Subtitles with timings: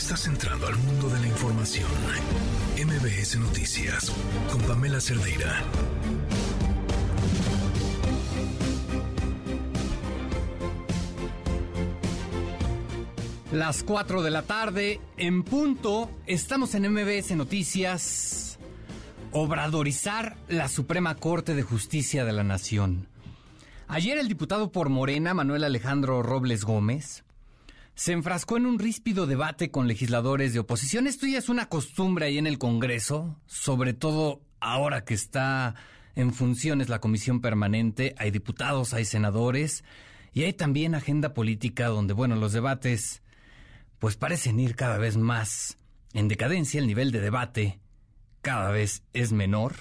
[0.00, 1.90] Estás entrando al mundo de la información.
[2.74, 4.10] MBS Noticias
[4.50, 5.62] con Pamela Cerdeira.
[13.52, 18.58] Las 4 de la tarde, en punto, estamos en MBS Noticias.
[19.32, 23.06] Obradorizar la Suprema Corte de Justicia de la Nación.
[23.86, 27.22] Ayer el diputado por Morena, Manuel Alejandro Robles Gómez,
[28.00, 31.06] se enfrascó en un ríspido debate con legisladores de oposición.
[31.06, 35.74] Esto ya es una costumbre ahí en el Congreso, sobre todo ahora que está
[36.14, 38.14] en funciones la comisión permanente.
[38.16, 39.84] Hay diputados, hay senadores
[40.32, 43.22] y hay también agenda política donde, bueno, los debates
[43.98, 45.76] pues parecen ir cada vez más
[46.14, 46.80] en decadencia.
[46.80, 47.80] El nivel de debate
[48.40, 49.74] cada vez es menor.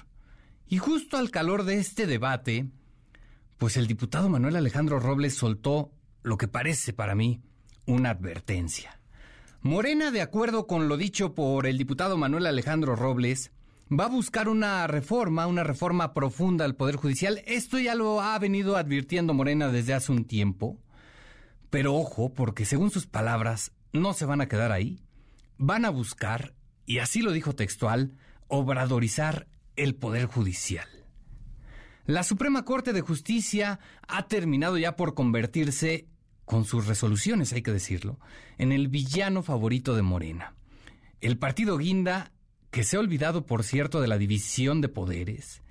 [0.68, 2.68] Y justo al calor de este debate,
[3.58, 7.40] pues el diputado Manuel Alejandro Robles soltó lo que parece para mí
[7.90, 9.00] una advertencia.
[9.62, 13.52] Morena, de acuerdo con lo dicho por el diputado Manuel Alejandro Robles,
[13.92, 17.42] va a buscar una reforma, una reforma profunda al Poder Judicial.
[17.48, 20.78] Esto ya lo ha venido advirtiendo Morena desde hace un tiempo.
[21.72, 25.02] Pero ojo, porque según sus palabras, no se van a quedar ahí.
[25.58, 26.54] Van a buscar,
[26.86, 28.14] y así lo dijo textual,
[28.48, 30.88] obradorizar el Poder Judicial.
[32.06, 36.08] La Suprema Corte de Justicia ha terminado ya por convertirse,
[36.50, 38.18] con sus resoluciones hay que decirlo,
[38.58, 40.56] en el villano favorito de Morena.
[41.22, 42.32] El partido Guinda,
[42.72, 45.62] que se ha olvidado, por cierto, de la división de poderes,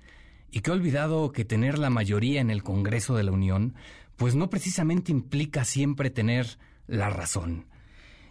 [0.51, 3.75] y que ha olvidado que tener la mayoría en el Congreso de la Unión,
[4.15, 6.57] pues no precisamente implica siempre tener
[6.87, 7.65] la razón.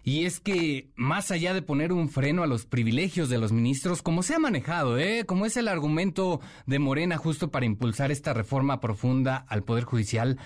[0.02, 4.00] Y es que, más allá de poner un freno a los privilegios de los ministros,
[4.00, 5.24] como se ha manejado, ¿eh?
[5.26, 10.38] como es el argumento de Morena justo para impulsar esta reforma profunda al Poder Judicial,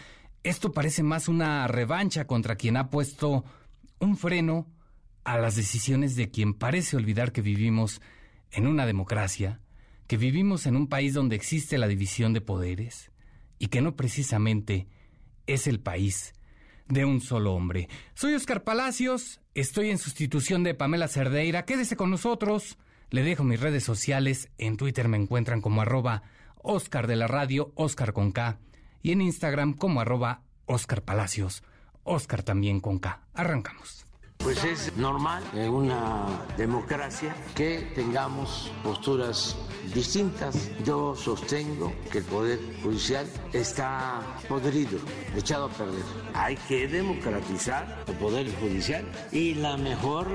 [0.44, 3.44] esto parece más una revancha contra quien ha puesto
[3.98, 4.66] un freno
[5.24, 8.00] a las decisiones de quien parece olvidar que vivimos
[8.50, 9.60] en una democracia,
[10.06, 13.10] que vivimos en un país donde existe la división de poderes
[13.58, 14.88] y que no precisamente
[15.46, 16.32] es el país
[16.88, 17.88] de un solo hombre.
[18.14, 21.64] Soy Oscar Palacios, estoy en sustitución de Pamela Cerdeira.
[21.64, 22.76] Quédese con nosotros.
[23.10, 24.50] Le dejo mis redes sociales.
[24.58, 26.22] En Twitter me encuentran como arroba
[26.56, 28.58] Oscar de la Radio, Oscar con K.
[29.02, 31.62] Y en Instagram como arroba Oscar Palacios,
[32.04, 33.20] Oscar también con K.
[33.34, 34.06] Arrancamos.
[34.38, 36.26] Pues es normal en una
[36.56, 39.56] democracia que tengamos posturas
[39.94, 40.70] distintas.
[40.84, 44.98] Yo sostengo que el Poder Judicial está podrido,
[45.36, 46.02] echado a perder.
[46.34, 50.26] Hay que democratizar el Poder Judicial y la mejor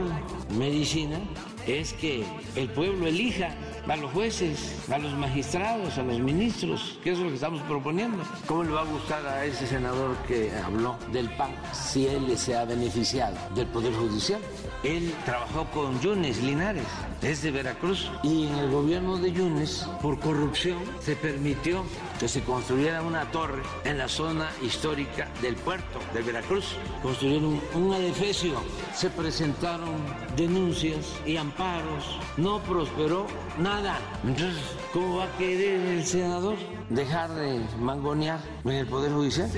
[0.57, 1.19] medicina
[1.65, 2.23] es que
[2.55, 3.49] el pueblo elija
[3.87, 8.23] a los jueces, a los magistrados, a los ministros, que es lo que estamos proponiendo.
[8.45, 12.55] ¿Cómo le va a gustar a ese senador que habló del PAN si él se
[12.55, 14.41] ha beneficiado del Poder Judicial?
[14.83, 16.85] Él trabajó con Yunes Linares,
[17.21, 21.83] es de Veracruz, y en el gobierno de Yunes, por corrupción, se permitió
[22.19, 26.75] que se construyera una torre en la zona histórica del puerto de Veracruz.
[27.01, 28.53] Construyeron un edificio,
[28.93, 29.95] se presentaron
[30.35, 33.27] denuncias y amparos, no prosperó
[33.59, 33.97] nada.
[34.23, 34.61] Entonces,
[34.93, 36.55] ¿cómo va a querer el senador
[36.89, 39.49] dejar de mangonear en el Poder Judicial?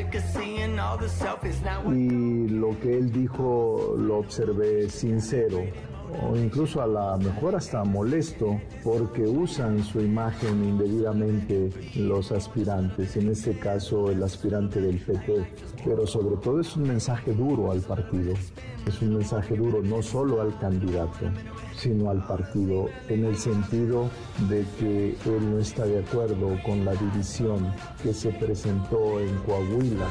[1.95, 5.63] Y lo que él dijo lo observé sincero
[6.23, 13.29] o incluso a la mejor hasta molesto porque usan su imagen indebidamente los aspirantes, en
[13.29, 15.45] este caso el aspirante del PT,
[15.83, 18.33] pero sobre todo es un mensaje duro al partido,
[18.85, 21.31] es un mensaje duro no solo al candidato,
[21.75, 24.09] sino al partido, en el sentido
[24.49, 30.07] de que él no está de acuerdo con la división que se presentó en Coahuila.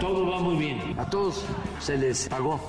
[0.00, 1.44] Todo va muy bien, a todos
[1.80, 2.60] se les pagó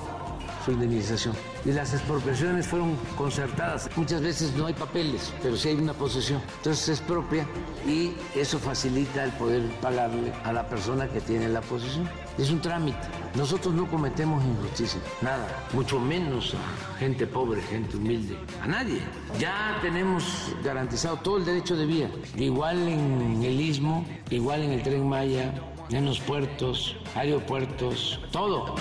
[0.68, 1.34] su indemnización.
[1.64, 3.88] Y las expropiaciones fueron concertadas.
[3.96, 6.40] Muchas veces no hay papeles, pero sí hay una posesión.
[6.58, 7.46] Entonces es propia
[7.86, 12.08] y eso facilita el poder pagarle a la persona que tiene la posesión.
[12.36, 12.98] Es un trámite.
[13.34, 19.00] Nosotros no cometemos injusticia, nada, mucho menos a gente pobre, gente humilde, a nadie.
[19.38, 24.82] Ya tenemos garantizado todo el derecho de vía, igual en el istmo, igual en el
[24.82, 25.52] tren Maya,
[25.90, 28.74] en los puertos, aeropuertos, todo.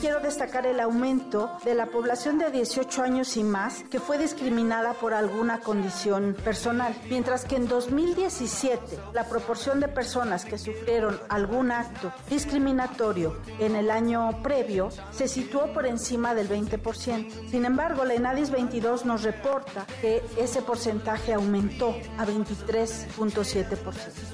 [0.00, 4.92] Quiero destacar el aumento de la población de 18 años y más que fue discriminada
[4.94, 11.72] por alguna condición personal, mientras que en 2017 la proporción de personas que sufrieron algún
[11.72, 17.50] acto discriminatorio en el año previo se situó por encima del 20%.
[17.50, 23.76] Sin embargo, la ENADIS 22 nos reporta que ese porcentaje aumentó a 23.7%.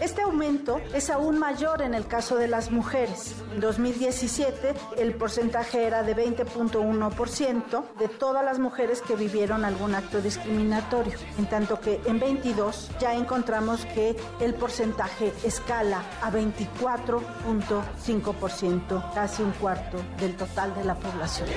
[0.00, 0.63] Este aumento
[0.94, 3.34] es aún mayor en el caso de las mujeres.
[3.52, 10.20] En 2017 el porcentaje era de 20.1% de todas las mujeres que vivieron algún acto
[10.20, 19.43] discriminatorio, en tanto que en 22 ya encontramos que el porcentaje escala a 24.5%, casi
[19.43, 21.49] un cuarto del total de la población.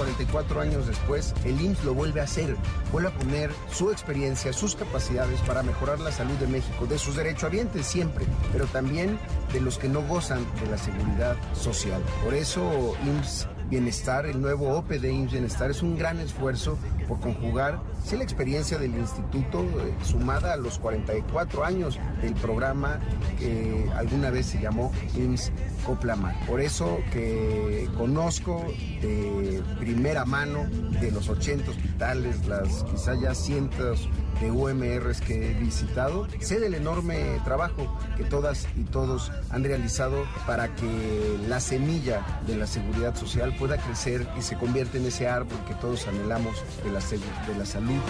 [0.00, 2.56] 44 años después, el IMSS lo vuelve a hacer,
[2.90, 7.16] vuelve a poner su experiencia, sus capacidades para mejorar la salud de México, de sus
[7.16, 9.18] derechohabientes siempre, pero también
[9.52, 12.02] de los que no gozan de la seguridad social.
[12.24, 16.76] Por eso IMSS Bienestar, el nuevo OPE de IMSS Bienestar, es un gran esfuerzo
[17.06, 22.98] por conjugar sí, la experiencia del instituto eh, sumada a los 44 años del programa
[23.38, 25.52] que alguna vez se llamó IMSS
[25.86, 26.34] Coplamar.
[26.46, 28.64] Por eso que conozco
[29.00, 30.66] de primera mano
[31.00, 34.08] de los 80 hospitales, las quizá ya cientos
[34.40, 40.24] de UMRs que he visitado, sé del enorme trabajo que todas y todos han realizado
[40.46, 45.28] para que la semilla de la seguridad social pueda crecer y se convierta en ese
[45.28, 48.00] árbol que todos anhelamos de la, de la salud.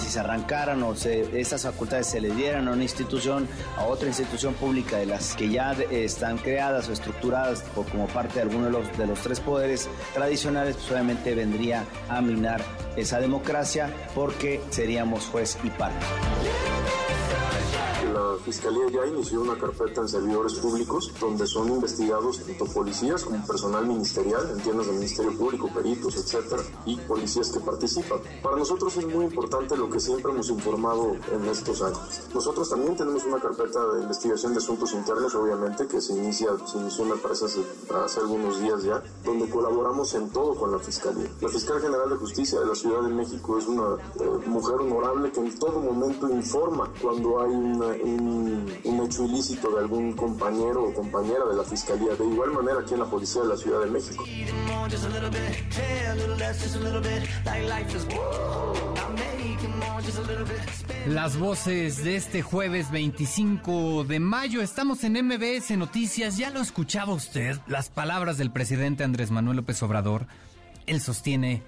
[0.00, 4.08] Si se arrancaran o se, esas facultades se le dieran a una institución, a otra
[4.08, 8.70] institución pública de las que ya están creadas o estructuradas como parte de alguno de
[8.70, 12.62] los, de los tres poderes tradicionales, pues obviamente vendría a minar
[12.96, 13.90] esa democracia
[14.24, 16.06] porque seríamos juez y parte.
[18.34, 23.46] La Fiscalía ya inició una carpeta en servidores públicos donde son investigados tanto policías como
[23.46, 28.18] personal ministerial, en tiendas del Ministerio Público, peritos, etcétera, y policías que participan.
[28.42, 32.22] Para nosotros es muy importante lo que siempre hemos informado en estos años.
[32.34, 36.78] Nosotros también tenemos una carpeta de investigación de asuntos internos, obviamente, que se inicia, se
[36.78, 37.60] inició me parece hace,
[38.04, 41.30] hace algunos días ya, donde colaboramos en todo con la Fiscalía.
[41.40, 45.30] La Fiscal General de Justicia de la Ciudad de México es una eh, mujer honorable
[45.30, 50.94] que en todo momento informa cuando hay una un, hecho ilícito de algún compañero o
[50.94, 52.14] compañera de la Fiscalía.
[52.14, 54.24] De igual manera aquí en la Policía de la Ciudad de México.
[61.08, 64.62] Las voces de este jueves 25 de mayo.
[64.62, 66.36] Estamos en MBS Noticias.
[66.38, 70.26] Ya lo escuchaba usted, las palabras del presidente Andrés Manuel López Obrador.
[70.86, 71.62] Él sostiene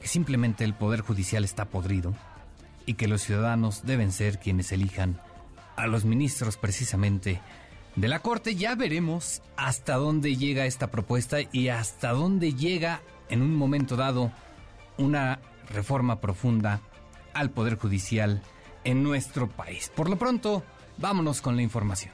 [0.00, 2.14] que simplemente el Poder Judicial está podrido
[2.86, 5.20] y que los ciudadanos deben ser quienes elijan
[5.80, 7.40] a los ministros precisamente
[7.96, 8.54] de la Corte.
[8.54, 14.32] Ya veremos hasta dónde llega esta propuesta y hasta dónde llega en un momento dado
[14.98, 15.40] una
[15.72, 16.80] reforma profunda
[17.32, 18.42] al Poder Judicial
[18.84, 19.90] en nuestro país.
[19.94, 20.62] Por lo pronto,
[20.98, 22.12] vámonos con la información.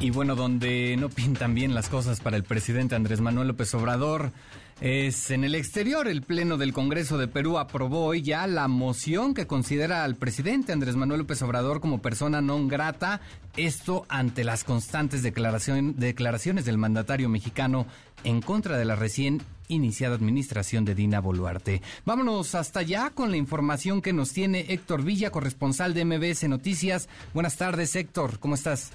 [0.00, 4.32] Y bueno, donde no pintan bien las cosas para el presidente Andrés Manuel López Obrador,
[4.80, 6.08] es en el exterior.
[6.08, 10.72] El Pleno del Congreso de Perú aprobó hoy ya la moción que considera al presidente
[10.72, 13.20] Andrés Manuel López Obrador como persona non grata.
[13.56, 17.86] Esto ante las constantes declaraciones del mandatario mexicano
[18.24, 21.80] en contra de la recién iniciada administración de Dina Boluarte.
[22.04, 27.08] Vámonos hasta allá con la información que nos tiene Héctor Villa, corresponsal de MBS Noticias.
[27.32, 28.38] Buenas tardes, Héctor.
[28.40, 28.92] ¿Cómo estás?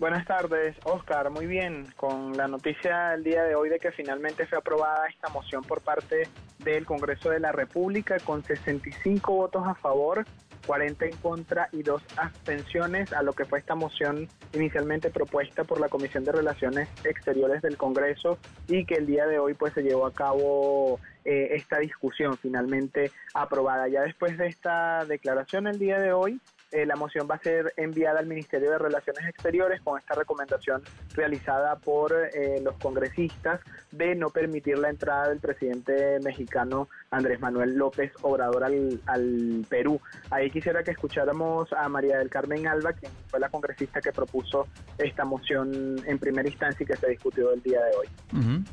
[0.00, 1.28] Buenas tardes, Oscar.
[1.28, 5.28] Muy bien, con la noticia del día de hoy de que finalmente fue aprobada esta
[5.28, 6.26] moción por parte
[6.58, 10.24] del Congreso de la República con 65 votos a favor,
[10.66, 15.78] 40 en contra y dos abstenciones a lo que fue esta moción inicialmente propuesta por
[15.78, 19.82] la Comisión de Relaciones Exteriores del Congreso y que el día de hoy pues se
[19.82, 23.86] llevó a cabo eh, esta discusión finalmente aprobada.
[23.88, 26.40] Ya después de esta declaración el día de hoy,
[26.72, 30.82] eh, la moción va a ser enviada al Ministerio de Relaciones Exteriores con esta recomendación
[31.14, 33.60] realizada por eh, los congresistas
[33.90, 40.00] de no permitir la entrada del presidente mexicano Andrés Manuel López Obrador al, al Perú.
[40.30, 44.68] Ahí quisiera que escucháramos a María del Carmen Alba, quien fue la congresista que propuso
[44.98, 48.64] esta moción en primera instancia y que se discutió el día de hoy.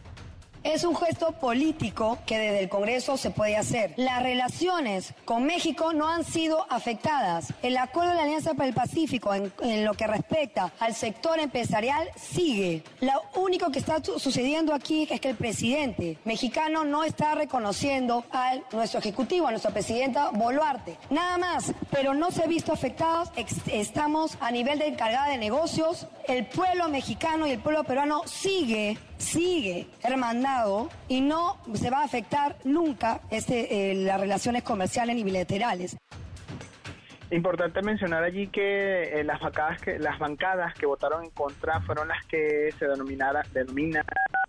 [0.67, 3.93] Es un gesto político que desde el Congreso se puede hacer.
[3.95, 7.53] Las relaciones con México no han sido afectadas.
[7.63, 12.09] El acuerdo de la Alianza para el Pacífico en, lo que respecta al sector empresarial
[12.17, 12.83] sigue.
[12.99, 18.55] Lo único que está sucediendo aquí es que el presidente mexicano no está reconociendo a
[18.73, 20.97] nuestro ejecutivo, a nuestra presidenta Boluarte.
[21.09, 23.31] Nada más, pero no se ha visto afectados.
[23.71, 26.07] Estamos a nivel de encargada de negocios.
[26.27, 32.03] El pueblo mexicano y el pueblo peruano sigue sigue hermandado y no se va a
[32.05, 35.97] afectar nunca este, eh, las relaciones comerciales ni bilaterales.
[37.29, 42.07] Importante mencionar allí que, eh, las bancadas que las bancadas que votaron en contra fueron
[42.07, 44.05] las que se denominara, denominan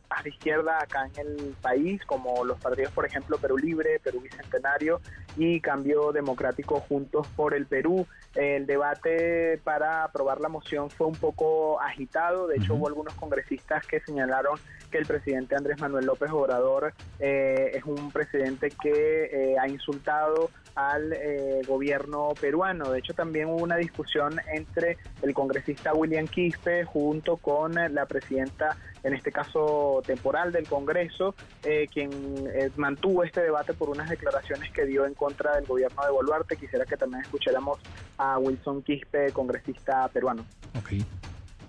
[0.09, 4.21] más de izquierda acá en el país, como los partidos, por ejemplo, Perú Libre, Perú
[4.21, 5.01] Bicentenario
[5.37, 8.07] y Cambio Democrático Juntos por el Perú.
[8.37, 13.85] El debate para aprobar la moción fue un poco agitado, de hecho hubo algunos congresistas
[13.87, 14.59] que señalaron
[14.91, 20.51] que el presidente Andrés Manuel López Obrador eh, es un presidente que eh, ha insultado
[20.79, 22.91] al eh, gobierno peruano.
[22.91, 28.77] De hecho, también hubo una discusión entre el congresista William Quispe junto con la presidenta,
[29.03, 31.35] en este caso temporal del Congreso,
[31.93, 32.11] quien
[32.77, 36.57] mantuvo este debate por unas declaraciones que dio en contra del gobierno de Boluarte.
[36.57, 37.81] Quisiera que también escucháramos
[38.17, 40.45] a Wilson Quispe, congresista peruano.
[40.79, 41.05] Okay.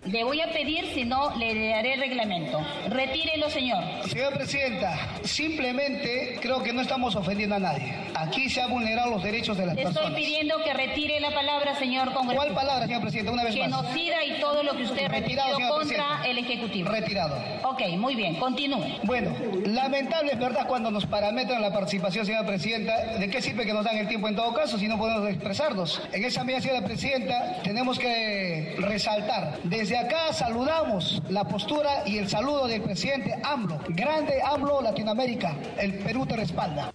[0.05, 2.65] Le voy a pedir, si no, le daré el reglamento.
[2.89, 3.83] Retírelo, señor.
[4.07, 7.93] Señora Presidenta, simplemente creo que no estamos ofendiendo a nadie.
[8.15, 10.09] Aquí se han vulnerado los derechos de las le personas.
[10.09, 12.43] Estoy pidiendo que retire la palabra, señor congresista.
[12.43, 13.31] ¿Cuál palabra, señora Presidenta?
[13.33, 13.93] Una vez Genocida más.
[13.93, 16.89] Genocida y todo lo que usted Retirado, contra el Ejecutivo.
[16.89, 17.35] Retirado.
[17.63, 18.99] Ok, muy bien, continúe.
[19.03, 23.17] Bueno, lamentable es verdad cuando nos parametran la participación, señora Presidenta.
[23.17, 26.01] ¿De qué sirve que nos dan el tiempo en todo caso si no podemos expresarnos?
[26.13, 32.27] En esa medida, señora Presidenta, tenemos que resaltar desde acá saludamos la postura y el
[32.27, 33.79] saludo del presidente AMLO.
[33.89, 35.55] Grande AMLO Latinoamérica.
[35.77, 36.93] El Perú te respalda.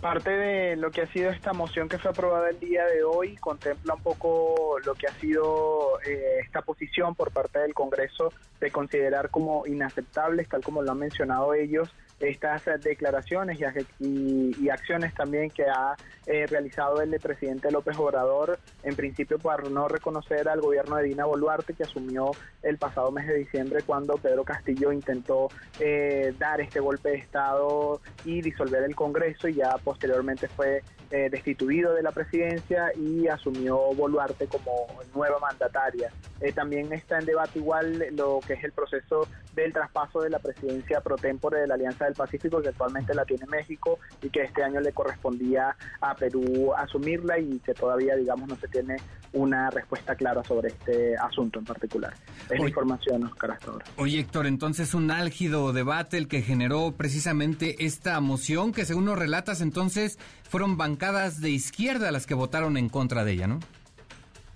[0.00, 3.36] Parte de lo que ha sido esta moción que fue aprobada el día de hoy
[3.36, 8.70] contempla un poco lo que ha sido eh, esta posición por parte del Congreso de
[8.70, 11.88] considerar como inaceptables, tal como lo han mencionado ellos,
[12.22, 13.58] estas declaraciones
[13.98, 19.70] y, y, acciones también que ha eh, realizado el presidente López Obrador, en principio por
[19.70, 22.30] no reconocer al gobierno de Dina Boluarte que asumió
[22.62, 25.48] el pasado mes de diciembre cuando Pedro Castillo intentó
[25.80, 30.82] eh, dar este golpe de Estado y disolver el Congreso y ya posteriormente fue
[31.12, 36.10] eh, destituido de la presidencia y asumió Boluarte como nueva mandataria.
[36.54, 41.02] también está en debate igual lo que es el proceso del traspaso de la presidencia
[41.02, 44.62] pro tempore de la Alianza del Pacífico que actualmente la tiene México y que este
[44.62, 48.96] año le correspondía a Perú asumirla y que todavía, digamos, no se tiene
[49.32, 52.14] una respuesta clara sobre este asunto en particular.
[52.50, 53.84] Es la información, Oscar, hasta ahora.
[53.96, 59.18] Oye, Héctor, entonces un álgido debate el que generó precisamente esta moción que según nos
[59.18, 60.18] relatas entonces
[60.52, 63.58] fueron bancadas de izquierda las que votaron en contra de ella, ¿no?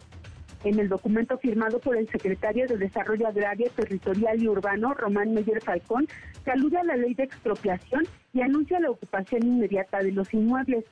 [0.65, 5.63] en el documento firmado por el secretario de Desarrollo Agrario, Territorial y Urbano, Román Meyer
[5.63, 6.07] Falcón,
[6.45, 10.85] se alude a la ley de expropiación y anuncia la ocupación inmediata de los inmuebles.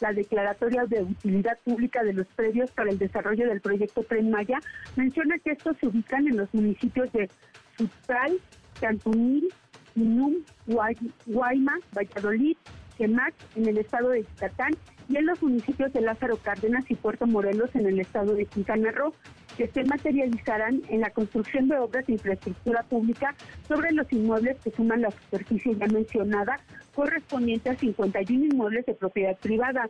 [0.00, 4.58] La declaratoria de utilidad pública de los predios para el desarrollo del proyecto Tren Maya
[4.96, 7.30] menciona que estos se ubican en los municipios de
[7.78, 8.38] Sutral,
[8.80, 9.48] Cantunil,
[9.94, 10.34] Inum,
[10.66, 12.56] Guayma, Valladolid,
[12.98, 14.72] Quemac, en el estado de Yucatán
[15.08, 18.90] y en los municipios de Lázaro Cárdenas y Puerto Morelos en el estado de Quintana
[18.90, 19.14] Roo,
[19.56, 23.34] que se materializarán en la construcción de obras de infraestructura pública
[23.68, 26.58] sobre los inmuebles que suman la superficie ya mencionada,
[26.94, 29.88] correspondiente a 51 inmuebles de propiedad privada.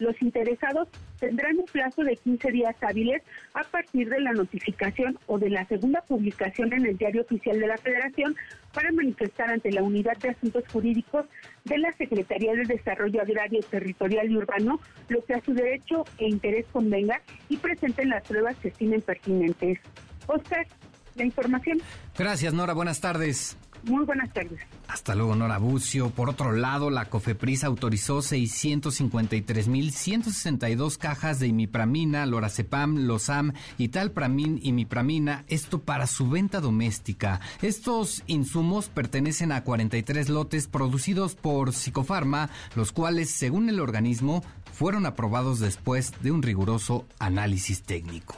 [0.00, 0.88] Los interesados
[1.18, 3.22] tendrán un plazo de 15 días hábiles
[3.54, 7.66] a partir de la notificación o de la segunda publicación en el Diario Oficial de
[7.66, 8.34] la Federación
[8.72, 11.26] para manifestar ante la Unidad de Asuntos Jurídicos
[11.64, 16.28] de la Secretaría de Desarrollo Agrario, Territorial y Urbano lo que a su derecho e
[16.28, 19.78] interés convenga y presenten las pruebas que estimen pertinentes.
[20.26, 20.66] Oscar,
[21.14, 21.78] la información.
[22.16, 22.72] Gracias, Nora.
[22.72, 23.58] Buenas tardes.
[23.84, 24.58] Muy buenas tardes.
[24.88, 26.10] Hasta luego, Nora Bucio.
[26.10, 35.46] Por otro lado, la COFEPRIS autorizó 653.162 cajas de imipramina, lorazepam, losam y talpramin imipramina,
[35.48, 37.40] esto para su venta doméstica.
[37.62, 45.06] Estos insumos pertenecen a 43 lotes producidos por Psicofarma, los cuales, según el organismo, fueron
[45.06, 48.36] aprobados después de un riguroso análisis técnico.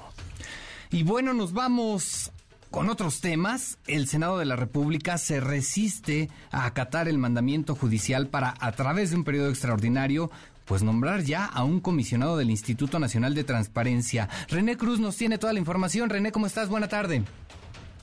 [0.90, 2.30] Y bueno, nos vamos
[2.72, 8.28] con otros temas, el Senado de la República se resiste a acatar el mandamiento judicial
[8.28, 10.30] para, a través de un periodo extraordinario,
[10.64, 14.30] pues nombrar ya a un comisionado del Instituto Nacional de Transparencia.
[14.48, 16.08] René Cruz nos tiene toda la información.
[16.08, 16.70] René, ¿cómo estás?
[16.70, 17.22] Buena tarde.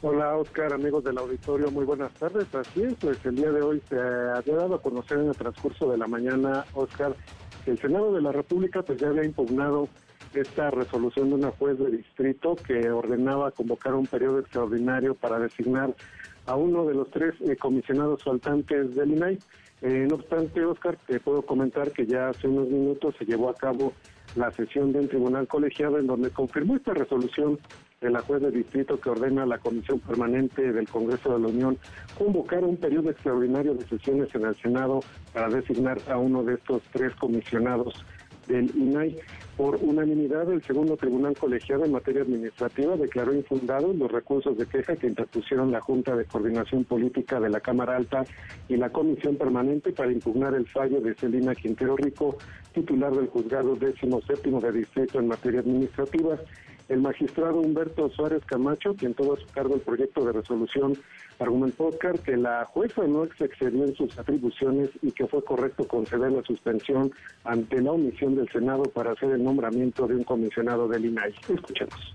[0.03, 2.45] Hola Oscar, amigos del auditorio, muy buenas tardes.
[2.53, 5.91] Así es, pues el día de hoy se había dado a conocer en el transcurso
[5.91, 7.15] de la mañana, Oscar,
[7.65, 9.89] que el Senado de la República pues ya había impugnado
[10.33, 15.95] esta resolución de una juez de distrito que ordenaba convocar un periodo extraordinario para designar
[16.45, 19.39] a uno de los tres eh, comisionados faltantes del INAI.
[19.81, 23.55] Eh, no obstante, Oscar, te puedo comentar que ya hace unos minutos se llevó a
[23.55, 23.93] cabo
[24.35, 27.59] la sesión del tribunal colegiado en donde confirmó esta resolución
[28.01, 31.47] de la juez de distrito que ordena a la Comisión Permanente del Congreso de la
[31.47, 31.77] Unión
[32.17, 35.01] convocar un periodo extraordinario de sesiones en el Senado
[35.33, 38.05] para designar a uno de estos tres comisionados
[38.47, 39.17] del INAI.
[39.59, 44.95] Por unanimidad, el segundo tribunal colegiado en materia administrativa declaró infundados los recursos de queja
[44.95, 48.23] que interpusieron la Junta de Coordinación Política de la Cámara Alta
[48.69, 52.37] y la Comisión Permanente para impugnar el fallo de Celina Quintero Rico,
[52.73, 56.39] titular del juzgado décimo séptimo de distrito en materia administrativa,
[56.89, 60.97] el magistrado Humberto Suárez Camacho, quien tuvo a su cargo el proyecto de resolución,
[61.39, 66.31] argumentó Oscar que la jueza no excedió en sus atribuciones y que fue correcto conceder
[66.31, 67.11] la suspensión
[67.43, 71.33] ante la omisión del Senado para hacer el nombramiento de un comisionado del INAI.
[71.47, 72.13] Escuchemos.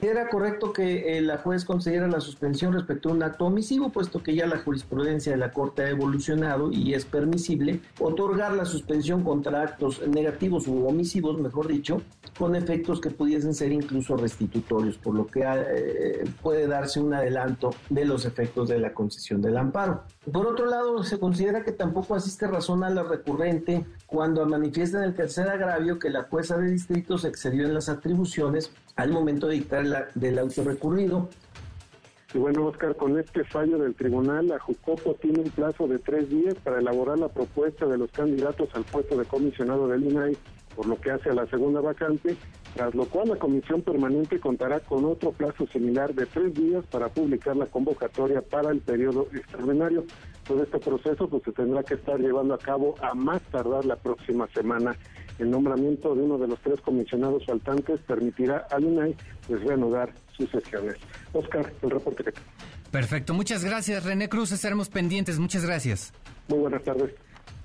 [0.00, 4.22] Era correcto que eh, la juez concediera la suspensión respecto a un acto omisivo, puesto
[4.22, 9.24] que ya la jurisprudencia de la Corte ha evolucionado y es permisible otorgar la suspensión
[9.24, 12.02] contra actos negativos u omisivos, mejor dicho,
[12.38, 17.70] con efectos que pudiesen ser incluso restitutorios, por lo que eh, puede darse un adelanto
[17.88, 20.04] de los efectos de la concesión del amparo.
[20.32, 25.04] Por otro lado, se considera que tampoco asiste razón a la recurrente cuando manifiesta en
[25.04, 29.46] el tercer agravio que la jueza de distrito se excedió en las atribuciones al momento
[29.46, 31.28] de dictar la, del auto recurrido.
[32.34, 36.28] Y bueno, Oscar, con este fallo del tribunal, la Jucopo tiene un plazo de tres
[36.28, 40.36] días para elaborar la propuesta de los candidatos al puesto de comisionado del INAI,
[40.76, 42.36] por lo que hace a la segunda vacante,
[42.74, 47.08] tras lo cual la comisión permanente contará con otro plazo similar de tres días para
[47.08, 50.04] publicar la convocatoria para el periodo extraordinario.
[50.46, 53.96] Todo este proceso pues, se tendrá que estar llevando a cabo a más tardar la
[53.96, 54.94] próxima semana.
[55.38, 60.50] El nombramiento de uno de los tres comisionados faltantes permitirá al INAI pues, reanudar sus
[60.50, 60.96] sesiones.
[61.32, 62.32] Oscar, el reporte que
[62.90, 66.12] Perfecto, muchas gracias René Cruz, estaremos pendientes, muchas gracias.
[66.48, 67.12] Muy buenas tardes.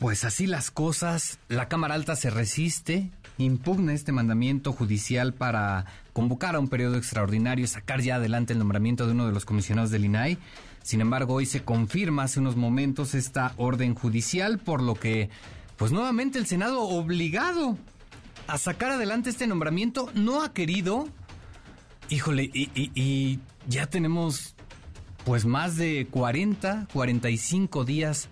[0.02, 6.56] Pues así las cosas, la Cámara Alta se resiste, impugna este mandamiento judicial para convocar
[6.56, 9.92] a un periodo extraordinario y sacar ya adelante el nombramiento de uno de los comisionados
[9.92, 10.40] del INAI.
[10.82, 15.30] Sin embargo, hoy se confirma hace unos momentos esta orden judicial, por lo que
[15.78, 17.78] pues nuevamente el Senado obligado
[18.48, 21.10] a sacar adelante este nombramiento no ha querido.
[22.10, 24.56] Híjole, y, ya tenemos
[25.26, 28.30] pues más de 40, 45 días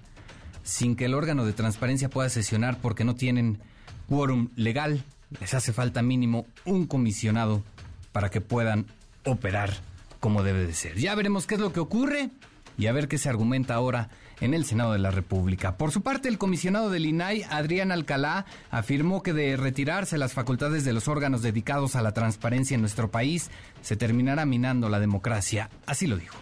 [0.70, 3.60] sin que el órgano de transparencia pueda sesionar porque no tienen
[4.08, 5.04] quórum legal.
[5.40, 7.64] Les hace falta mínimo un comisionado
[8.12, 8.86] para que puedan
[9.26, 9.74] operar
[10.20, 10.98] como debe de ser.
[10.98, 12.30] Ya veremos qué es lo que ocurre
[12.78, 14.10] y a ver qué se argumenta ahora
[14.42, 15.76] en el Senado de la República.
[15.76, 20.86] Por su parte, el comisionado del INAI, Adrián Alcalá, afirmó que de retirarse las facultades
[20.86, 23.50] de los órganos dedicados a la transparencia en nuestro país,
[23.82, 25.70] se terminará minando la democracia.
[25.86, 26.38] Así lo dijo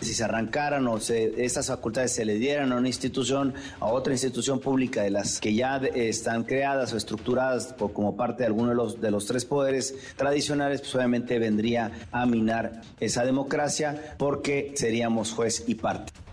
[0.00, 4.12] si se arrancaran o se, estas facultades se le dieran a una institución, a otra
[4.12, 8.70] institución pública de las que ya están creadas o estructuradas por, como parte de alguno
[8.70, 14.72] de los, de los tres poderes tradicionales, pues obviamente vendría a minar esa democracia porque
[14.76, 16.27] seríamos juez y parte.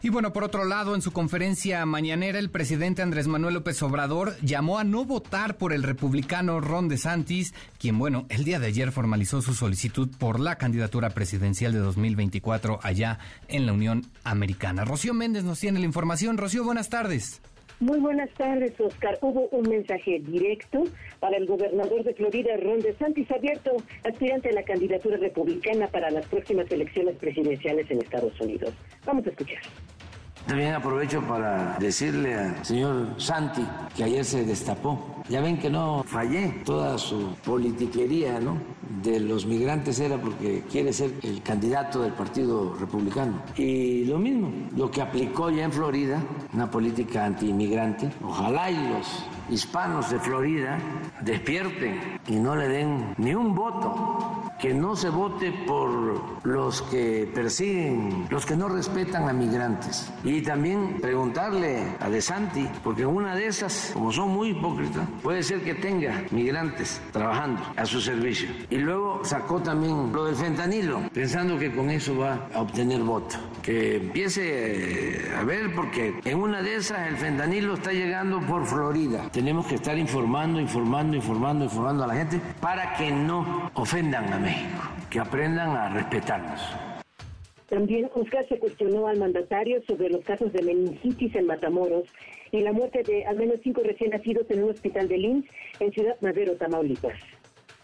[0.00, 4.36] Y bueno, por otro lado, en su conferencia mañanera, el presidente Andrés Manuel López Obrador
[4.42, 8.92] llamó a no votar por el republicano Ron DeSantis, quien, bueno, el día de ayer
[8.92, 14.84] formalizó su solicitud por la candidatura presidencial de 2024 allá en la Unión Americana.
[14.84, 16.38] Rocío Méndez nos tiene la información.
[16.38, 17.40] Rocío, buenas tardes.
[17.80, 19.18] Muy buenas tardes, Oscar.
[19.20, 20.82] Hubo un mensaje directo
[21.20, 23.70] para el gobernador de Florida, Ron DeSantis, abierto
[24.04, 28.74] aspirante a la candidatura republicana para las próximas elecciones presidenciales en Estados Unidos.
[29.06, 29.62] Vamos a escuchar.
[30.48, 33.62] También aprovecho para decirle al señor Santi
[33.94, 35.22] que ayer se destapó.
[35.28, 38.56] Ya ven que no fallé toda su politiquería, ¿no?
[39.02, 43.42] De los migrantes era porque quiere ser el candidato del Partido Republicano.
[43.58, 46.18] Y lo mismo, lo que aplicó ya en Florida,
[46.54, 50.78] una política anti-inmigrante, ojalá y los hispanos de Florida
[51.22, 57.30] despierten y no le den ni un voto que no se vote por los que
[57.34, 60.10] persiguen, los que no respetan a migrantes.
[60.24, 65.42] Y también preguntarle a De Santi, porque una de esas, como son muy hipócritas, puede
[65.42, 68.48] ser que tenga migrantes trabajando a su servicio.
[68.70, 73.36] Y luego sacó también lo del fentanilo, pensando que con eso va a obtener voto.
[73.62, 79.28] Que empiece a ver, porque en una de esas el fentanilo está llegando por Florida.
[79.30, 84.38] Tenemos que estar informando, informando, informando, informando a la gente para que no ofendan a
[84.38, 86.87] México, que aprendan a respetarnos.
[87.68, 92.08] También Oscar se cuestionó al mandatario sobre los casos de meningitis en Matamoros
[92.50, 95.46] y la muerte de al menos cinco recién nacidos en un hospital de Lins
[95.78, 97.18] en Ciudad Madero, Tamaulipas.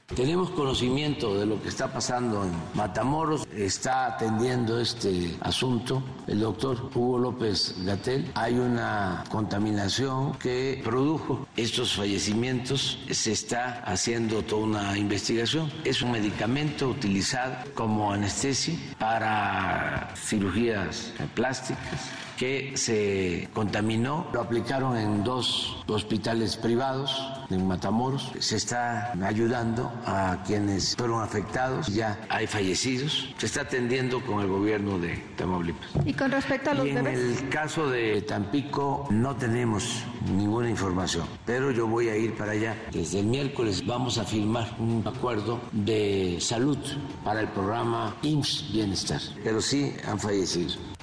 [0.09, 6.91] Tenemos conocimiento de lo que está pasando en Matamoros, está atendiendo este asunto el doctor
[6.95, 8.31] Hugo López Gatel.
[8.35, 15.73] Hay una contaminación que produjo estos fallecimientos, se está haciendo toda una investigación.
[15.85, 24.29] Es un medicamento utilizado como anestesia para cirugías plásticas que se contaminó.
[24.35, 27.11] Lo aplicaron en dos hospitales privados
[27.51, 28.33] en Matamoros.
[28.39, 31.89] Se está ayudando a quienes fueron afectados.
[31.89, 33.35] Ya hay fallecidos.
[33.39, 35.91] Se está atendiendo con el gobierno de Tamaulipas.
[36.05, 41.27] ¿Y con respecto a los y en el caso de Tampico no tenemos ninguna información,
[41.45, 42.77] pero yo voy a ir para allá.
[42.93, 46.79] Desde el miércoles vamos a firmar un acuerdo de salud
[47.25, 50.94] para el programa IMSS Bienestar, pero sí han fallecido.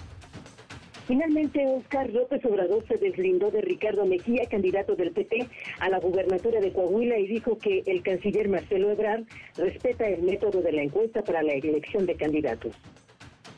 [1.11, 5.45] Finalmente, Oscar López Obrador se deslindó de Ricardo Mejía, candidato del PP
[5.81, 9.25] a la gubernatura de Coahuila, y dijo que el canciller Marcelo Ebrard
[9.57, 12.77] respeta el método de la encuesta para la elección de candidatos.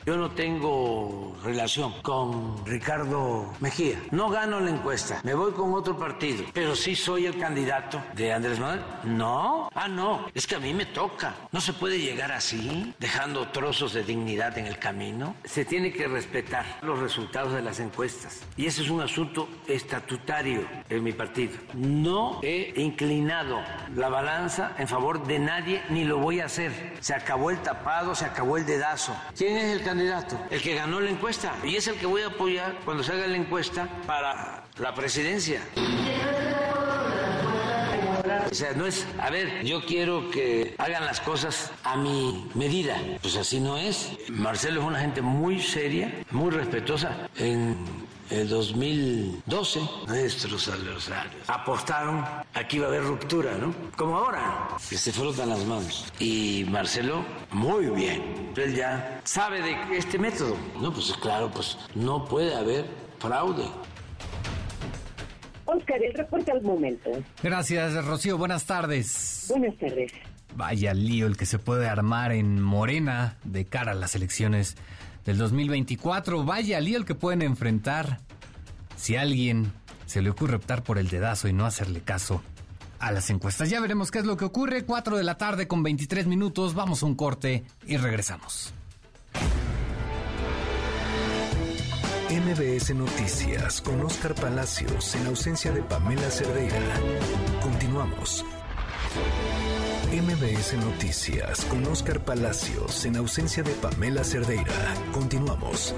[0.06, 3.98] Yo no tengo relación con Ricardo Mejía.
[4.10, 5.20] No gano la encuesta.
[5.22, 6.44] Me voy con otro partido.
[6.52, 8.82] Pero sí soy el candidato de Andrés Manuel.
[9.04, 9.70] No.
[9.74, 10.26] Ah, no.
[10.34, 11.34] Es que a mí me toca.
[11.52, 15.36] No se puede llegar así, dejando trozos de dignidad en el camino.
[15.44, 18.42] Se tiene que respetar los resultados de las encuestas.
[18.58, 21.54] Y ese es un asunto estatutario en mi partido.
[21.72, 23.62] No he inclinado
[23.96, 26.92] la balanza en favor de nadie ni lo voy a hacer.
[27.00, 29.16] Se acabó el tapado, se acabó el dedazo.
[29.34, 29.93] ¿Quién es el candidato?
[30.50, 31.54] El que ganó la encuesta.
[31.64, 35.60] Y es el que voy a apoyar cuando se haga la encuesta para la presidencia.
[38.50, 42.96] O sea, no es, a ver, yo quiero que hagan las cosas a mi medida.
[43.20, 44.12] Pues así no es.
[44.28, 47.28] Marcelo es una gente muy seria, muy respetuosa.
[48.30, 53.74] El 2012, nuestros adversarios apostaron a que iba a haber ruptura, ¿no?
[53.96, 56.12] Como ahora, que se frotan las manos.
[56.18, 58.52] Y Marcelo, muy bien.
[58.56, 60.56] Él ya sabe de este método.
[60.80, 62.86] No, pues claro, pues no puede haber
[63.18, 63.64] fraude.
[65.66, 67.10] Oscar, el reporte al momento.
[67.42, 68.38] Gracias, Rocío.
[68.38, 69.46] Buenas tardes.
[69.48, 70.12] Buenas tardes.
[70.56, 74.76] Vaya lío el que se puede armar en Morena de cara a las elecciones
[75.24, 76.44] del 2024.
[76.44, 78.20] Vaya lío que pueden enfrentar
[78.96, 79.72] si a alguien
[80.06, 82.42] se le ocurre optar por el dedazo y no hacerle caso
[82.98, 83.68] a las encuestas.
[83.70, 84.84] Ya veremos qué es lo que ocurre.
[84.84, 86.74] 4 de la tarde con 23 minutos.
[86.74, 88.72] Vamos a un corte y regresamos.
[92.30, 97.00] MBS Noticias con Oscar Palacios en ausencia de Pamela Cerdeira.
[97.62, 98.44] Continuamos.
[100.12, 104.94] MBS Noticias con Oscar Palacios en ausencia de Pamela Cerdeira.
[105.12, 105.94] Continuamos.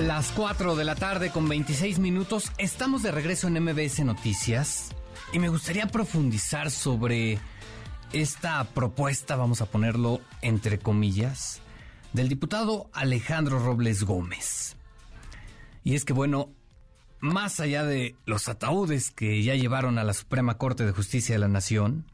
[0.00, 2.52] Las 4 de la tarde con 26 minutos.
[2.58, 4.90] Estamos de regreso en MBS Noticias
[5.32, 7.38] y me gustaría profundizar sobre
[8.12, 11.60] esta propuesta, vamos a ponerlo entre comillas,
[12.12, 14.76] del diputado Alejandro Robles Gómez.
[15.82, 16.50] Y es que, bueno,
[17.20, 21.38] más allá de los ataúdes que ya llevaron a la Suprema Corte de Justicia de
[21.38, 22.04] la Nación,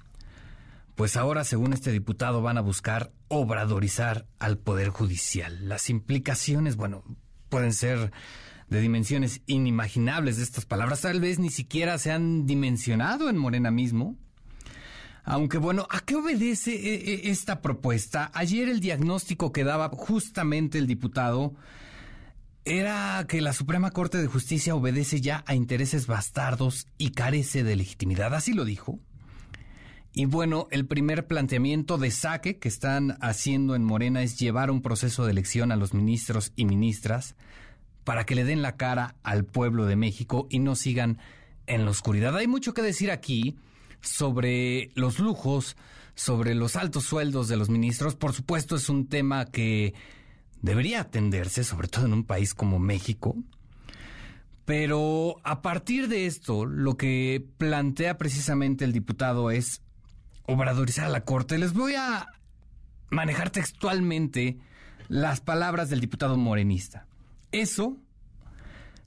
[0.94, 5.68] pues ahora, según este diputado, van a buscar obradorizar al Poder Judicial.
[5.68, 7.02] Las implicaciones, bueno,
[7.48, 8.12] pueden ser
[8.68, 11.02] de dimensiones inimaginables de estas palabras.
[11.02, 14.16] Tal vez ni siquiera se han dimensionado en Morena mismo.
[15.24, 18.30] Aunque bueno, ¿a qué obedece eh, eh, esta propuesta?
[18.34, 21.54] Ayer el diagnóstico que daba justamente el diputado
[22.64, 27.76] era que la Suprema Corte de Justicia obedece ya a intereses bastardos y carece de
[27.76, 28.34] legitimidad.
[28.34, 29.00] Así lo dijo.
[30.14, 34.82] Y bueno, el primer planteamiento de saque que están haciendo en Morena es llevar un
[34.82, 37.34] proceso de elección a los ministros y ministras
[38.04, 41.18] para que le den la cara al pueblo de México y no sigan
[41.66, 42.36] en la oscuridad.
[42.36, 43.56] Hay mucho que decir aquí
[44.02, 45.76] sobre los lujos,
[46.14, 48.14] sobre los altos sueldos de los ministros.
[48.14, 49.94] Por supuesto, es un tema que
[50.62, 53.36] debería atenderse, sobre todo en un país como México.
[54.64, 59.82] Pero a partir de esto, lo que plantea precisamente el diputado es
[60.46, 61.58] obradorizar a la Corte.
[61.58, 62.26] Les voy a
[63.10, 64.58] manejar textualmente
[65.08, 67.06] las palabras del diputado morenista.
[67.50, 67.98] Eso,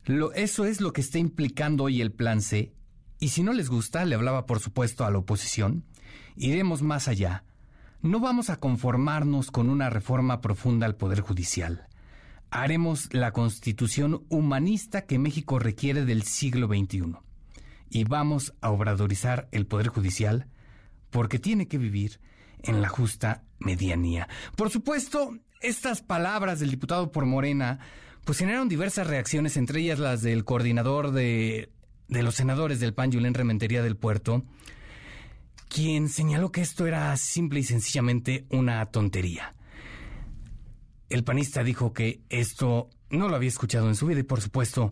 [0.04, 2.74] lo, eso es lo que está implicando hoy el plan C.
[3.20, 5.86] Y si no les gusta, le hablaba por supuesto a la oposición,
[6.36, 7.46] iremos más allá.
[8.06, 11.88] No vamos a conformarnos con una reforma profunda al Poder Judicial.
[12.52, 17.15] Haremos la constitución humanista que México requiere del siglo XXI.
[17.89, 20.46] Y vamos a obradorizar el Poder Judicial
[21.10, 22.20] porque tiene que vivir
[22.62, 24.28] en la justa medianía.
[24.56, 27.80] Por supuesto, estas palabras del diputado por Morena
[28.24, 31.72] pues generaron diversas reacciones, entre ellas las del coordinador de,
[32.08, 34.44] de los senadores del PAN, Julen Rementería del Puerto,
[35.67, 39.56] quien señaló que esto era simple y sencillamente una tontería.
[41.10, 44.91] El panista dijo que esto no lo había escuchado en su vida y por supuesto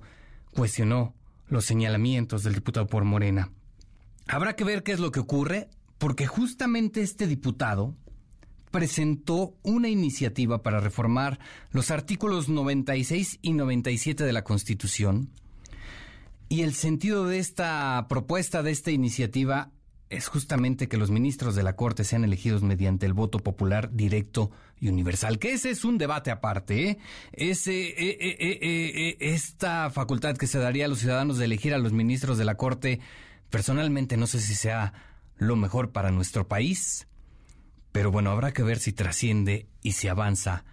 [0.52, 1.16] cuestionó
[1.48, 3.52] los señalamientos del diputado por Morena.
[4.28, 7.96] Habrá que ver qué es lo que ocurre, porque justamente este diputado
[8.72, 11.40] presentó una iniciativa para reformar
[11.72, 15.30] los artículos 96 y 97 de la Constitución.
[16.50, 19.72] Y el sentido de esta propuesta, de esta iniciativa,
[20.14, 24.52] es justamente que los ministros de la Corte sean elegidos mediante el voto popular directo
[24.80, 26.90] y universal, que ese es un debate aparte.
[26.90, 26.98] ¿eh?
[27.32, 31.94] Ese, eh, eh, esta facultad que se daría a los ciudadanos de elegir a los
[31.94, 33.00] ministros de la Corte,
[33.50, 34.94] personalmente no sé si sea
[35.38, 37.08] lo mejor para nuestro país.
[37.92, 40.64] Pero bueno, habrá que ver si trasciende y si avanza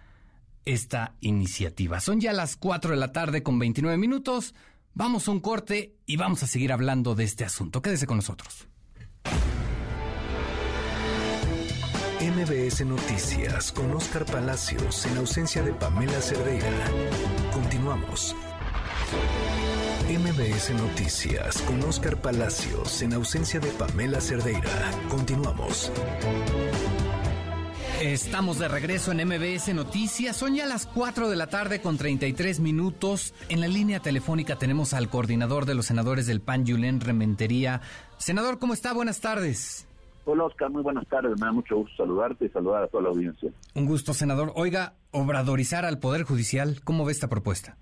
[0.65, 1.99] esta iniciativa.
[1.99, 4.53] Son ya las 4 de la tarde con 29 minutos.
[4.93, 7.81] Vamos a un corte y vamos a seguir hablando de este asunto.
[7.81, 8.67] Quédese con nosotros.
[12.21, 16.67] MBS Noticias con Oscar Palacios en ausencia de Pamela Cerdeira.
[17.51, 18.35] Continuamos.
[20.07, 24.91] MBS Noticias con Oscar Palacios en ausencia de Pamela Cerdeira.
[25.09, 25.91] Continuamos.
[28.01, 30.35] Estamos de regreso en MBS Noticias.
[30.35, 33.35] Son ya las 4 de la tarde con 33 minutos.
[33.47, 37.81] En la línea telefónica tenemos al coordinador de los senadores del PAN, Julen Rementería.
[38.17, 38.91] Senador, ¿cómo está?
[38.95, 39.87] Buenas tardes.
[40.25, 41.39] Hola Oscar, muy buenas tardes.
[41.39, 43.51] Me da mucho gusto saludarte y saludar a toda la audiencia.
[43.75, 44.51] Un gusto, senador.
[44.55, 47.77] Oiga, obradorizar al Poder Judicial, ¿cómo ve esta propuesta?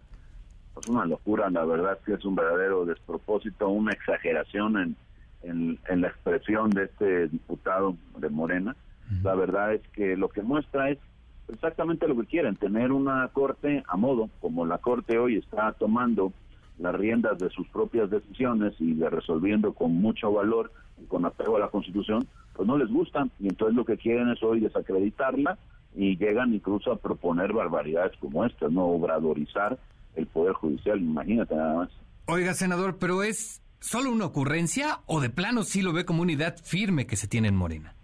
[0.73, 4.95] Pues una locura, la verdad que es un verdadero despropósito, una exageración en,
[5.43, 8.75] en, en la expresión de este diputado de Morena
[9.23, 10.99] la verdad es que lo que muestra es
[11.47, 16.31] exactamente lo que quieren, tener una corte a modo, como la corte hoy está tomando
[16.77, 21.57] las riendas de sus propias decisiones y de resolviendo con mucho valor y con apego
[21.57, 25.57] a la Constitución, pues no les gustan y entonces lo que quieren es hoy desacreditarla
[25.95, 29.77] y llegan incluso a proponer barbaridades como estas, no obradorizar
[30.15, 31.89] el Poder Judicial, imagínate nada más.
[32.27, 36.57] Oiga, senador, pero es solo una ocurrencia o de plano sí lo ve como unidad
[36.63, 37.95] firme que se tiene en Morena?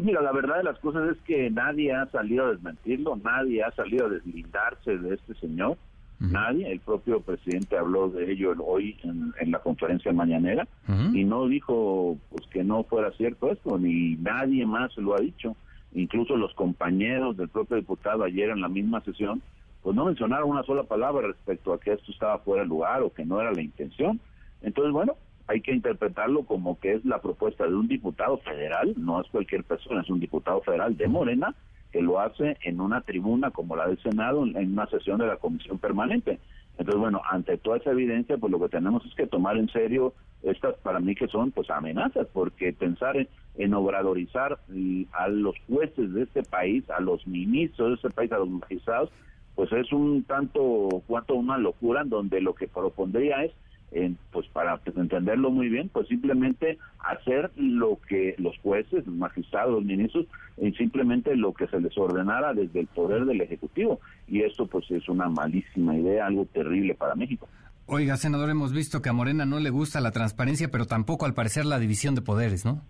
[0.00, 3.62] Pues mira, la verdad de las cosas es que nadie ha salido a desmentirlo, nadie
[3.62, 5.76] ha salido a deslindarse de este señor,
[6.18, 10.66] nadie, el propio presidente habló de ello hoy en, la conferencia mañanera
[11.12, 15.54] y no dijo pues que no fuera cierto esto, ni nadie más lo ha dicho,
[15.92, 19.42] incluso los compañeros del propio diputado ayer en la misma sesión,
[19.82, 23.12] pues no mencionaron una sola palabra respecto a que esto estaba fuera de lugar o
[23.12, 24.18] que no era la intención.
[24.62, 25.16] Entonces, bueno,
[25.50, 29.64] hay que interpretarlo como que es la propuesta de un diputado federal, no es cualquier
[29.64, 31.56] persona, es un diputado federal de Morena
[31.90, 35.38] que lo hace en una tribuna como la del Senado, en una sesión de la
[35.38, 36.38] Comisión Permanente.
[36.78, 40.14] Entonces, bueno, ante toda esa evidencia, pues lo que tenemos es que tomar en serio
[40.44, 43.16] estas, para mí que son pues amenazas, porque pensar
[43.56, 44.60] en, obradorizar
[45.12, 49.10] a los jueces de este país, a los ministros de este país, a los magistrados,
[49.56, 53.52] pues es un tanto cuanto una locura en donde lo que propondría es
[54.30, 59.84] pues para entenderlo muy bien, pues simplemente hacer lo que los jueces, los magistrados, los
[59.84, 60.26] ministros,
[60.76, 64.00] simplemente lo que se les ordenara desde el poder del Ejecutivo.
[64.28, 67.48] Y esto pues es una malísima idea, algo terrible para México.
[67.86, 71.34] Oiga, senador, hemos visto que a Morena no le gusta la transparencia, pero tampoco al
[71.34, 72.82] parecer la división de poderes, ¿no?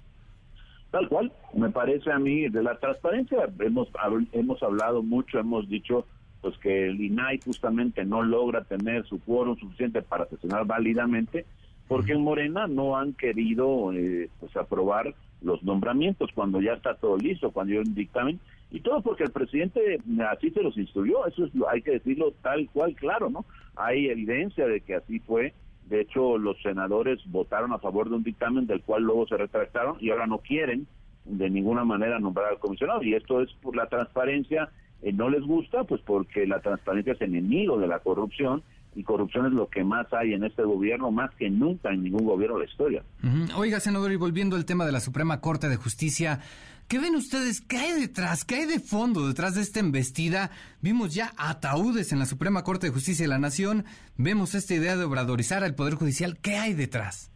[0.90, 3.88] Tal cual, me parece a mí de la transparencia, hemos,
[4.32, 6.04] hemos hablado mucho, hemos dicho
[6.40, 11.44] pues que el INAI justamente no logra tener su quórum suficiente para sesionar válidamente,
[11.88, 17.16] porque en Morena no han querido eh, pues aprobar los nombramientos cuando ya está todo
[17.16, 19.98] listo, cuando hay un dictamen, y todo porque el presidente
[20.30, 23.44] así se los instruyó, eso es, hay que decirlo tal cual, claro, ¿no?
[23.76, 25.52] Hay evidencia de que así fue,
[25.86, 29.96] de hecho los senadores votaron a favor de un dictamen del cual luego se retractaron
[29.98, 30.86] y ahora no quieren
[31.24, 34.68] de ninguna manera nombrar al comisionado, y esto es por la transparencia
[35.02, 38.62] eh, no les gusta, pues porque la transparencia es enemigo de la corrupción
[38.94, 42.24] y corrupción es lo que más hay en este gobierno, más que nunca en ningún
[42.24, 43.02] gobierno de la historia.
[43.56, 46.40] Oiga, senador, y volviendo al tema de la Suprema Corte de Justicia,
[46.88, 47.60] ¿qué ven ustedes?
[47.60, 48.44] ¿Qué hay detrás?
[48.44, 50.50] ¿Qué hay de fondo detrás de esta embestida?
[50.82, 53.84] Vimos ya ataúdes en la Suprema Corte de Justicia de la Nación,
[54.16, 56.38] vemos esta idea de obradorizar al Poder Judicial.
[56.38, 57.30] ¿Qué hay detrás?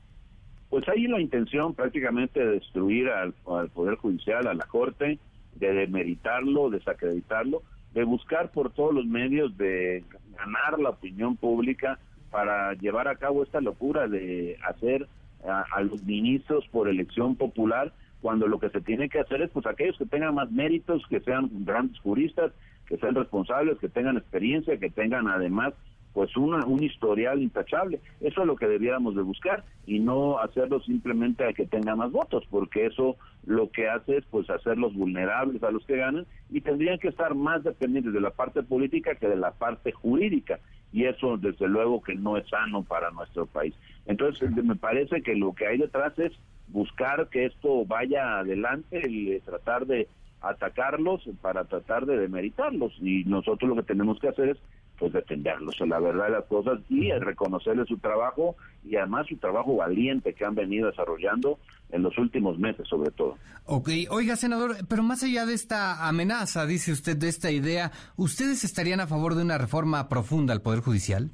[0.70, 5.20] Pues hay la intención prácticamente de destruir al, al Poder Judicial, a la Corte,
[5.56, 7.62] de demeritarlo, desacreditarlo,
[7.92, 10.04] de buscar por todos los medios de
[10.36, 11.98] ganar la opinión pública
[12.30, 15.06] para llevar a cabo esta locura de hacer
[15.46, 19.66] a, los ministros por elección popular cuando lo que se tiene que hacer es pues
[19.66, 22.52] aquellos que tengan más méritos, que sean grandes juristas,
[22.86, 25.74] que sean responsables, que tengan experiencia, que tengan además
[26.14, 28.00] pues una, un historial intachable.
[28.20, 32.12] Eso es lo que debiéramos de buscar y no hacerlo simplemente a que tenga más
[32.12, 36.61] votos, porque eso lo que hace es pues hacerlos vulnerables a los que ganan y
[36.61, 40.61] tendrían que estar más dependientes de la parte política que de la parte jurídica
[40.92, 43.74] y eso desde luego que no es sano para nuestro país.
[44.07, 46.33] Entonces me parece que lo que hay detrás es
[46.68, 50.07] buscar que esto vaya adelante y tratar de
[50.40, 54.59] atacarlos para tratar de demeritarlos y nosotros lo que tenemos que hacer es
[54.98, 59.76] pues defenderlos, la verdad de las cosas y reconocerles su trabajo y además su trabajo
[59.76, 61.59] valiente que han venido desarrollando
[61.90, 63.37] en los últimos meses sobre todo.
[63.66, 68.64] Ok, oiga senador, pero más allá de esta amenaza, dice usted, de esta idea, ¿ustedes
[68.64, 71.30] estarían a favor de una reforma profunda al Poder Judicial?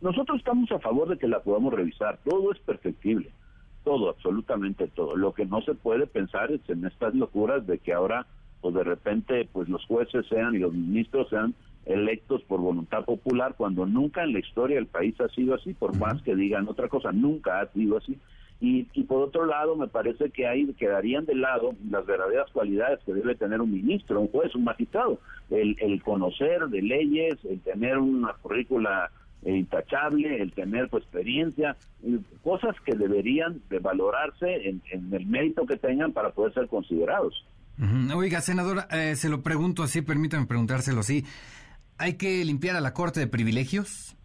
[0.00, 3.32] Nosotros estamos a favor de que la podamos revisar, todo es perfectible,
[3.84, 5.16] todo, absolutamente todo.
[5.16, 8.26] Lo que no se puede pensar es en estas locuras de que ahora
[8.60, 11.54] pues de repente pues los jueces sean y los ministros sean
[11.88, 15.96] electos por voluntad popular cuando nunca en la historia del país ha sido así, por
[15.96, 18.18] más que digan otra cosa, nunca ha sido así.
[18.60, 23.14] Y, por otro lado, me parece que ahí quedarían de lado las verdaderas cualidades que
[23.14, 27.98] debe tener un ministro, un juez, un magistrado, el, el conocer de leyes, el tener
[27.98, 29.12] una currícula
[29.44, 31.76] intachable, el tener pues, experiencia,
[32.42, 37.46] cosas que deberían de valorarse en, el mérito que tengan para poder ser considerados.
[38.14, 41.24] Oiga, senador, eh, se lo pregunto así, permítame preguntárselo así.
[41.98, 44.16] ¿Hay que limpiar a la Corte de privilegios?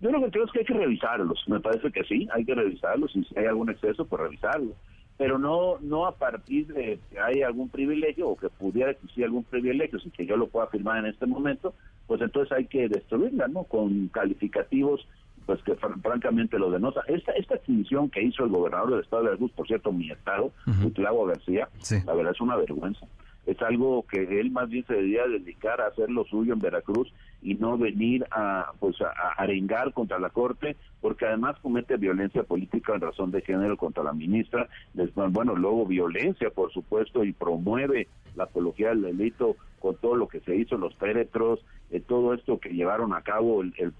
[0.00, 1.42] Yo lo que creo es que hay que revisarlos.
[1.48, 3.14] Me parece que sí, hay que revisarlos.
[3.16, 4.74] Y si hay algún exceso, pues revisarlo.
[5.16, 9.42] Pero no no a partir de que hay algún privilegio o que pudiera existir algún
[9.42, 11.74] privilegio, sin que yo lo pueda afirmar en este momento,
[12.06, 13.64] pues entonces hay que destruirla, ¿no?
[13.64, 15.06] Con calificativos
[15.46, 17.02] pues que francamente lo denota.
[17.08, 20.52] Esta, esta extinción que hizo el gobernador del estado de Veracruz, por cierto, mi estado,
[20.66, 21.68] uh García,
[22.04, 23.06] la verdad es una vergüenza
[23.48, 27.10] es algo que él más bien se debería dedicar a hacer lo suyo en Veracruz
[27.42, 32.94] y no venir a pues a, arengar contra la corte porque además comete violencia política
[32.94, 34.68] en razón de género contra la ministra
[35.30, 40.40] bueno luego violencia por supuesto y promueve la apología del delito con todo lo que
[40.40, 43.92] se hizo los péretros eh, todo esto que llevaron a cabo el, el,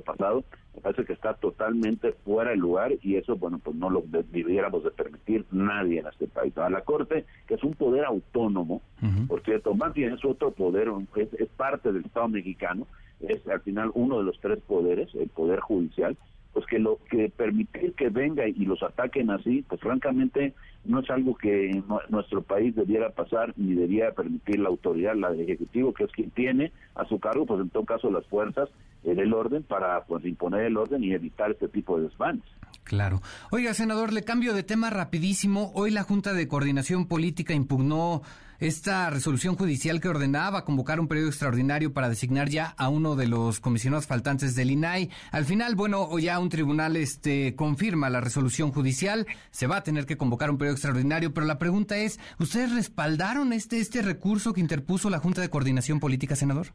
[0.00, 4.02] pasado me parece que está totalmente fuera de lugar y eso, bueno, pues no lo
[4.30, 6.56] debiéramos de permitir nadie en este país.
[6.58, 8.82] A la Corte, que es un poder autónomo,
[9.28, 12.83] por cierto, más bien es otro poder, es, es parte del Estado mexicano,
[13.20, 16.16] es al final uno de los tres poderes, el poder judicial,
[16.52, 21.10] pues que lo que permitir que venga y los ataquen así, pues francamente no es
[21.10, 26.04] algo que nuestro país debiera pasar ni debiera permitir la autoridad, la del ejecutivo, que
[26.04, 28.68] es quien tiene a su cargo, pues en todo caso las fuerzas
[29.02, 32.44] del orden para pues imponer el orden y evitar este tipo de desmanes.
[32.84, 33.22] Claro.
[33.50, 35.72] Oiga, senador, le cambio de tema rapidísimo.
[35.74, 38.22] Hoy la Junta de Coordinación Política impugnó
[38.60, 43.26] esta resolución judicial que ordenaba convocar un periodo extraordinario para designar ya a uno de
[43.26, 45.10] los comisionados faltantes del INAI.
[45.32, 50.06] Al final, bueno, ya un tribunal este confirma la resolución judicial, se va a tener
[50.06, 54.60] que convocar un periodo extraordinario, pero la pregunta es, ¿ustedes respaldaron este este recurso que
[54.60, 56.66] interpuso la Junta de Coordinación Política, senador?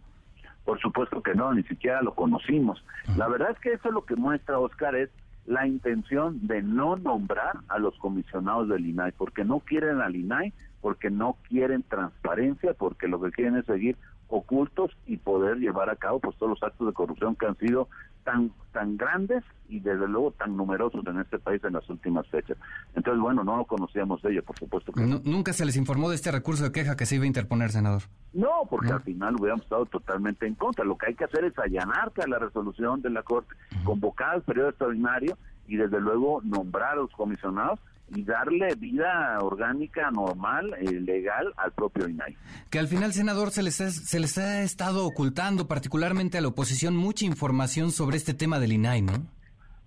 [0.66, 2.84] Por supuesto que no, ni siquiera lo conocimos.
[3.16, 5.10] La verdad es que eso lo que muestra Oscar es
[5.50, 10.54] la intención de no nombrar a los comisionados del INAI, porque no quieren al INAI
[10.82, 13.98] porque no quieren transparencia, porque lo que quieren es seguir
[14.30, 17.90] ocultos y poder llevar a cabo pues todos los actos de corrupción que han sido
[18.24, 22.58] tan tan grandes y desde luego tan numerosos en este país en las últimas fechas.
[22.96, 24.92] Entonces, bueno, no lo conocíamos de ello, por supuesto.
[24.92, 27.72] Que Nunca se les informó de este recurso de queja que se iba a interponer,
[27.72, 28.04] senador.
[28.34, 30.86] No, porque al final hubiéramos estado totalmente en contra.
[30.86, 34.42] Lo que hay que hacer es allanarse a la resolución de la Corte, convocar al
[34.44, 35.38] periodo extraordinario
[35.68, 37.80] y desde luego nombrar a los comisionados
[38.16, 42.36] y darle vida orgánica normal, eh, legal al propio INAI.
[42.70, 46.48] Que al final, senador, se les, ha, se les ha estado ocultando, particularmente a la
[46.48, 49.14] oposición, mucha información sobre este tema del INAI, ¿no?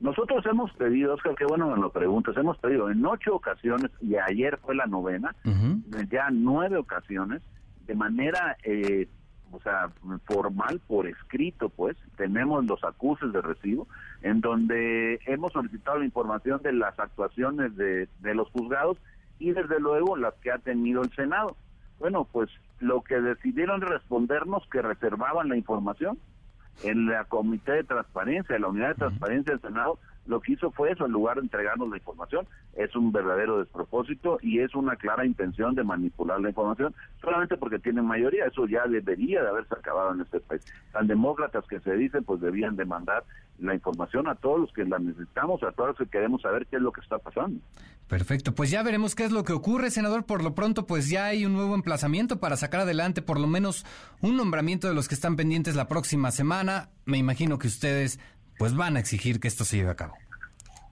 [0.00, 4.16] Nosotros hemos pedido, Oscar, qué bueno me lo preguntas, hemos pedido en ocho ocasiones, y
[4.16, 5.34] ayer fue la novena,
[6.10, 7.40] ya nueve ocasiones,
[7.86, 9.08] de manera eh,
[9.52, 9.90] o sea,
[10.24, 13.86] formal por escrito, pues, tenemos los acuses de recibo,
[14.22, 18.98] en donde hemos solicitado la información de las actuaciones de, de los juzgados
[19.38, 21.56] y desde luego las que ha tenido el Senado.
[21.98, 22.50] Bueno, pues
[22.80, 26.18] lo que decidieron respondernos que reservaban la información
[26.82, 30.70] en la Comité de Transparencia, en la Unidad de Transparencia del Senado, lo que hizo
[30.70, 34.96] fue eso, en lugar de entregarnos la información, es un verdadero despropósito y es una
[34.96, 39.74] clara intención de manipular la información, solamente porque tienen mayoría, eso ya debería de haberse
[39.74, 40.62] acabado en este país.
[40.92, 43.24] Tan demócratas que se dicen, pues debían demandar
[43.58, 46.76] la información a todos los que la necesitamos, a todos los que queremos saber qué
[46.76, 47.60] es lo que está pasando.
[48.08, 50.24] Perfecto, pues ya veremos qué es lo que ocurre, senador.
[50.24, 53.86] Por lo pronto, pues ya hay un nuevo emplazamiento para sacar adelante por lo menos
[54.20, 56.90] un nombramiento de los que están pendientes la próxima semana.
[57.06, 58.20] Me imagino que ustedes
[58.62, 60.14] pues van a exigir que esto se lleve a cabo.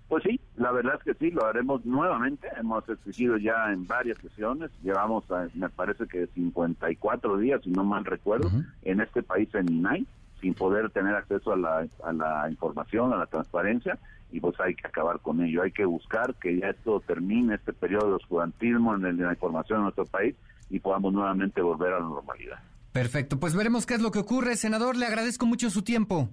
[0.08, 2.48] Pues sí, la verdad es que sí, lo haremos nuevamente.
[2.58, 5.22] Hemos exigido ya en varias sesiones, llevamos,
[5.54, 8.50] me parece que 54 días, si no mal recuerdo,
[8.82, 10.04] en este país en INAI,
[10.40, 14.00] sin poder tener acceso a la, a la información, a la transparencia,
[14.32, 15.62] y pues hay que acabar con ello.
[15.62, 19.78] Hay que buscar que ya esto termine, este periodo de oscurantismo en, en la información
[19.78, 20.34] en nuestro país,
[20.70, 22.58] y podamos nuevamente volver a la normalidad.
[22.90, 24.56] Perfecto, pues veremos qué es lo que ocurre.
[24.56, 26.30] Senador, le agradezco mucho su tiempo.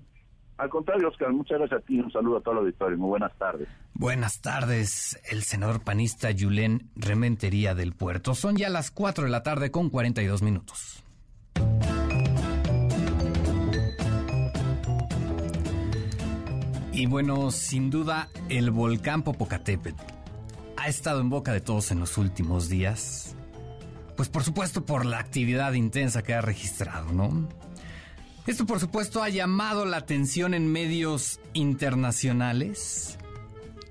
[0.58, 2.00] Al contrario, Oscar, muchas gracias a ti.
[2.00, 2.98] Un saludo a todo el auditorio.
[2.98, 3.68] Muy buenas tardes.
[3.94, 8.34] Buenas tardes, el senador panista Yulén Rementería del Puerto.
[8.34, 11.04] Son ya las 4 de la tarde con 42 minutos.
[16.92, 20.02] Y bueno, sin duda, el volcán Popocatépetl
[20.78, 23.36] ha estado en boca de todos en los últimos días.
[24.16, 27.48] Pues por supuesto por la actividad intensa que ha registrado, ¿no?
[28.48, 33.18] Esto por supuesto ha llamado la atención en medios internacionales.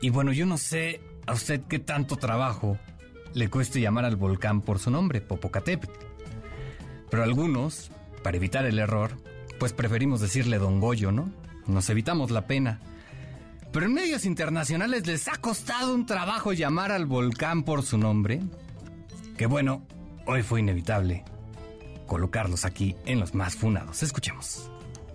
[0.00, 2.78] Y bueno, yo no sé a usted qué tanto trabajo
[3.34, 5.92] le cuesta llamar al volcán por su nombre, Popocatépetl.
[7.10, 7.90] Pero algunos,
[8.22, 9.18] para evitar el error,
[9.60, 11.30] pues preferimos decirle Don Goyo, ¿no?
[11.66, 12.80] Nos evitamos la pena.
[13.72, 18.40] Pero en medios internacionales les ha costado un trabajo llamar al volcán por su nombre.
[19.36, 19.82] Que bueno,
[20.24, 21.24] hoy fue inevitable
[22.07, 24.03] colocarlos aquí en los más funados.
[24.03, 24.69] Escuchemos.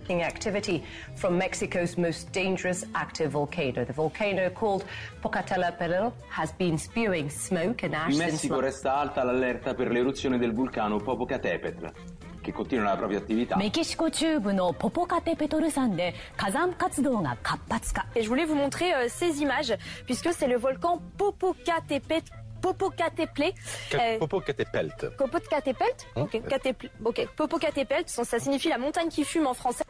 [0.09, 0.83] activity
[1.15, 3.83] from Mexico's most dangerous active volcano.
[3.85, 4.85] The volcano called
[5.21, 10.53] Popocatépetl has been spewing smoke and ash In Messico resta alta l'allerta per l'eruzione del
[10.53, 11.91] vulcano Popocatépetl
[12.41, 13.57] che continua la propria attività.
[13.57, 18.07] メキシコ中部のポポカテペトル山で火山活動が活発化。
[18.15, 22.31] Et je voulais vous montrer euh, ces images puisque c'est le volcan Popocatépetl
[22.62, 23.42] Popocatépetl.
[23.94, 25.06] Euh, Popocatépetl.
[25.18, 27.20] Popocatépetl Ok, Catépl- ok.
[27.36, 29.84] Popocatépetl, ça signifie la montagne qui fume en français.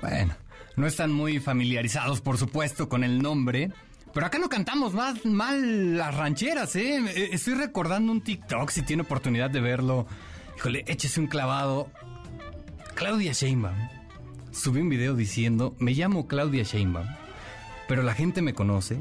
[0.00, 0.34] Bueno,
[0.76, 3.70] no están muy familiarizados, por supuesto, con el nombre.
[4.12, 6.98] Pero acá no cantamos más mal las rancheras, ¿eh?
[7.14, 10.06] Eh, Estoy recordando un TikTok, si tiene oportunidad de verlo.
[10.56, 11.88] Híjole, échese un clavado.
[12.94, 13.76] Claudia Sheinbaum
[14.52, 17.06] subí un video diciendo, me llamo Claudia Sheinbaum,
[17.88, 18.98] pero la gente me conoce.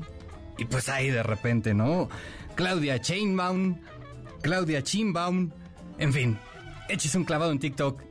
[0.58, 2.10] Y pues ahí de repente, ¿no?
[2.56, 3.78] Claudia Chainbaum,
[4.41, 5.51] Claudia Chinbaum,
[5.97, 6.38] en fin,
[6.89, 8.01] échese un clavado en TikTok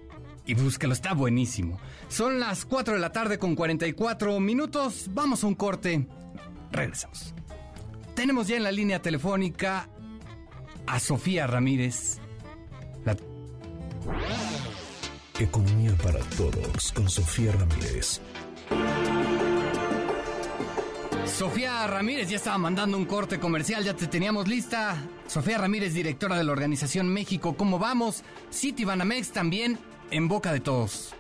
[0.47, 1.79] y búsquelo, está buenísimo.
[2.09, 6.07] Son las 4 de la tarde con 44 minutos, vamos a un corte,
[6.71, 7.35] regresamos.
[8.15, 9.89] Tenemos ya en la línea telefónica
[10.87, 12.19] a Sofía Ramírez.
[13.05, 13.17] La-
[15.41, 18.21] Economía para todos con Sofía Ramírez.
[21.27, 24.97] Sofía Ramírez ya estaba mandando un corte comercial, ya te teníamos lista.
[25.27, 28.23] Sofía Ramírez, directora de la organización México, ¿cómo vamos?
[28.51, 29.79] City Banamex también
[30.11, 31.15] en boca de todos.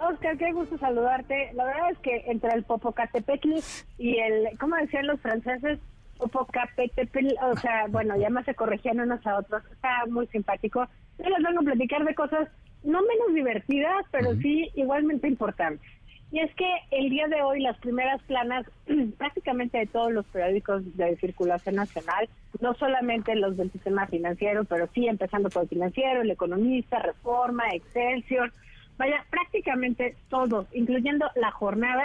[0.00, 1.52] Oscar, qué gusto saludarte.
[1.54, 3.50] La verdad es que entre el Popocatépetl
[3.98, 5.78] y el, ¿cómo decían los franceses?
[6.18, 9.62] Popocatépetl, o sea, bueno, ya más se corregían unos a otros.
[9.70, 10.86] Está muy simpático.
[11.18, 12.48] Yo les vengo a platicar de cosas
[12.82, 15.86] no menos divertidas, pero sí igualmente importantes.
[16.32, 18.64] Y es que el día de hoy las primeras planas
[19.18, 22.28] prácticamente de todos los periódicos de circulación nacional,
[22.60, 27.64] no solamente los del sistema financiero, pero sí empezando por el financiero, el economista, Reforma,
[27.72, 28.52] Excelsior,
[28.96, 32.04] vaya, prácticamente todos, incluyendo la jornada,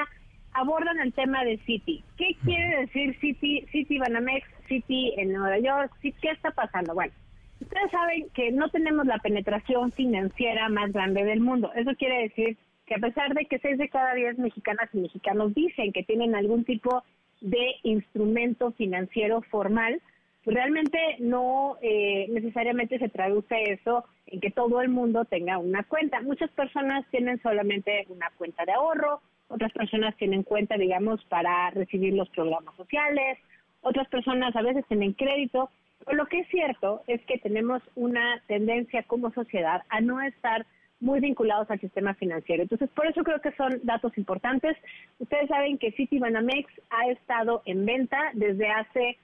[0.53, 2.03] abordan el tema de City.
[2.17, 5.91] ¿Qué quiere decir City, City Banamex, City en Nueva York?
[6.01, 6.95] ¿Qué está pasando?
[6.95, 7.13] Bueno,
[7.61, 11.71] ustedes saben que no tenemos la penetración financiera más grande del mundo.
[11.75, 15.53] Eso quiere decir que a pesar de que seis de cada diez mexicanas y mexicanos
[15.53, 17.03] dicen que tienen algún tipo
[17.41, 20.01] de instrumento financiero formal,
[20.43, 25.83] pues realmente no eh, necesariamente se traduce eso en que todo el mundo tenga una
[25.83, 26.21] cuenta.
[26.21, 32.13] Muchas personas tienen solamente una cuenta de ahorro, otras personas tienen cuenta, digamos, para recibir
[32.13, 33.39] los programas sociales,
[33.81, 35.69] otras personas a veces tienen crédito,
[36.05, 40.65] pero lo que es cierto es que tenemos una tendencia como sociedad a no estar
[40.99, 42.63] muy vinculados al sistema financiero.
[42.63, 44.77] Entonces, por eso creo que son datos importantes.
[45.19, 49.17] Ustedes saben que Citibanamex ha estado en venta desde hace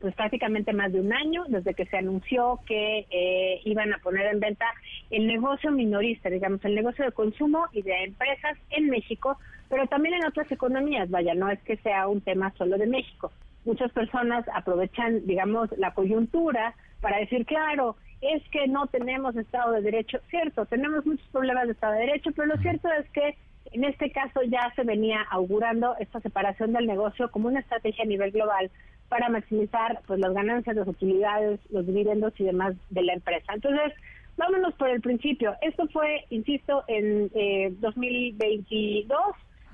[0.00, 4.26] pues prácticamente más de un año, desde que se anunció que eh, iban a poner
[4.26, 4.66] en venta
[5.10, 9.38] el negocio minorista, digamos, el negocio de consumo y de empresas en México,
[9.70, 13.32] pero también en otras economías, vaya, no es que sea un tema solo de México.
[13.64, 17.96] Muchas personas aprovechan, digamos, la coyuntura para decir, claro,
[18.32, 20.18] es que no tenemos Estado de Derecho.
[20.30, 23.36] Cierto, tenemos muchos problemas de Estado de Derecho, pero lo cierto es que
[23.72, 28.06] en este caso ya se venía augurando esta separación del negocio como una estrategia a
[28.06, 28.70] nivel global
[29.08, 33.52] para maximizar pues las ganancias, las utilidades, los dividendos y demás de la empresa.
[33.52, 33.92] Entonces,
[34.36, 35.54] vámonos por el principio.
[35.60, 39.18] Esto fue, insisto, en eh, 2022.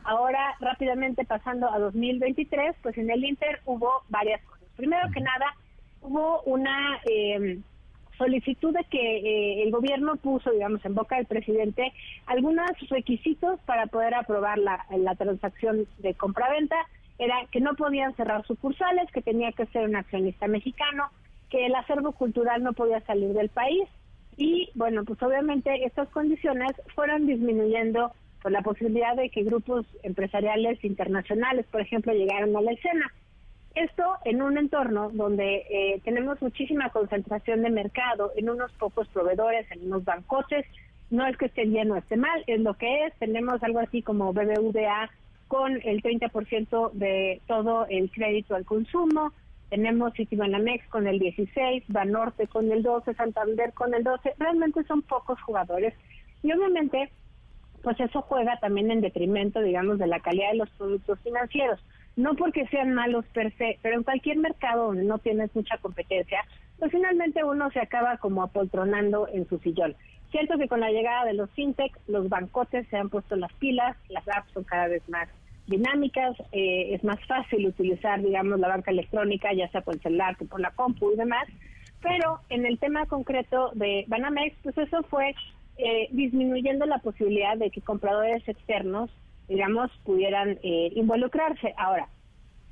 [0.05, 4.69] Ahora, rápidamente pasando a 2023, pues en el Inter hubo varias cosas.
[4.77, 5.55] Primero que nada,
[6.01, 7.61] hubo una eh,
[8.21, 11.91] solicitud de que eh, el gobierno puso, digamos, en boca del presidente
[12.27, 16.77] algunos requisitos para poder aprobar la, la transacción de compraventa.
[17.19, 21.09] Era que no podían cerrar sucursales, que tenía que ser un accionista mexicano,
[21.49, 23.89] que el acervo cultural no podía salir del país
[24.37, 28.13] y, bueno, pues obviamente estas condiciones fueron disminuyendo
[28.43, 33.13] por la posibilidad de que grupos empresariales internacionales, por ejemplo, llegaran a la escena.
[33.75, 39.71] Esto en un entorno donde eh, tenemos muchísima concentración de mercado en unos pocos proveedores,
[39.71, 40.67] en unos bancotes.
[41.11, 43.15] No es que esté bien o esté mal, es lo que es.
[43.19, 45.11] Tenemos algo así como BBVA
[45.47, 49.33] con el 30% de todo el crédito al consumo.
[49.69, 54.35] Tenemos Citibanamex con el 16, Banorte con el 12, Santander con el 12.
[54.39, 55.95] Realmente son pocos jugadores.
[56.43, 57.11] Y obviamente,
[57.83, 61.81] pues eso juega también en detrimento, digamos, de la calidad de los productos financieros
[62.17, 66.45] no porque sean malos per se, pero en cualquier mercado donde no tienes mucha competencia,
[66.79, 69.95] pues finalmente uno se acaba como apoltronando en su sillón.
[70.31, 73.97] Cierto que con la llegada de los fintech, los bancotes se han puesto las pilas,
[74.09, 75.29] las apps son cada vez más
[75.67, 80.37] dinámicas, eh, es más fácil utilizar, digamos, la banca electrónica, ya sea por el celular
[80.37, 81.47] que por la compu y demás,
[82.03, 85.35] pero en el tema concreto de Banamex, pues eso fue
[85.79, 89.11] eh, disminuyendo la posibilidad de que compradores externos
[89.51, 91.75] digamos, pudieran eh, involucrarse.
[91.77, 92.09] Ahora,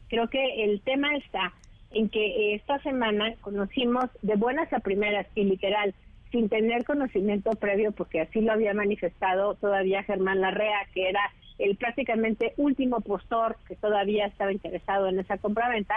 [0.09, 1.53] creo que el tema está
[1.91, 5.93] en que esta semana conocimos de buenas a primeras y literal,
[6.31, 11.20] sin tener conocimiento previo, porque así lo había manifestado todavía Germán Larrea, que era
[11.59, 15.97] el prácticamente último postor que todavía estaba interesado en esa compraventa,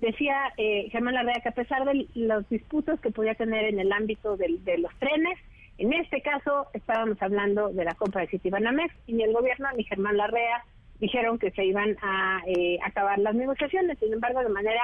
[0.00, 3.92] decía eh, Germán Larrea que a pesar de los disputos que podía tener en el
[3.92, 5.38] ámbito de los trenes,
[5.78, 9.84] en este caso estábamos hablando de la compra de Citibanamex y ni el gobierno ni
[9.84, 10.64] Germán Larrea
[11.00, 13.98] dijeron que se iban a eh, acabar las negociaciones.
[13.98, 14.80] Sin embargo, de manera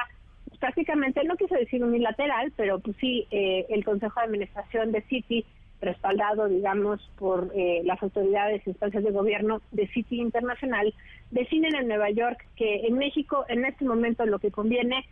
[0.48, 5.02] pues, prácticamente, no quiso decir unilateral, pero pues sí, eh, el Consejo de Administración de
[5.02, 5.44] Citi,
[5.80, 10.92] respaldado, digamos, por eh, las autoridades e instancias de gobierno de Citi Internacional,
[11.30, 15.04] deciden en Nueva York que en México en este momento lo que conviene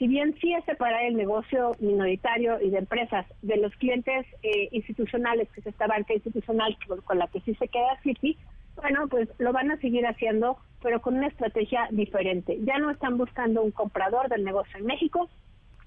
[0.00, 4.70] si bien sí es separar el negocio minoritario y de empresas de los clientes eh,
[4.72, 6.74] institucionales, que es esta banca institucional
[7.04, 8.38] con, la que sí se queda Citi,
[8.76, 12.58] bueno, pues lo van a seguir haciendo, pero con una estrategia diferente.
[12.62, 15.28] Ya no están buscando un comprador del negocio en México,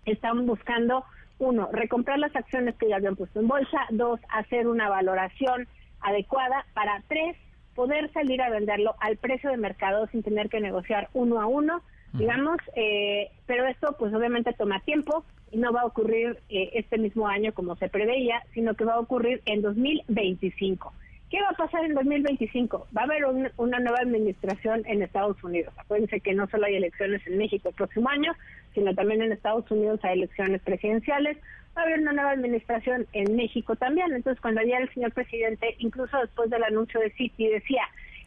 [0.05, 1.03] están buscando,
[1.39, 5.68] uno, recomprar las acciones que ya habían puesto en bolsa, dos, hacer una valoración
[6.01, 7.36] adecuada, para tres,
[7.74, 11.82] poder salir a venderlo al precio de mercado sin tener que negociar uno a uno
[12.14, 16.97] digamos, eh, pero esto pues obviamente toma tiempo y no va a ocurrir eh, este
[16.97, 20.93] mismo año como se preveía, sino que va a ocurrir en 2025.
[21.30, 22.88] ¿Qué va a pasar en 2025?
[22.95, 23.26] Va a haber
[23.57, 25.74] una nueva administración en Estados Unidos.
[25.78, 28.34] Acuérdense que no solo hay elecciones en México el próximo año,
[28.76, 31.38] sino también en Estados Unidos hay elecciones presidenciales.
[31.76, 34.14] Va a haber una nueva administración en México también.
[34.14, 37.82] Entonces, cuando ayer el señor presidente, incluso después del anuncio de Citi, decía,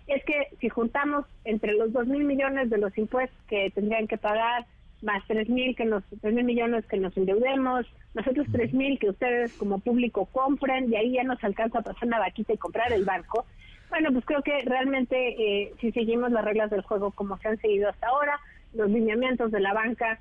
[0.06, 4.18] es que si juntamos entre los dos mil millones de los impuestos que tendrían que
[4.18, 4.66] pagar,
[5.02, 9.10] más tres mil que nos, tres mil millones que nos endeudemos, nosotros tres mil que
[9.10, 12.92] ustedes como público compren, y ahí ya nos alcanza a pasar una vaquita y comprar
[12.92, 13.44] el banco.
[13.90, 17.60] Bueno, pues creo que realmente eh, si seguimos las reglas del juego como se han
[17.60, 18.38] seguido hasta ahora,
[18.74, 20.18] los lineamientos de la banca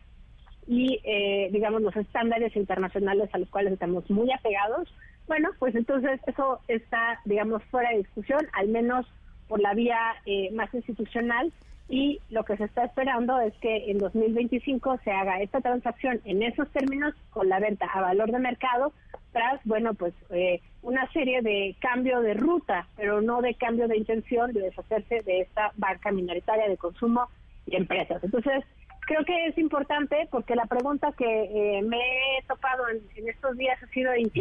[0.67, 4.93] y, eh, digamos, los estándares internacionales a los cuales estamos muy apegados,
[5.27, 9.07] bueno, pues entonces eso está, digamos, fuera de discusión, al menos
[9.47, 11.51] por la vía eh, más institucional
[11.87, 16.41] y lo que se está esperando es que en 2025 se haga esta transacción en
[16.41, 18.91] esos términos con la venta a valor de mercado
[19.31, 23.97] tras, bueno, pues eh, una serie de cambio de ruta, pero no de cambio de
[23.97, 27.27] intención de deshacerse de esta banca minoritaria de consumo
[27.67, 28.23] y empresas.
[28.23, 28.63] Entonces,
[29.01, 33.77] creo que es importante porque la pregunta que eh, me he topado en, estos días
[33.83, 34.31] ha sido ¿y,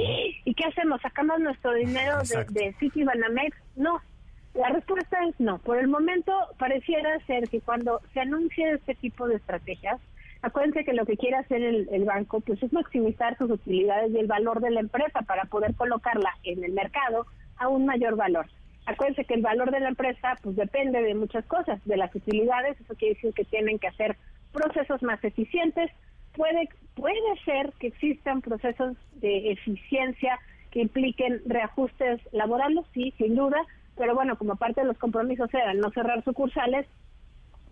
[0.45, 1.03] ¿y qué hacemos?
[1.03, 3.57] ¿Sacamos nuestro dinero de, de City Banamex?
[3.77, 4.01] No,
[4.55, 5.59] la respuesta es no.
[5.59, 10.01] Por el momento pareciera ser que cuando se anuncie este tipo de estrategias,
[10.43, 14.19] acuérdense que lo que quiere hacer el, el, banco pues es maximizar sus utilidades y
[14.19, 17.27] el valor de la empresa para poder colocarla en el mercado
[17.57, 18.47] a un mayor valor.
[18.87, 22.79] Acuérdense que el valor de la empresa pues depende de muchas cosas, de las utilidades,
[22.81, 24.17] eso quiere decir que tienen que hacer
[24.53, 25.91] procesos más eficientes,
[26.37, 30.39] puede puede ser que existan procesos de eficiencia
[30.71, 33.61] que impliquen reajustes laborales, sí, sin duda,
[33.97, 36.87] pero bueno, como parte de los compromisos eran no cerrar sucursales,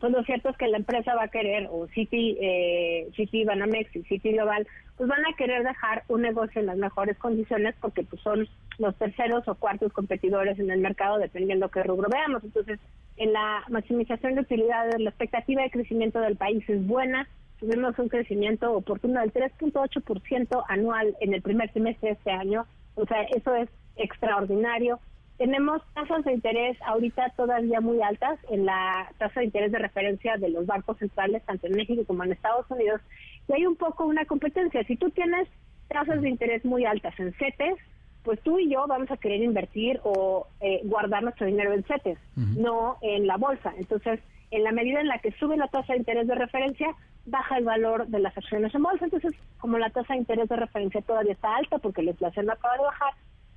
[0.02, 3.94] pues lo cierto es que la empresa va a querer, o City, eh, City Banamex
[3.94, 4.66] y City Global,
[4.96, 8.48] pues van a querer dejar un negocio en las mejores condiciones porque pues son
[8.78, 12.42] los terceros o cuartos competidores en el mercado, dependiendo qué rubro veamos.
[12.42, 12.80] Entonces,
[13.16, 17.28] en la maximización de utilidades, la expectativa de crecimiento del país es buena.
[17.60, 22.66] Tuvimos un crecimiento oportuno del 3.8% anual en el primer trimestre de este año.
[22.96, 24.98] O sea, eso es extraordinario.
[25.38, 30.36] Tenemos tasas de interés ahorita todavía muy altas en la tasa de interés de referencia
[30.36, 33.00] de los bancos centrales, tanto en México como en Estados Unidos,
[33.48, 34.84] y hay un poco una competencia.
[34.84, 35.48] Si tú tienes
[35.88, 37.76] tasas de interés muy altas en CETES,
[38.22, 42.18] pues tú y yo vamos a querer invertir o eh, guardar nuestro dinero en CETES,
[42.36, 43.72] no en la bolsa.
[43.76, 44.20] Entonces,
[44.52, 46.94] en la medida en la que sube la tasa de interés de referencia,
[47.26, 49.06] baja el valor de las acciones en bolsa.
[49.06, 52.52] Entonces, como la tasa de interés de referencia todavía está alta porque la inflación no
[52.52, 53.14] acaba de bajar,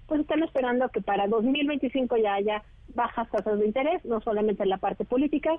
[0.08, 4.70] pues están esperando que para 2025 ya haya bajas tasas de interés, no solamente en
[4.70, 5.51] la parte política,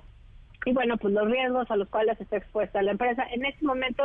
[0.65, 4.03] y bueno, pues los riesgos a los cuales está expuesta la empresa en este momento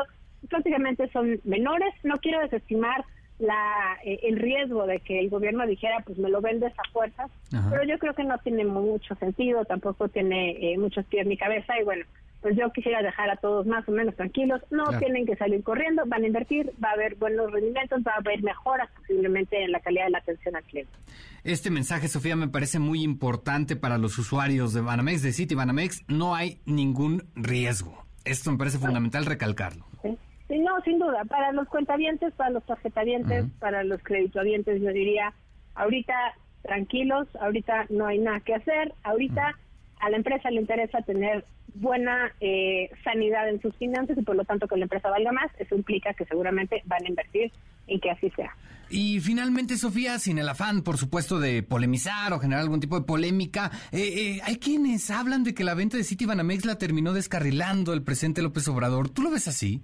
[0.48, 1.94] prácticamente son menores.
[2.04, 3.04] No quiero desestimar
[3.38, 7.30] la eh, el riesgo de que el gobierno dijera, pues me lo vendes a fuerzas,
[7.70, 11.78] pero yo creo que no tiene mucho sentido, tampoco tiene eh, muchos pies ni cabeza,
[11.80, 12.04] y bueno,
[12.42, 16.02] pues yo quisiera dejar a todos más o menos tranquilos, no tienen que salir corriendo,
[16.06, 19.78] van a invertir, va a haber buenos rendimientos, va a haber mejoras posiblemente en la
[19.80, 20.92] calidad de la atención al cliente.
[21.44, 26.04] Este mensaje, Sofía, me parece muy importante para los usuarios de Banamex, de City Banamex,
[26.08, 28.04] no hay ningún riesgo.
[28.24, 29.84] Esto me parece fundamental recalcarlo.
[30.02, 35.32] Sí, no, sin duda, para los cuentavientes, para los tarjetavientes, para los creditovientes, yo diría,
[35.74, 36.14] ahorita
[36.62, 39.56] tranquilos, ahorita no hay nada que hacer, ahorita
[40.00, 41.44] a la empresa le interesa tener
[41.74, 45.50] buena eh, sanidad en sus finanzas y por lo tanto que la empresa valga más,
[45.58, 47.52] eso implica que seguramente van a invertir
[47.86, 48.54] en que así sea.
[48.90, 53.06] Y finalmente, Sofía, sin el afán, por supuesto, de polemizar o generar algún tipo de
[53.06, 57.14] polémica, eh, eh, hay quienes hablan de que la venta de City Banamex la terminó
[57.14, 59.08] descarrilando el presidente López Obrador.
[59.08, 59.80] ¿Tú lo ves así?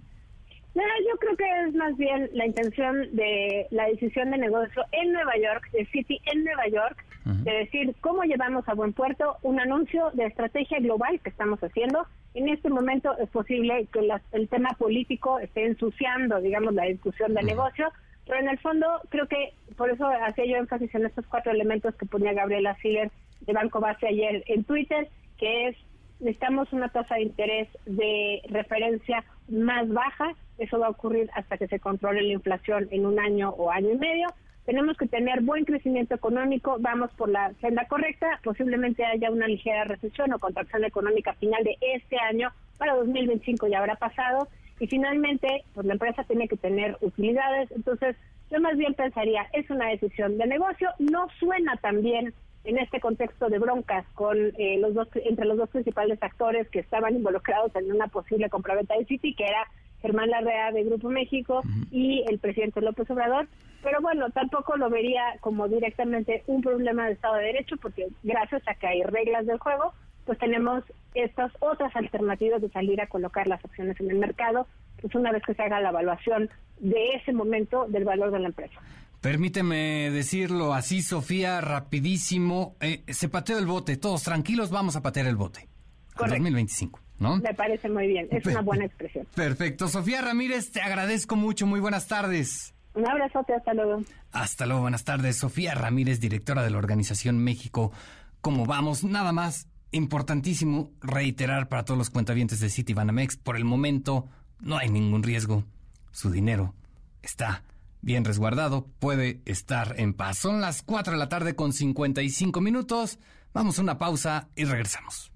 [1.38, 5.86] Que es más bien la intención de la decisión de negocio en Nueva York, de
[5.86, 10.80] City en Nueva York, de decir cómo llevamos a buen puerto un anuncio de estrategia
[10.80, 12.06] global que estamos haciendo.
[12.34, 14.00] En este momento es posible que
[14.32, 17.92] el tema político esté ensuciando, digamos, la discusión de negocio,
[18.26, 21.94] pero en el fondo creo que por eso hacía yo énfasis en estos cuatro elementos
[21.94, 23.10] que ponía Gabriela Siller
[23.42, 25.08] de Banco Base ayer en Twitter,
[25.38, 25.76] que es
[26.20, 31.68] necesitamos una tasa de interés de referencia más baja, eso va a ocurrir hasta que
[31.68, 34.26] se controle la inflación en un año o año y medio.
[34.66, 39.84] Tenemos que tener buen crecimiento económico, vamos por la senda correcta, posiblemente haya una ligera
[39.84, 44.48] recesión o contracción económica final de este año, para 2025 ya habrá pasado,
[44.78, 48.16] y finalmente, pues la empresa tiene que tener utilidades, entonces
[48.50, 52.34] yo más bien pensaría, es una decisión de negocio, no suena tan bien
[52.68, 56.80] en este contexto de broncas con eh, los dos entre los dos principales actores que
[56.80, 59.66] estaban involucrados en una posible compraventa de City, que era
[60.02, 63.48] Germán Larrea de Grupo México y el presidente López Obrador.
[63.82, 68.62] Pero bueno, tampoco lo vería como directamente un problema de Estado de Derecho, porque gracias
[68.68, 69.94] a que hay reglas del juego,
[70.26, 74.66] pues tenemos estas otras alternativas de salir a colocar las acciones en el mercado,
[75.00, 76.50] pues una vez que se haga la evaluación
[76.80, 78.78] de ese momento del valor de la empresa.
[79.20, 82.76] Permíteme decirlo así, Sofía, rapidísimo.
[82.80, 85.68] Eh, se pateó el bote, todos tranquilos, vamos a patear el bote.
[86.14, 86.36] Correcto.
[86.36, 87.36] 2025, ¿no?
[87.38, 89.26] Me parece muy bien, es una buena expresión.
[89.34, 89.88] Perfecto.
[89.88, 92.74] Sofía Ramírez, te agradezco mucho, muy buenas tardes.
[92.94, 94.02] Un abrazote, hasta luego.
[94.32, 95.36] Hasta luego, buenas tardes.
[95.36, 97.92] Sofía Ramírez, directora de la organización México.
[98.40, 99.04] ¿Cómo vamos?
[99.04, 104.28] Nada más, importantísimo reiterar para todos los cuentavientes de City Banamex, por el momento
[104.60, 105.64] no hay ningún riesgo.
[106.10, 106.74] Su dinero
[107.22, 107.62] está
[108.00, 110.38] bien resguardado, puede estar en paz.
[110.38, 113.18] Son las 4 de la tarde con 55 minutos.
[113.52, 115.32] Vamos a una pausa y regresamos.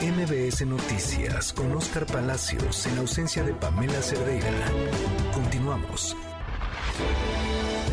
[0.00, 4.48] MBS Noticias con Oscar Palacios en ausencia de Pamela Cerdeira.
[5.34, 6.16] Continuamos.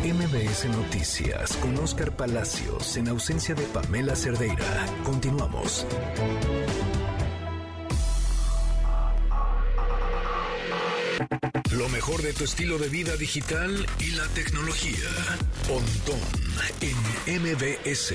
[0.02, 4.86] MBS Noticias con Oscar Palacios en ausencia de Pamela Cerdeira.
[5.04, 5.86] Continuamos.
[11.76, 15.08] Lo mejor de tu estilo de vida digital y la tecnología.
[15.66, 16.20] Pontón
[16.80, 18.14] en MBS.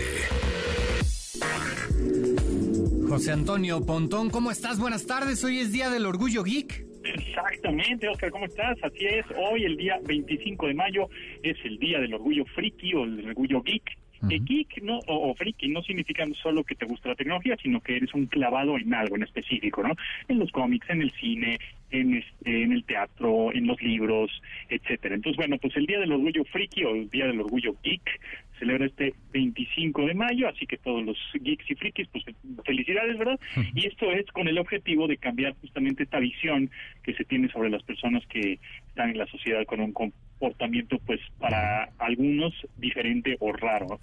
[3.10, 4.80] José Antonio Pontón, ¿cómo estás?
[4.80, 5.44] Buenas tardes.
[5.44, 6.86] Hoy es Día del Orgullo Geek.
[7.04, 8.78] Exactamente, Oscar, ¿cómo estás?
[8.82, 11.10] Así es, hoy el día 25 de mayo
[11.44, 13.84] es el Día del Orgullo Friki o del Orgullo Geek.
[14.30, 17.82] Que geek no, o, o friki no significan solo que te gusta la tecnología, sino
[17.82, 19.96] que eres un clavado en algo en específico, ¿no?
[20.28, 21.60] En los cómics, en el cine,
[21.92, 24.32] en, este, en el teatro, en los libros,
[24.70, 25.16] etcétera.
[25.16, 28.20] Entonces, bueno, pues el Día del Orgullo Friki o el Día del Orgullo Geek
[28.64, 32.24] celebra este 25 de mayo, así que todos los geeks y frikis, pues
[32.66, 33.40] felicidades, ¿verdad?
[33.76, 36.72] Y esto es con el objetivo de cambiar justamente esta visión
[37.04, 41.20] que se tiene sobre las personas que están en la sociedad con un comportamiento, pues
[41.40, 44.00] para algunos diferente o raro.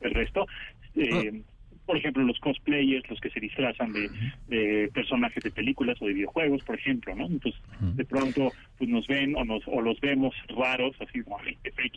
[0.00, 0.46] El resto,
[0.96, 1.42] eh,
[1.84, 4.10] por ejemplo, los cosplayers, los que se disfrazan de,
[4.48, 7.26] de personajes de películas o de videojuegos, por ejemplo, ¿no?
[7.26, 11.38] Entonces, de pronto, pues nos ven o nos o los vemos raros, así como,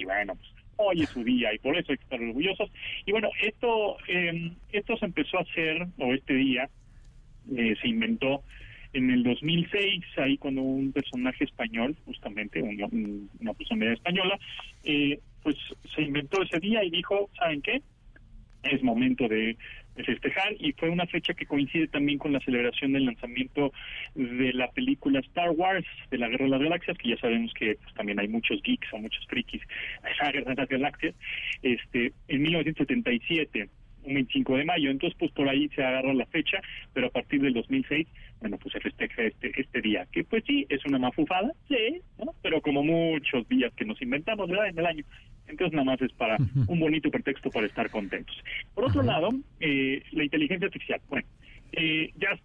[0.05, 2.69] bueno, pues hoy es su día y por eso hay que estar orgullosos.
[3.05, 6.69] Y bueno, esto, eh, esto se empezó a hacer, o este día,
[7.55, 8.43] eh, se inventó
[8.93, 14.37] en el 2006, ahí cuando un personaje español, justamente un- un- una personalidad española,
[14.83, 15.55] eh, pues
[15.95, 17.81] se inventó ese día y dijo, ¿saben qué?
[18.63, 19.57] Es momento de
[20.03, 23.71] festejar y fue una fecha que coincide también con la celebración del lanzamiento
[24.15, 27.75] de la película Star Wars de la Guerra de las Galaxias, que ya sabemos que
[27.75, 29.61] pues, también hay muchos geeks o muchos frikis
[30.01, 31.15] de las Galaxias,
[31.61, 33.69] este, en 1977
[34.03, 36.59] un 25 de mayo, entonces pues por ahí se agarra la fecha,
[36.93, 38.07] pero a partir del 2006,
[38.39, 42.33] bueno, pues se festeja este este día, que pues sí, es una mafufada, sí, ¿no?
[42.41, 45.05] pero como muchos días que nos inventamos, ¿verdad?, en el año.
[45.51, 46.37] Entonces nada más es para
[46.67, 48.35] un bonito pretexto para estar contentos.
[48.73, 49.29] Por otro lado,
[49.59, 51.27] eh, la inteligencia artificial, bueno,
[51.73, 52.37] eh, ya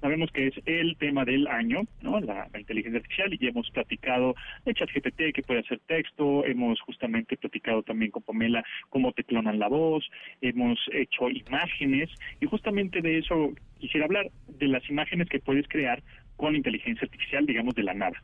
[0.00, 2.18] sabemos que es el tema del año, ¿no?
[2.20, 4.34] La, la inteligencia artificial y ya hemos platicado
[4.64, 9.60] de ChatGPT que puede hacer texto, hemos justamente platicado también con Pamela cómo te clonan
[9.60, 10.08] la voz,
[10.40, 12.10] hemos hecho imágenes.
[12.40, 16.02] Y justamente de eso quisiera hablar, de las imágenes que puedes crear
[16.38, 18.16] con inteligencia artificial, digamos, de la nada.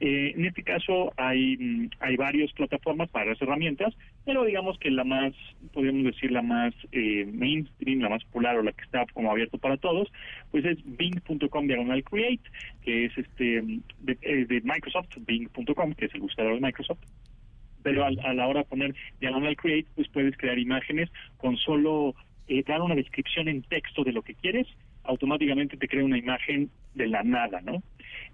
[0.00, 3.92] Eh, en este caso hay, mm, hay varias plataformas, varias herramientas,
[4.24, 5.34] pero digamos que la más,
[5.74, 9.58] podríamos decir, la más eh, mainstream, la más popular o la que está como abierto
[9.58, 10.10] para todos,
[10.50, 12.42] pues es bing.com diagonal create,
[12.82, 17.00] que es este mm, de, eh, de Microsoft, bing.com, que es el buscador de Microsoft
[17.82, 22.16] pero al- a, la hora de poner diagonal create, pues puedes crear imágenes con solo
[22.48, 24.66] eh, dar una descripción en texto de lo que quieres,
[25.06, 27.82] automáticamente te crea una imagen de la nada, ¿no?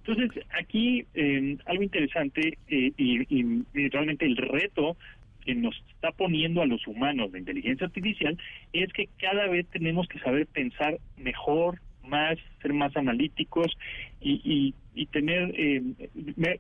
[0.05, 4.97] Entonces, aquí eh, algo interesante eh, y, y- y realmente el reto
[5.45, 8.39] que nos está poniendo a los humanos de inteligencia artificial
[8.73, 13.77] es que cada vez tenemos que saber pensar mejor, más, ser más analíticos
[14.21, 15.83] y, y, y tener, eh,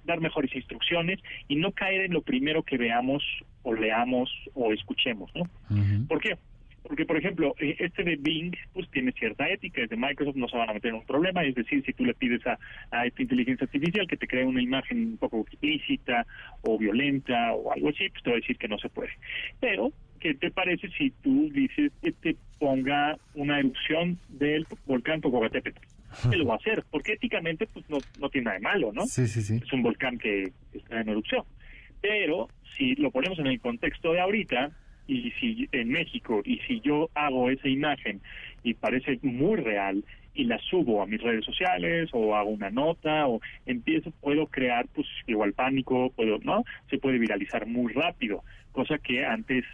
[0.04, 3.22] dar mejores instrucciones y no caer en lo primero que veamos
[3.62, 5.44] o leamos o escuchemos, ¿no?
[6.06, 6.36] ¿Por qué?
[6.82, 10.48] Porque, por ejemplo, eh, este de Bing, pues tiene cierta ética, es de Microsoft, no
[10.48, 12.58] se van a meter en un problema, es decir, si tú le pides a,
[12.90, 16.26] a esta inteligencia artificial que te cree una imagen un poco explícita
[16.62, 19.10] o violenta o algo así, pues te va a decir que no se puede.
[19.60, 25.80] Pero, ¿qué te parece si tú dices que te ponga una erupción del volcán Popocatépetl?
[26.32, 29.06] Él lo va a hacer, porque éticamente pues no, no tiene nada de malo, ¿no?
[29.06, 29.60] Sí, sí, sí.
[29.62, 31.44] es un volcán que está en erupción.
[32.00, 34.72] Pero si lo ponemos en el contexto de ahorita,
[35.12, 38.20] y si en México, y si yo hago esa imagen
[38.62, 40.04] y parece muy real
[40.34, 44.86] y la subo a mis redes sociales o hago una nota o empiezo, puedo crear
[44.94, 46.64] pues igual pánico, puedo, ¿no?
[46.88, 48.42] Se puede viralizar muy rápido,
[48.72, 49.64] cosa que antes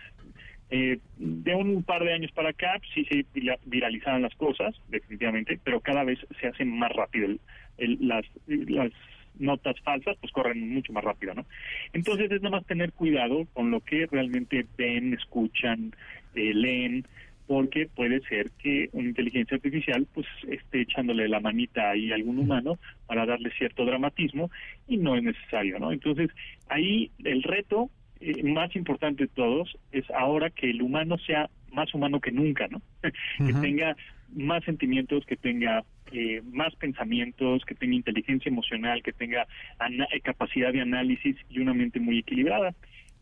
[0.70, 5.58] eh, de un par de años para acá sí se vira- viralizaban las cosas, definitivamente,
[5.62, 7.26] pero cada vez se hacen más rápido.
[7.26, 7.40] El-
[7.78, 8.90] el- las, las
[9.38, 11.46] notas falsas pues corren mucho más rápido, ¿no?
[11.92, 15.92] Entonces es nada más tener cuidado con lo que realmente ven, escuchan,
[16.34, 17.06] eh, leen,
[17.46, 22.38] porque puede ser que una inteligencia artificial pues esté echándole la manita ahí a algún
[22.38, 24.50] humano para darle cierto dramatismo
[24.86, 25.90] y no es necesario, ¿no?
[25.90, 26.30] Entonces
[26.68, 31.92] ahí el reto eh, más importante de todos es ahora que el humano sea más
[31.94, 32.82] humano que nunca, ¿no?
[33.02, 33.96] que tenga
[34.34, 40.72] más sentimientos, que tenga eh, más pensamientos, que tenga inteligencia emocional, que tenga eh, capacidad
[40.72, 42.74] de análisis y una mente muy equilibrada.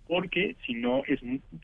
[0.09, 1.21] porque si no es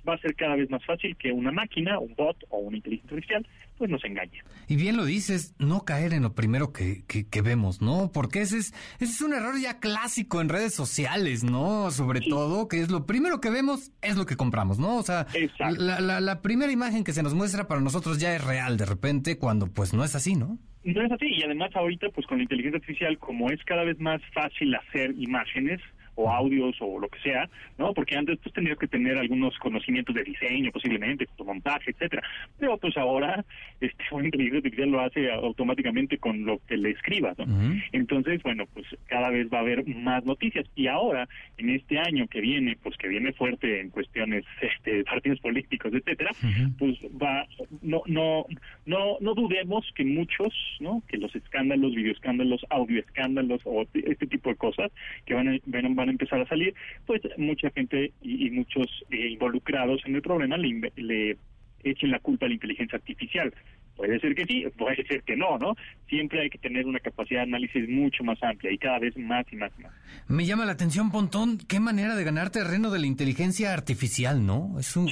[0.09, 3.15] va a ser cada vez más fácil que una máquina, un bot o una inteligencia
[3.17, 3.47] artificial
[3.79, 4.43] pues nos engañe.
[4.69, 8.11] Y bien lo dices, no caer en lo primero que, que, vemos, ¿no?
[8.13, 11.91] Porque ese es, ese es un error ya clásico en redes sociales, ¿no?
[11.91, 14.97] Sobre todo, que es lo primero que vemos es lo que compramos, ¿no?
[14.97, 15.27] O sea,
[15.59, 18.87] la, la, la primera imagen que se nos muestra para nosotros ya es real de
[18.87, 20.59] repente cuando pues no es así, ¿no?
[20.85, 23.99] No es así, y además ahorita pues con la inteligencia artificial, como es cada vez
[24.01, 25.81] más fácil hacer imágenes,
[26.15, 27.49] o audios o lo que sea,
[27.79, 27.93] ¿no?
[27.95, 32.23] Porque antes pues tenías que tener algunos conocimientos de diseño, posiblemente, fotomontaje, etcétera.
[32.59, 33.45] Pero pues ahora
[33.81, 37.47] este una inteligencia artificial lo hace automáticamente con lo que le escribas, ¿no?
[37.93, 42.27] Entonces, bueno, pues cada vez va a haber más noticias y ahora en este año
[42.29, 46.31] que viene, pues que viene fuerte en cuestiones este partidos políticos, etcétera,
[46.79, 47.47] pues va
[47.81, 48.47] no no
[48.87, 51.03] no no dudemos que muchos, ¿no?
[51.09, 54.91] Que los escándalos, videoescándalos, audioescándalos o este tipo de cosas
[55.27, 56.75] que van a, van van a empezar a salir,
[57.07, 61.37] pues mucha gente y, muchos eh, involucrados en el problema le, le
[61.85, 63.53] echen la culpa a la inteligencia artificial.
[63.97, 65.75] Puede ser que sí, puede ser que no, ¿no?
[66.09, 69.45] Siempre hay que tener una capacidad de análisis mucho más amplia y cada vez más
[69.53, 69.93] y más y más.
[70.29, 74.79] Me llama la atención, Pontón, qué manera de ganar terreno de la inteligencia artificial, ¿no?
[74.79, 75.09] Es, un,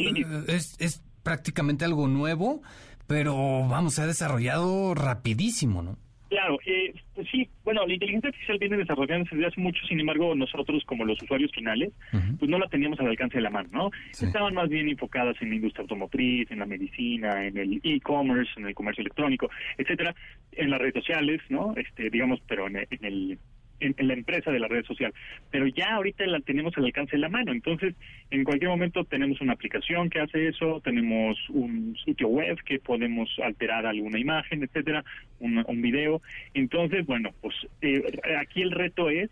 [0.49, 2.63] es, es prácticamente algo nuevo,
[3.07, 3.35] pero
[3.69, 5.99] vamos, se ha desarrollado rapidísimo, ¿no?
[6.31, 6.95] Claro, eh,
[7.31, 11.23] sí, bueno, la inteligencia artificial viene desarrollándose desde hace mucho, sin embargo, nosotros como los
[11.23, 11.93] usuarios finales,
[12.39, 13.91] pues no la teníamos al alcance de la mano, ¿no?
[14.11, 18.67] Estaban más bien enfocadas en la industria automotriz, en la medicina, en el e-commerce, en
[18.67, 20.15] el comercio electrónico, etcétera,
[20.53, 21.75] en las redes sociales, ¿no?
[21.77, 23.39] Este, digamos, pero en el en,
[23.81, 25.13] la empresa de la red social.
[25.51, 27.53] Pero ya ahorita la tenemos al alcance de la mano.
[27.53, 27.95] Entonces,
[28.31, 33.29] en cualquier momento tenemos una aplicación que hace eso, tenemos un sitio web que podemos
[33.43, 35.05] alterar alguna imagen, etcétera,
[35.39, 36.23] un, un video.
[36.55, 38.03] Entonces, bueno, pues eh,
[38.39, 39.31] aquí el reto es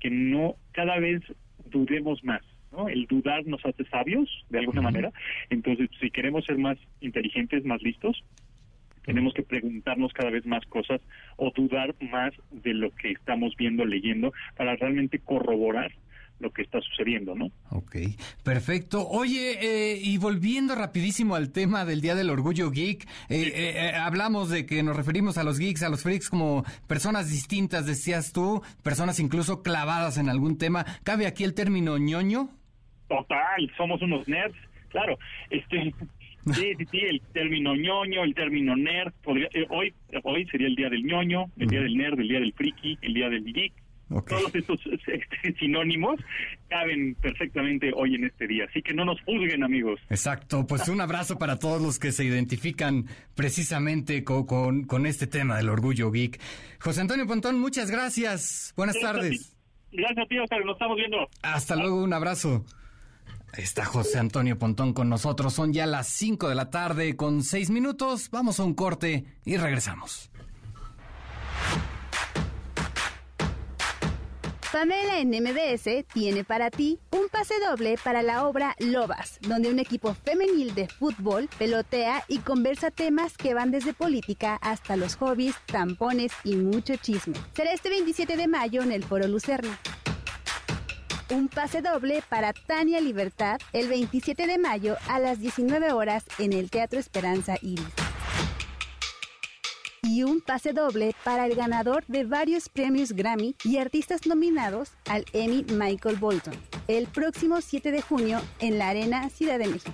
[0.00, 1.22] que no cada vez
[1.66, 2.42] dudemos más.
[2.72, 2.88] ¿no?
[2.88, 5.12] El dudar nos hace sabios, de alguna manera.
[5.50, 8.24] Entonces, si queremos ser más inteligentes, más listos,
[9.10, 11.00] tenemos que preguntarnos cada vez más cosas
[11.36, 15.90] o dudar más de lo que estamos viendo, leyendo, para realmente corroborar
[16.38, 17.50] lo que está sucediendo, ¿no?
[17.70, 17.96] Ok,
[18.44, 19.06] perfecto.
[19.08, 24.48] Oye, eh, y volviendo rapidísimo al tema del Día del Orgullo Geek, eh, eh, hablamos
[24.48, 28.62] de que nos referimos a los geeks, a los freaks como personas distintas, decías tú,
[28.84, 30.86] personas incluso clavadas en algún tema.
[31.02, 32.48] ¿Cabe aquí el término ñoño?
[33.08, 34.56] Total, somos unos nerds,
[34.88, 35.18] claro.
[35.50, 35.92] Este,
[36.52, 39.12] Sí, sí, sí, el término ñoño, el término nerd.
[39.52, 39.92] Eh, hoy,
[40.24, 43.14] hoy sería el día del ñoño, el día del nerd, el día del friki, el
[43.14, 43.72] día del geek.
[44.08, 46.18] Todos estos este, sinónimos
[46.68, 48.64] caben perfectamente hoy en este día.
[48.68, 50.00] Así que no nos juzguen, amigos.
[50.08, 50.66] Exacto.
[50.66, 55.68] Pues un abrazo para todos los que se identifican precisamente con, con, este tema del
[55.68, 56.40] orgullo geek.
[56.80, 58.74] José Antonio Pontón, muchas gracias.
[58.76, 59.56] Buenas tardes.
[59.92, 60.64] Gracias a ti, Oscar.
[60.64, 61.28] Nos estamos viendo.
[61.42, 62.02] Hasta luego.
[62.02, 62.64] Un abrazo.
[63.56, 65.54] Está José Antonio Pontón con nosotros.
[65.54, 68.30] Son ya las 5 de la tarde con 6 minutos.
[68.30, 70.30] Vamos a un corte y regresamos.
[74.72, 79.80] Pamela en MBS tiene para ti un pase doble para la obra Lobas, donde un
[79.80, 85.56] equipo femenil de fútbol pelotea y conversa temas que van desde política hasta los hobbies,
[85.66, 87.34] tampones y mucho chisme.
[87.52, 89.76] Será este 27 de mayo en el Foro Lucerna
[91.30, 96.52] un pase doble para Tania Libertad el 27 de mayo a las 19 horas en
[96.52, 97.84] el Teatro Esperanza Iris.
[100.02, 105.24] Y un pase doble para el ganador de varios premios Grammy y artistas nominados al
[105.32, 106.54] Emmy Michael Bolton
[106.88, 109.92] el próximo 7 de junio en la Arena Ciudad de México.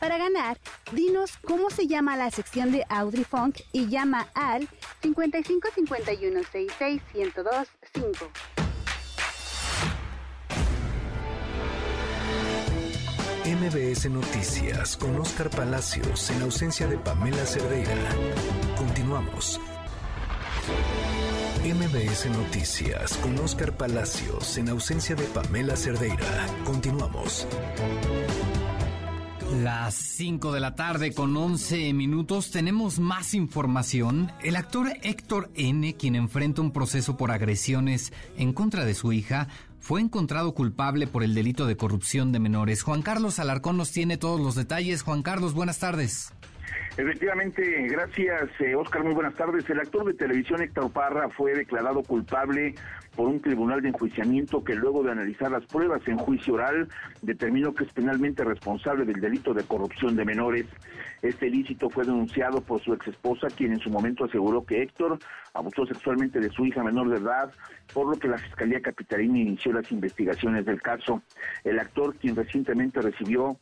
[0.00, 0.58] Para ganar,
[0.92, 4.68] dinos cómo se llama la sección de Audrey Funk y llama al
[5.02, 7.68] 55 51 66 102
[13.60, 17.92] MBS Noticias con Oscar Palacios en ausencia de Pamela Cerdeira.
[18.76, 19.60] Continuamos.
[21.64, 26.46] MBS Noticias con Oscar Palacios en ausencia de Pamela Cerdeira.
[26.64, 27.48] Continuamos.
[29.62, 34.30] Las 5 de la tarde con 11 minutos tenemos más información.
[34.42, 39.48] El actor Héctor N., quien enfrenta un proceso por agresiones en contra de su hija,
[39.88, 42.82] fue encontrado culpable por el delito de corrupción de menores.
[42.82, 45.00] Juan Carlos Alarcón nos tiene todos los detalles.
[45.00, 46.34] Juan Carlos, buenas tardes.
[46.98, 49.02] Efectivamente, gracias, Oscar.
[49.02, 49.70] Eh, muy buenas tardes.
[49.70, 52.74] El actor de televisión Héctor Parra fue declarado culpable
[53.14, 56.88] por un tribunal de enjuiciamiento que luego de analizar las pruebas en juicio oral
[57.22, 60.66] determinó que es penalmente responsable del delito de corrupción de menores.
[61.22, 65.20] Este ilícito fue denunciado por su ex esposa, quien en su momento aseguró que Héctor
[65.54, 67.52] abusó sexualmente de su hija menor de edad,
[67.94, 71.22] por lo que la Fiscalía Capitalina inició las investigaciones del caso.
[71.62, 73.56] El actor, quien recientemente recibió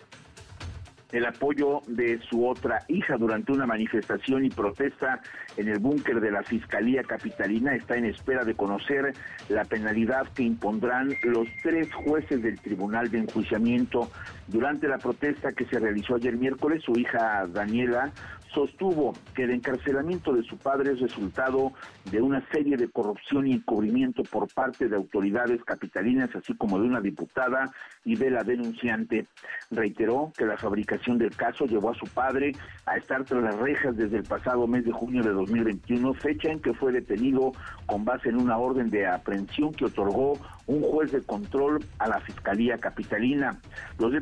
[1.12, 5.20] el apoyo de su otra hija durante una manifestación y protesta
[5.56, 7.74] en el búnker de la Fiscalía Capitalina.
[7.74, 9.14] Está en espera de conocer
[9.48, 14.10] la penalidad que impondrán los tres jueces del Tribunal de Enjuiciamiento.
[14.48, 18.12] Durante la protesta que se realizó ayer miércoles, su hija Daniela
[18.56, 21.72] sostuvo que el encarcelamiento de su padre es resultado
[22.10, 26.86] de una serie de corrupción y encubrimiento por parte de autoridades capitalinas, así como de
[26.86, 27.70] una diputada
[28.04, 29.26] y de la denunciante.
[29.70, 32.52] Reiteró que la fabricación del caso llevó a su padre
[32.86, 36.60] a estar tras las rejas desde el pasado mes de junio de 2021, fecha en
[36.60, 37.52] que fue detenido
[37.84, 42.20] con base en una orden de aprehensión que otorgó un juez de control a la
[42.20, 43.60] Fiscalía Capitalina.
[43.98, 44.12] Los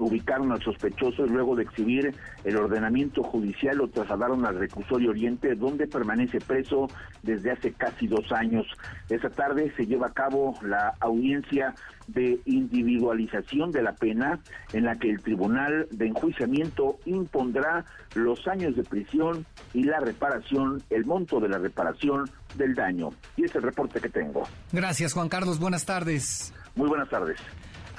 [0.00, 2.14] ubicaron al sospechoso y luego de exhibir
[2.44, 6.88] el ordenamiento judicial lo trasladaron al reclusorio Oriente, donde permanece preso
[7.22, 8.66] desde hace casi dos años.
[9.08, 11.74] Esta tarde se lleva a cabo la audiencia
[12.08, 14.40] de individualización de la pena,
[14.72, 20.82] en la que el Tribunal de Enjuiciamiento impondrá los años de prisión y la reparación,
[20.90, 23.10] el monto de la reparación del daño.
[23.36, 24.42] Y es el reporte que tengo.
[24.72, 25.60] Gracias, Juan Carlos.
[25.60, 26.52] Buenas tardes.
[26.74, 27.38] Muy buenas tardes.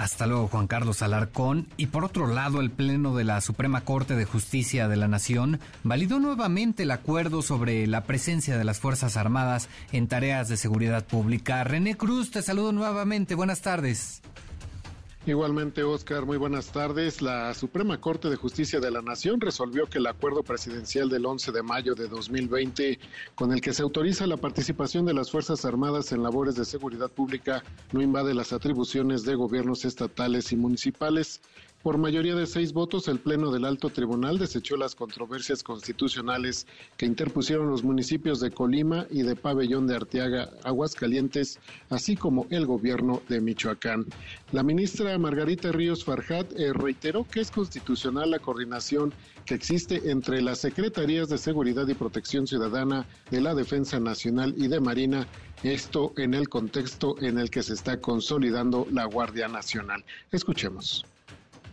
[0.02, 1.68] Hasta luego, Juan Carlos Alarcón.
[1.78, 5.60] Y por otro lado, el Pleno de la Suprema Corte de Justicia de la Nación
[5.84, 11.06] validó nuevamente el acuerdo sobre la presencia de las Fuerzas Armadas en tareas de seguridad
[11.06, 11.64] pública.
[11.64, 13.36] René Cruz, te saludo nuevamente.
[13.36, 14.24] Buenas tardes.
[15.28, 17.22] Igualmente, Oscar, muy buenas tardes.
[17.22, 21.52] La Suprema Corte de Justicia de la Nación resolvió que el acuerdo presidencial del 11
[21.52, 22.98] de mayo de 2020,
[23.36, 27.12] con el que se autoriza la participación de las Fuerzas Armadas en labores de seguridad
[27.12, 31.40] pública, no invade las atribuciones de gobiernos estatales y municipales.
[31.84, 37.08] Por mayoría de seis votos, el Pleno del Alto Tribunal desechó las controversias constitucionales que
[37.08, 41.60] interpusieron los municipios de Colima y de Pabellón de Arteaga, Aguascalientes,
[41.90, 44.06] así como el gobierno de Michoacán.
[44.52, 49.12] La ministra Margarita Ríos Farjat eh, reiteró que es constitucional la coordinación
[49.46, 54.68] que existe entre las Secretarías de Seguridad y Protección Ciudadana de la Defensa Nacional y
[54.68, 55.28] de Marina,
[55.64, 60.06] esto en el contexto en el que se está consolidando la Guardia Nacional.
[60.32, 61.06] Escuchemos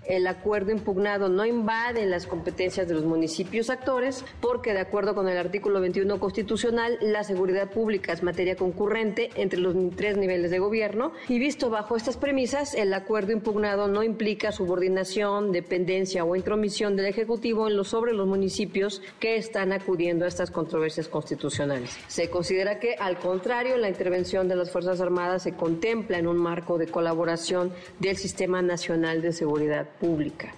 [0.08, 5.28] el acuerdo impugnado no invade las competencias de los municipios actores, porque de acuerdo con
[5.28, 10.58] el artículo 21 constitucional, la seguridad pública es materia concurrente entre los tres niveles de
[10.58, 16.96] gobierno y visto bajo estas premisas, el acuerdo impugnado no implica subordinación, dependencia o intromisión
[16.96, 21.96] del Ejecutivo en los sobre los municipios que están acudiendo a estas controversias constitucionales.
[22.06, 26.38] Se considera que, al contrario, la intervención de las Fuerzas Armadas se contempla en un
[26.38, 30.54] marco de colaboración del Sistema Nacional de Seguridad pública.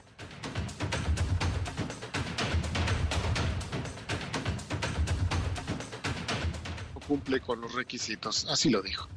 [7.07, 9.09] Cumple con los requisitos, así lo dijo.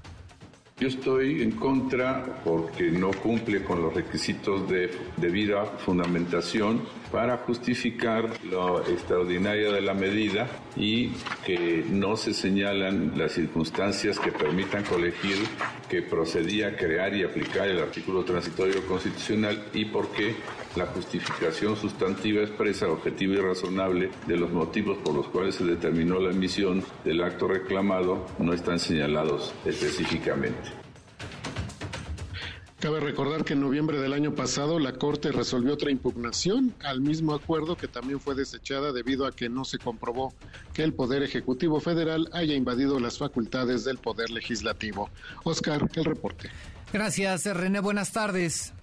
[0.79, 8.27] Yo estoy en contra porque no cumple con los requisitos de debida fundamentación para justificar
[8.43, 11.09] lo extraordinaria de la medida y
[11.45, 15.37] que no se señalan las circunstancias que permitan colegir
[15.93, 20.35] que procedía a crear y aplicar el artículo transitorio constitucional y porque
[20.75, 26.19] la justificación sustantiva expresa, objetiva y razonable de los motivos por los cuales se determinó
[26.19, 30.82] la emisión del acto reclamado no están señalados específicamente.
[32.83, 37.33] Cabe recordar que en noviembre del año pasado la Corte resolvió otra impugnación al mismo
[37.33, 40.33] acuerdo que también fue desechada debido a que no se comprobó
[40.73, 45.09] que el Poder Ejecutivo Federal haya invadido las facultades del Poder Legislativo.
[45.45, 46.49] Oscar, el reporte.
[46.91, 47.79] Gracias, René.
[47.79, 48.73] Buenas tardes.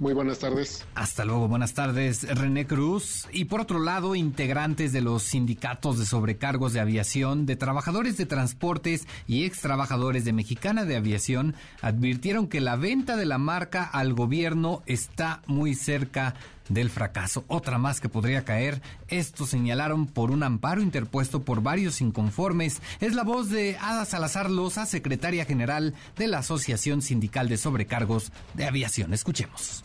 [0.00, 0.84] Muy buenas tardes.
[0.96, 3.28] Hasta luego, buenas tardes, René Cruz.
[3.30, 8.26] Y por otro lado, integrantes de los sindicatos de sobrecargos de aviación, de trabajadores de
[8.26, 13.84] transportes y ex trabajadores de Mexicana de Aviación advirtieron que la venta de la marca
[13.84, 16.34] al gobierno está muy cerca
[16.68, 17.44] del fracaso.
[17.48, 18.80] Otra más que podría caer.
[19.08, 22.80] Esto señalaron por un amparo interpuesto por varios inconformes.
[23.00, 28.32] Es la voz de Ada Salazar Loza, secretaria general de la Asociación Sindical de Sobrecargos
[28.54, 29.12] de Aviación.
[29.14, 29.84] Escuchemos.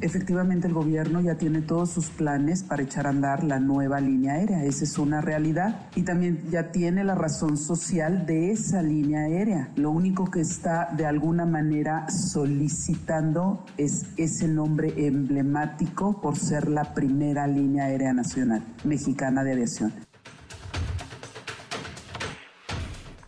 [0.00, 4.34] Efectivamente, el gobierno ya tiene todos sus planes para echar a andar la nueva línea
[4.34, 4.62] aérea.
[4.64, 5.86] Esa es una realidad.
[5.94, 9.70] Y también ya tiene la razón social de esa línea aérea.
[9.76, 16.92] Lo único que está de alguna manera solicitando es ese nombre emblemático por ser la
[16.92, 19.92] primera línea aérea nacional mexicana de aviación.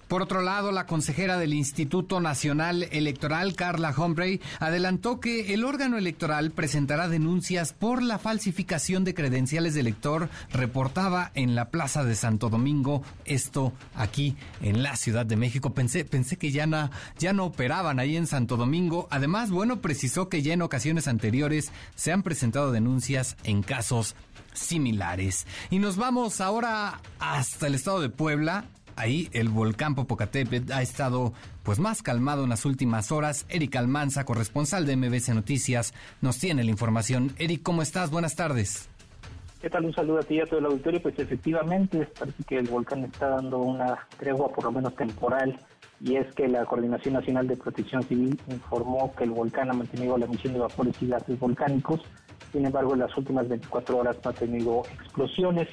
[0.09, 5.99] Por otro lado, la consejera del Instituto Nacional Electoral, Carla Humphrey, adelantó que el órgano
[5.99, 12.15] electoral presentará denuncias por la falsificación de credenciales de elector reportada en la Plaza de
[12.15, 15.75] Santo Domingo, esto aquí en la Ciudad de México.
[15.75, 19.09] Pensé, pensé que ya ya no operaban ahí en Santo Domingo.
[19.11, 24.17] Además, bueno, precisó que ya en ocasiones anteriores se han presentado denuncias en casos
[24.55, 25.47] similares.
[25.71, 28.65] Y nos vamos ahora hasta el estado de Puebla,
[28.99, 31.33] Ahí el volcán Popocatépetl ha estado
[31.63, 33.47] pues más calmado en las últimas horas.
[33.49, 37.33] Eric Almanza, corresponsal de MBC Noticias, nos tiene la información.
[37.39, 38.11] Eric, ¿cómo estás?
[38.11, 38.89] Buenas tardes.
[39.63, 39.85] ¿Qué tal?
[39.85, 41.01] Un saludo a ti y a todo el auditorio.
[41.01, 45.57] Pues efectivamente, parece que el volcán está dando una tregua, por lo menos temporal,
[46.01, 50.19] y es que la Coordinación Nacional de Protección Civil informó que el volcán ha mantenido
[50.19, 52.01] la emisión de vapores y gases volcánicos.
[52.51, 55.69] Sin embargo, en las últimas 24 horas no ha tenido explosiones.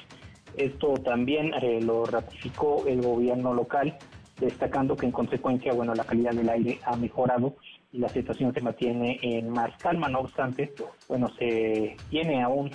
[0.56, 3.96] Esto también eh, lo ratificó el gobierno local,
[4.40, 7.54] destacando que en consecuencia, bueno, la calidad del aire ha mejorado
[7.92, 10.08] y la situación se mantiene en más calma.
[10.08, 10.72] No obstante,
[11.08, 12.70] bueno, se tiene aún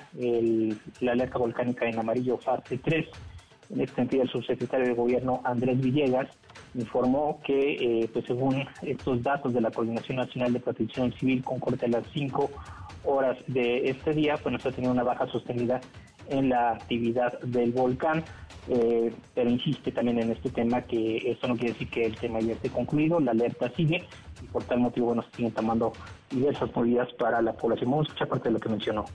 [0.99, 3.07] la alerta volcánica en amarillo fase 3.
[3.71, 6.27] En este sentido, el subsecretario de Gobierno, Andrés Villegas,
[6.75, 11.59] informó que, eh, pues según estos datos de la Coordinación Nacional de Protección Civil, con
[11.59, 12.49] corte a las 5
[13.03, 15.81] horas de este día, pues se ha tenido una baja sostenida
[16.29, 18.23] en la actividad del volcán,
[18.69, 22.39] eh, pero insiste también en este tema que esto no quiere decir que el tema
[22.39, 24.07] ya esté concluido, la alerta sigue
[24.41, 25.93] y por tal motivo bueno, se siguen tomando
[26.29, 27.91] diversas medidas para la población.
[27.91, 29.05] Vamos a escuchar parte de lo que mencionó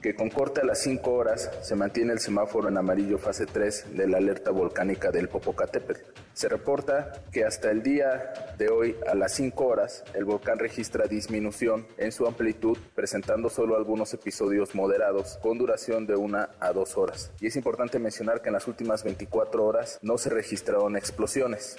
[0.00, 3.96] que con corte a las 5 horas se mantiene el semáforo en amarillo fase 3
[3.96, 6.00] de la alerta volcánica del Popocatépetl.
[6.32, 11.06] Se reporta que hasta el día de hoy a las 5 horas el volcán registra
[11.06, 16.96] disminución en su amplitud, presentando solo algunos episodios moderados con duración de una a dos
[16.96, 17.32] horas.
[17.40, 21.76] Y es importante mencionar que en las últimas 24 horas no se registraron explosiones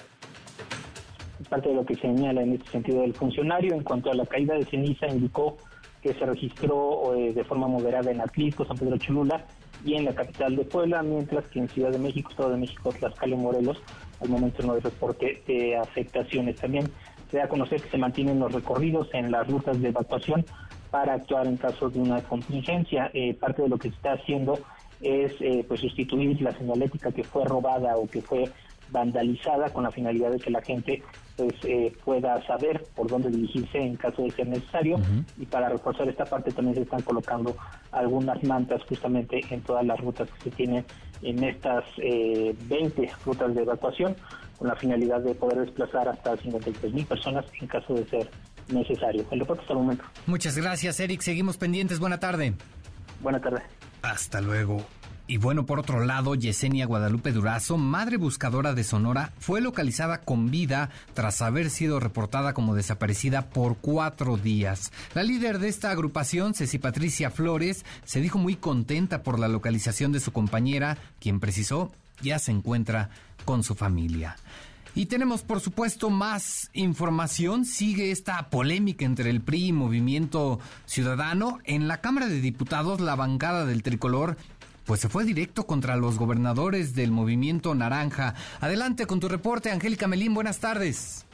[1.50, 3.74] parte de lo que señala en este sentido el funcionario.
[3.74, 5.58] En cuanto a la caída de ceniza, indicó
[6.02, 9.46] que se registró eh, de forma moderada en Atlisco, San Pedro Cholula
[9.84, 12.92] y en la capital de Puebla, mientras que en Ciudad de México, Estado de México,
[12.92, 13.82] Tlaxcala y Morelos,
[14.22, 16.58] al momento no hay reporte de afectaciones.
[16.58, 16.90] También
[17.32, 20.46] se da a conocer que se mantienen los recorridos en las rutas de evacuación
[20.92, 23.10] para actuar en caso de una contingencia.
[23.14, 24.60] Eh, parte de lo que se está haciendo
[25.02, 28.52] es eh, pues sustituir la señalética que fue robada o que fue
[28.92, 31.04] vandalizada con la finalidad de que la gente
[31.36, 35.00] pues eh, pueda saber por dónde dirigirse en caso de ser necesario
[35.38, 37.56] y para reforzar esta parte también se están colocando
[37.92, 40.86] algunas mantas justamente en todas las rutas que se tienen
[41.22, 44.16] en estas eh, 20 rutas de evacuación
[44.58, 48.30] con la finalidad de poder desplazar hasta 53 mil personas en caso de ser
[48.68, 49.26] necesario.
[49.32, 50.04] El reporte hasta el momento.
[50.28, 51.22] Muchas gracias, Eric.
[51.22, 52.00] Seguimos pendientes.
[52.00, 52.54] Buena tarde.
[53.22, 53.62] Buena tarde.
[54.02, 54.86] Hasta luego.
[55.30, 60.50] Y bueno, por otro lado, Yesenia Guadalupe Durazo, madre buscadora de Sonora, fue localizada con
[60.50, 64.92] vida tras haber sido reportada como desaparecida por cuatro días.
[65.14, 70.12] La líder de esta agrupación, Ceci Patricia Flores, se dijo muy contenta por la localización
[70.12, 71.92] de su compañera, quien precisó
[72.24, 73.12] ya se encuentra
[73.46, 74.36] con su familia.
[74.96, 77.66] Y tenemos, por supuesto, más información.
[77.66, 81.60] Sigue esta polémica entre el PRI y Movimiento Ciudadano.
[81.66, 84.36] En la Cámara de Diputados, la bancada del tricolor
[84.90, 88.34] pues se fue directo contra los gobernadores del movimiento naranja.
[88.60, 91.28] Adelante con tu reporte, Angélica Melín, buenas tardes.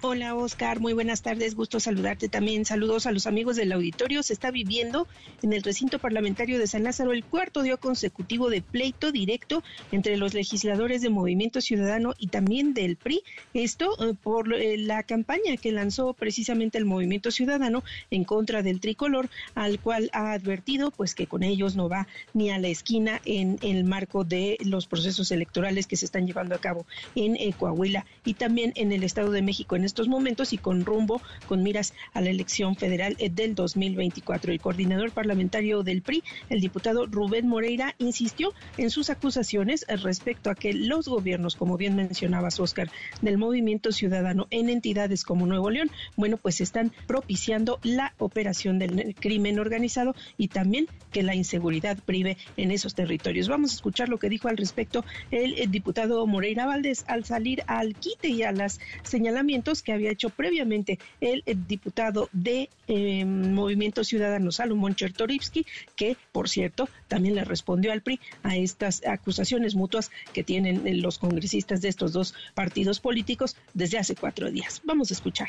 [0.00, 2.64] Hola Oscar, muy buenas tardes, gusto saludarte también.
[2.64, 4.22] Saludos a los amigos del auditorio.
[4.22, 5.08] Se está viviendo
[5.42, 10.16] en el recinto parlamentario de San Lázaro el cuarto día consecutivo de pleito directo entre
[10.16, 13.24] los legisladores de Movimiento Ciudadano y también del PRI.
[13.54, 17.82] Esto eh, por eh, la campaña que lanzó precisamente el Movimiento Ciudadano
[18.12, 22.50] en contra del tricolor, al cual ha advertido pues que con ellos no va ni
[22.50, 26.60] a la esquina en el marco de los procesos electorales que se están llevando a
[26.60, 26.86] cabo
[27.16, 29.74] en eh, Coahuila y también en el Estado de México.
[29.88, 34.52] Estos momentos y con rumbo, con miras a la elección federal eh, del 2024.
[34.52, 40.54] El coordinador parlamentario del PRI, el diputado Rubén Moreira, insistió en sus acusaciones respecto a
[40.54, 42.90] que los gobiernos, como bien mencionabas, Oscar,
[43.22, 49.14] del movimiento ciudadano en entidades como Nuevo León, bueno, pues están propiciando la operación del
[49.14, 53.48] crimen organizado y también que la inseguridad prive en esos territorios.
[53.48, 57.62] Vamos a escuchar lo que dijo al respecto el, el diputado Moreira Valdés al salir
[57.66, 64.04] al quite y a los señalamientos que había hecho previamente el, diputado de eh, Movimiento
[64.04, 65.66] Ciudadano Salomón Chertorivsky,
[65.96, 71.18] que, por cierto, también le respondió al PRI a estas acusaciones mutuas que tienen los
[71.18, 74.80] congresistas de estos dos partidos políticos desde hace cuatro días.
[74.84, 75.48] Vamos a escuchar.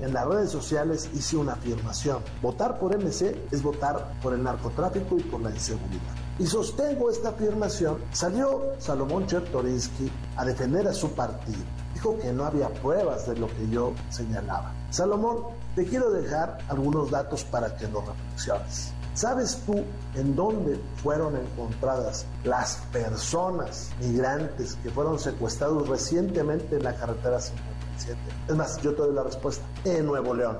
[0.00, 2.22] En las redes sociales hice una afirmación.
[2.42, 6.14] Votar por MC es votar por el narcotráfico y por la inseguridad.
[6.38, 7.98] Y sostengo esta afirmación.
[8.12, 11.58] Salió Salomón Chertorinsky a defender a su partido.
[12.00, 14.72] Dijo que no había pruebas de lo que yo señalaba.
[14.88, 15.44] Salomón,
[15.76, 18.94] te quiero dejar algunos datos para que lo reflexiones.
[19.12, 26.94] ¿Sabes tú en dónde fueron encontradas las personas migrantes que fueron secuestrados recientemente en la
[26.94, 28.18] carretera 57?
[28.48, 29.62] Es más, yo te doy la respuesta.
[29.84, 30.56] En Nuevo León.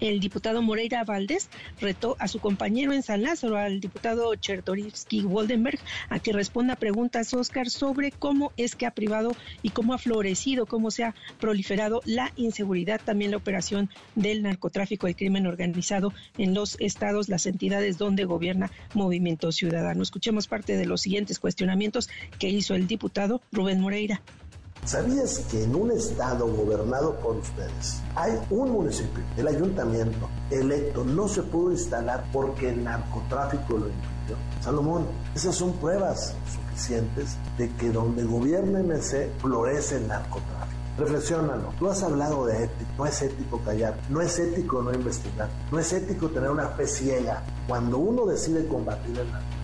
[0.00, 1.48] El diputado Moreira Valdés
[1.80, 5.78] retó a su compañero en San Lázaro, al diputado Chertorivsky Woldenberg,
[6.08, 10.66] a que responda preguntas, Oscar, sobre cómo es que ha privado y cómo ha florecido,
[10.66, 16.54] cómo se ha proliferado la inseguridad, también la operación del narcotráfico, el crimen organizado en
[16.54, 20.02] los estados, las entidades donde gobierna Movimiento Ciudadano.
[20.02, 22.08] Escuchemos parte de los siguientes cuestionamientos
[22.38, 24.20] que hizo el diputado Rubén Moreira.
[24.86, 31.26] ¿Sabías que en un estado gobernado por ustedes hay un municipio, el ayuntamiento electo, no
[31.26, 34.36] se pudo instalar porque el narcotráfico lo impidió?
[34.60, 40.80] Salomón, esas son pruebas suficientes de que donde gobierna MC florece el narcotráfico.
[40.98, 41.74] Reflexiónalo.
[41.80, 42.90] Tú has hablado de ética.
[42.96, 43.98] No es ético callar.
[44.08, 45.48] No es ético no investigar.
[45.72, 47.42] No es ético tener una fe ciega.
[47.66, 49.56] Cuando uno decide combatir el narcotráfico,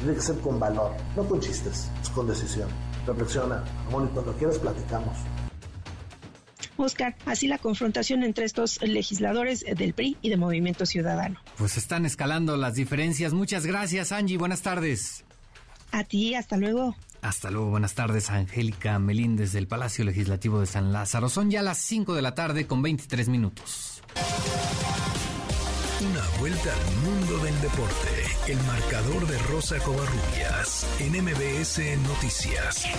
[0.00, 2.68] tiene que ser con valor, no con chistes, es con decisión.
[3.06, 5.16] Reflexiona, Ramón, y cuando quieras platicamos.
[6.76, 11.38] Oscar, así la confrontación entre estos legisladores del PRI y de Movimiento Ciudadano.
[11.56, 13.32] Pues están escalando las diferencias.
[13.32, 14.38] Muchas gracias, Angie.
[14.38, 15.24] Buenas tardes.
[15.92, 16.96] A ti, hasta luego.
[17.22, 21.28] Hasta luego, buenas tardes, Angélica Melíndez del Palacio Legislativo de San Lázaro.
[21.28, 24.02] Son ya las 5 de la tarde con 23 minutos.
[26.10, 28.10] Una vuelta al mundo del deporte.
[28.46, 32.90] El marcador de Rosa Covarrubias en MBS Noticias.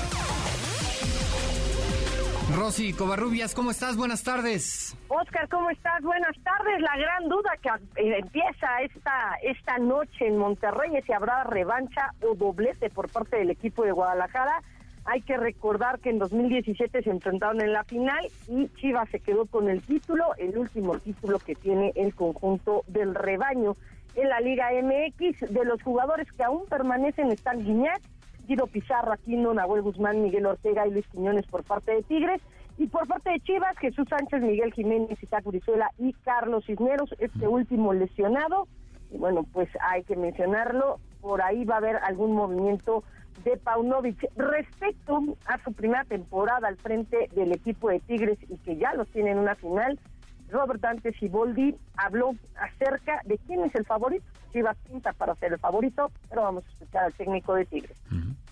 [2.58, 3.96] Rosy Covarrubias, ¿cómo estás?
[3.96, 4.98] Buenas tardes.
[5.10, 6.02] Oscar, ¿cómo estás?
[6.02, 6.82] Buenas tardes.
[6.82, 7.70] La gran duda que
[8.02, 13.38] eh, empieza esta, esta noche en Monterrey es si habrá revancha o doblete por parte
[13.38, 14.64] del equipo de Guadalajara.
[15.06, 19.46] Hay que recordar que en 2017 se enfrentaron en la final y Chivas se quedó
[19.46, 23.78] con el título, el último título que tiene el conjunto del rebaño
[24.16, 25.54] en la Liga MX.
[25.54, 28.02] De los jugadores que aún permanecen están Guiñac,
[28.48, 32.42] Guido Pizarro, Aquino, Nahuel Guzmán, Miguel Ortega y Luis Quiñones por parte de Tigres.
[32.78, 37.48] Y por parte de Chivas, Jesús Sánchez, Miguel Jiménez, Isaac Urizuela y Carlos Cisneros, este
[37.48, 38.68] último lesionado.
[39.12, 43.04] Y bueno, pues hay que mencionarlo, por ahí va a haber algún movimiento
[43.44, 44.30] de Paunovic.
[44.36, 49.08] Respecto a su primera temporada al frente del equipo de Tigres y que ya los
[49.10, 50.00] tiene en una final,
[50.50, 54.26] Robert Dante Siboldi habló acerca de quién es el favorito.
[54.54, 57.98] Chivas pinta para ser el favorito, pero vamos a escuchar al técnico de Tigres.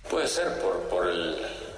[0.09, 1.37] Puede ser por, por, el,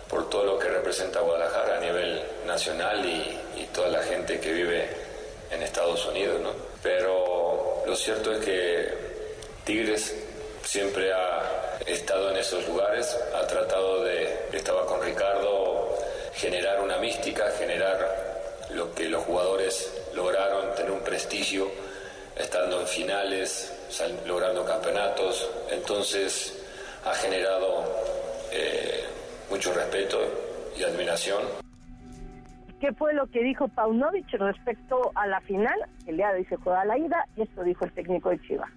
[0.09, 4.51] por todo lo que representa Guadalajara a nivel nacional y, y toda la gente que
[4.51, 4.89] vive
[5.51, 6.49] en Estados Unidos, ¿no?
[6.81, 8.87] Pero lo cierto es que
[9.63, 10.34] Tigres
[10.65, 15.95] siempre ha estado en esos lugares, ha tratado de, estaba con Ricardo,
[16.33, 17.97] generar una mística, generar
[18.71, 21.69] lo que los jugadores lograron, tener un prestigio,
[22.35, 23.71] estando en finales,
[24.27, 26.61] logrando campeonatos, entonces
[27.05, 27.85] ha generado
[28.51, 29.05] eh,
[29.49, 30.19] mucho respeto
[30.77, 31.41] y admiración.
[32.81, 35.79] ¿Qué fue lo que dijo Paunovic respecto a la final?
[36.07, 38.69] El día de hoy se juega la ida y esto dijo el técnico de Chivas.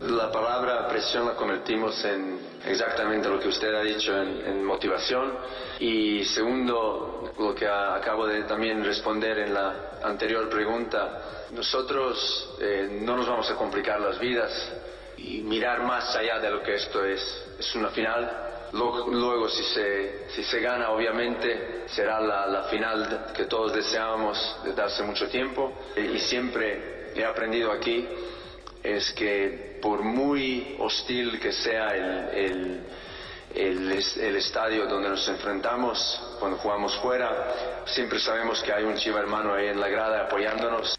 [0.00, 5.36] La palabra presión la convertimos en exactamente lo que usted ha dicho, en, en motivación.
[5.78, 12.98] Y segundo, lo que a, acabo de también responder en la anterior pregunta, nosotros eh,
[13.02, 14.72] no nos vamos a complicar las vidas
[15.18, 17.20] y mirar más allá de lo que esto es.
[17.58, 18.70] Es una final.
[18.72, 24.80] Luego, si, se, si se gana, obviamente, será la, la final que todos deseábamos desde
[24.80, 25.74] hace mucho tiempo.
[25.94, 28.08] Y siempre he aprendido aquí
[28.82, 32.86] es que por muy hostil que sea el, el,
[33.54, 39.18] el, el, estadio donde nos enfrentamos cuando jugamos fuera, siempre sabemos que hay un chivo
[39.18, 40.98] hermano ahí en la grada apoyándonos.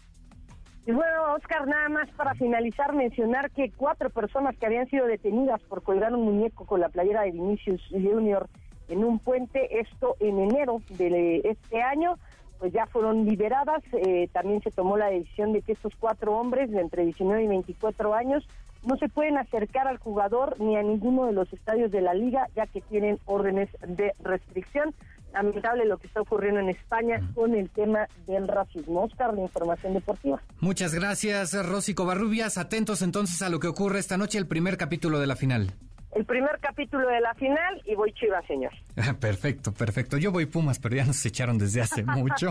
[0.84, 5.62] Y bueno, Oscar, nada más para finalizar, mencionar que cuatro personas que habían sido detenidas
[5.62, 8.48] por colgar un muñeco con la playera de Vinicius Junior
[8.88, 12.16] en un puente, esto en enero de este año,
[12.58, 13.82] pues ya fueron liberadas.
[13.92, 17.46] Eh, también se tomó la decisión de que estos cuatro hombres de entre 19 y
[17.46, 18.44] 24 años
[18.84, 22.48] no se pueden acercar al jugador ni a ninguno de los estadios de la liga,
[22.56, 24.94] ya que tienen órdenes de restricción.
[25.32, 29.04] Lamentable lo que está ocurriendo en España con el tema del racismo.
[29.04, 30.42] Oscar, la información deportiva.
[30.60, 32.58] Muchas gracias, Rosy Covarrubias.
[32.58, 35.72] Atentos entonces a lo que ocurre esta noche, el primer capítulo de la final
[36.12, 38.72] el primer capítulo de la final y voy Chivas, señor.
[39.20, 40.18] Perfecto, perfecto.
[40.18, 42.50] Yo voy Pumas, pero ya nos echaron desde hace mucho.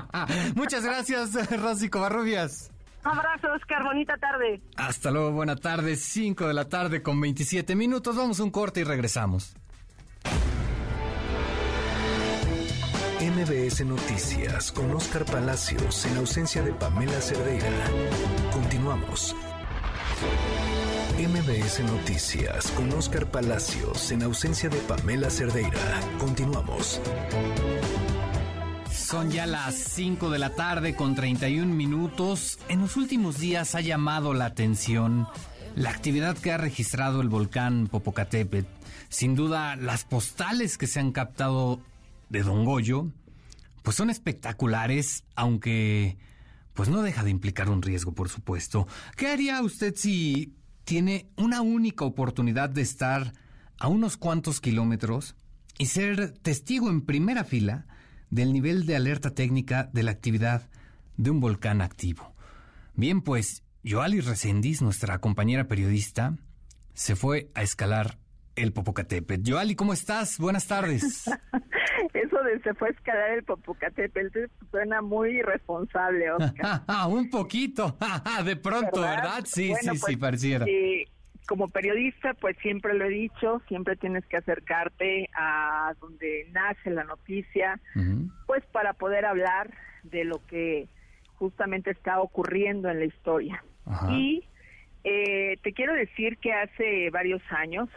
[0.56, 2.72] Muchas gracias, Rosy Covarrubias.
[3.06, 3.84] Abrazo, Oscar.
[3.84, 4.60] Bonita tarde.
[4.76, 5.96] Hasta luego, buena tarde.
[5.96, 8.16] 5 de la tarde con 27 minutos.
[8.16, 9.54] Vamos a un corte y regresamos.
[13.20, 17.68] MBS Noticias con Oscar Palacios en ausencia de Pamela Cerdeira.
[18.52, 19.34] Continuamos.
[21.18, 26.00] MBS Noticias con Oscar Palacios en ausencia de Pamela Cerdeira.
[26.18, 27.00] Continuamos.
[29.06, 32.58] Son ya las 5 de la tarde con 31 minutos.
[32.68, 35.28] En los últimos días ha llamado la atención
[35.76, 38.66] la actividad que ha registrado el volcán Popocatépetl.
[39.08, 41.80] Sin duda, las postales que se han captado
[42.30, 43.06] de Don Goyo,
[43.84, 46.18] pues son espectaculares, aunque
[46.74, 48.88] pues no deja de implicar un riesgo, por supuesto.
[49.16, 53.34] ¿Qué haría usted si tiene una única oportunidad de estar
[53.78, 55.36] a unos cuantos kilómetros
[55.78, 57.86] y ser testigo en primera fila
[58.30, 60.68] del nivel de alerta técnica de la actividad
[61.16, 62.34] de un volcán activo?
[62.94, 66.36] Bien, pues Joali Resendiz, nuestra compañera periodista,
[66.94, 68.18] se fue a escalar
[68.56, 69.50] el Popocatépetl.
[69.50, 70.38] Joali, ¿cómo estás?
[70.38, 71.24] Buenas tardes.
[72.14, 76.82] Eso de se fue a escalar el Popocatépetl suena muy irresponsable, Oscar.
[77.08, 77.96] un poquito,
[78.44, 79.44] de pronto, ¿verdad?
[79.44, 80.66] Sí, sí, sí, pues, pareciera.
[81.46, 87.04] Como periodista, pues siempre lo he dicho, siempre tienes que acercarte a donde nace la
[87.04, 87.80] noticia,
[88.46, 89.70] pues para poder hablar
[90.02, 90.88] de lo que
[91.36, 93.62] justamente está ocurriendo en la historia.
[94.10, 94.44] Y
[95.04, 97.88] eh, te quiero decir que hace varios años,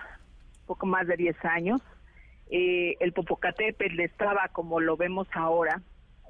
[0.67, 1.81] poco más de 10 años,
[2.51, 5.81] eh, el Popocatépetl estaba como lo vemos ahora,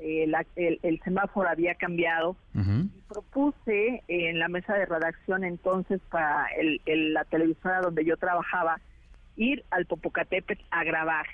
[0.01, 2.35] eh, el, semáforo había cambiado.
[2.53, 8.79] y propuse en la mesa de redacción entonces para el, la televisora donde yo trabajaba
[9.35, 11.25] ir al Popocatépetl a grabar.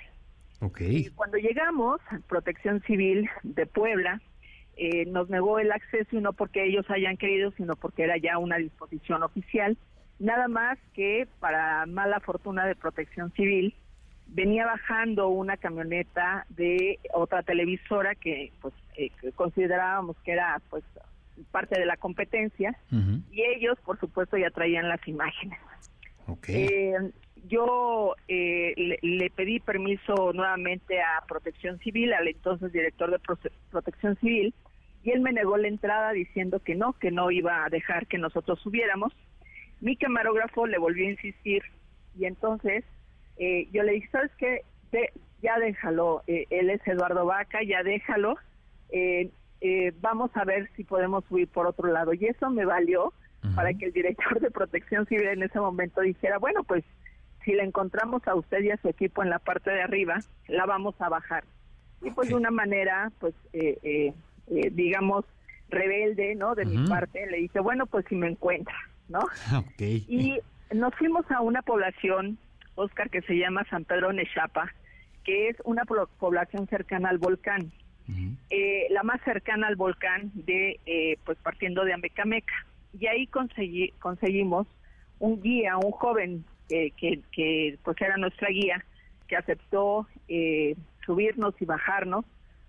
[0.60, 1.10] Okay.
[1.10, 4.22] cuando llegamos, Protección Civil de Puebla
[4.76, 8.38] eh, nos negó el acceso y no porque ellos hayan querido, sino porque era ya
[8.38, 9.76] una disposición oficial.
[10.18, 13.74] Nada más que para mala fortuna de Protección Civil,
[14.28, 20.84] venía bajando una camioneta de otra televisora que pues eh, considerábamos que era pues
[21.50, 22.76] parte de la competencia
[23.30, 25.58] y ellos por supuesto ya traían las imágenes.
[26.48, 26.94] Eh,
[27.46, 33.20] yo eh, le, pedí permiso nuevamente a Protección Civil al entonces director de
[33.70, 34.54] Protección Civil
[35.04, 38.18] y él me negó la entrada diciendo que no que no iba a dejar que
[38.18, 39.12] nosotros subiéramos.
[39.80, 41.62] Mi camarógrafo le volvió a insistir
[42.18, 42.84] y entonces
[43.38, 44.62] eh, yo le dije, ¿sabes qué?
[45.42, 48.36] ya déjalo, eh, él es Eduardo Vaca, ya déjalo,
[48.90, 49.30] eh,
[50.00, 52.14] vamos a ver si podemos subir por otro lado.
[52.14, 53.12] Y eso me valió
[53.54, 56.84] para que el director de protección civil en ese momento dijera, bueno, pues
[57.44, 60.18] si le encontramos a usted y a su equipo en la parte de arriba,
[60.48, 61.44] la vamos a bajar.
[62.02, 63.34] Y pues de una manera, pues,
[64.48, 65.24] digamos,
[65.68, 66.54] rebelde, ¿no?
[66.54, 68.76] De mi parte, le dije, bueno, pues si me encuentra,
[69.08, 69.20] ¿no?
[69.78, 70.40] Y
[70.74, 72.38] nos fuimos a una población
[72.76, 74.72] Oscar, que se llama San Pedro Nechapa,
[75.24, 77.72] que es una población cercana al volcán.
[78.50, 82.54] Eh, la más cercana al volcán de, eh, pues partiendo de Amecameca.
[82.98, 84.68] Y ahí conseguí, conseguimos
[85.18, 86.92] un guía, un joven que,
[87.32, 88.84] que, pues era nuestra guía,
[89.26, 92.24] que aceptó eh, subirnos y bajarnos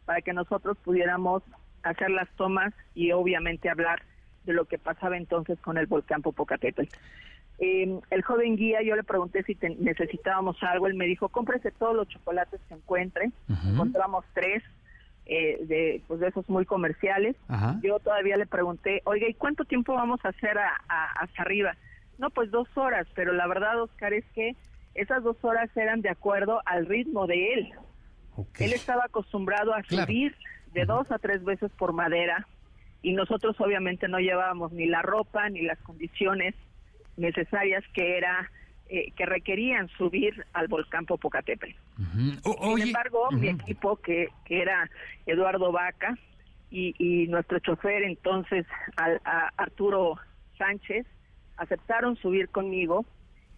[0.05, 1.43] para que nosotros pudiéramos
[1.83, 4.01] hacer las tomas y obviamente hablar
[4.45, 6.93] de lo que pasaba entonces con el volcán Popocatépetl.
[7.59, 11.95] Eh, el joven guía, yo le pregunté si necesitábamos algo, él me dijo, cómprese todos
[11.95, 13.31] los chocolates que encuentre.
[13.65, 14.63] Encontramos tres,
[15.25, 17.35] eh, de, pues de esos muy comerciales.
[17.81, 20.71] Yo todavía le pregunté, oiga, ¿y cuánto tiempo vamos a hacer a,
[21.19, 21.75] hasta arriba?
[22.17, 24.55] No, pues dos horas, pero la verdad, Oscar, es que
[24.93, 27.73] esas dos horas eran de acuerdo al ritmo de él.
[28.59, 30.35] Él estaba acostumbrado a subir
[30.73, 32.47] de dos a tres veces por madera
[33.01, 36.53] y nosotros obviamente no llevábamos ni la ropa ni las condiciones
[37.17, 38.49] necesarias que era
[38.89, 41.75] eh, que requerían subir al volcán Popocatépetl.
[42.13, 44.89] Sin embargo, mi equipo, que, que era
[45.25, 46.17] Eduardo Vaca
[46.69, 48.65] y, nuestro chofer entonces,
[49.57, 50.15] Arturo
[50.57, 51.05] Sánchez,
[51.57, 53.05] aceptaron subir conmigo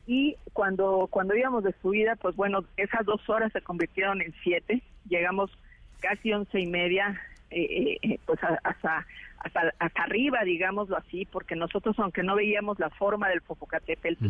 [0.07, 4.81] y cuando, cuando íbamos de subida, pues bueno, esas dos horas se convirtieron en siete,
[5.07, 5.51] llegamos
[5.99, 7.21] casi once y media,
[7.51, 9.05] eh, eh, pues hasta
[9.39, 14.25] hasta, hasta arriba, digámoslo así, porque nosotros, aunque no veíamos la forma del Popocatépetl,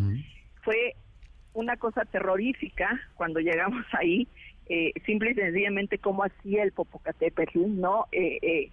[0.64, 0.96] fue
[1.54, 4.28] una cosa terrorífica cuando llegamos ahí,
[4.68, 8.06] eh, simple y sencillamente cómo hacía el Popocatépetl, ¿no?
[8.12, 8.72] Eh, eh,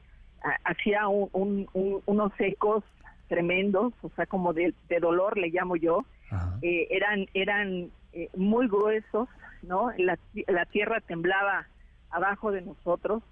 [0.65, 2.85] hacía un, unos ecos
[3.29, 6.05] tremendos, o sea, como de, dolor le llamo yo,
[6.63, 7.91] eran eran
[8.37, 9.29] muy gruesos,
[9.63, 9.91] ¿no?
[9.97, 11.67] La, la tierra temblaba
[12.11, 13.23] abajo de nosotros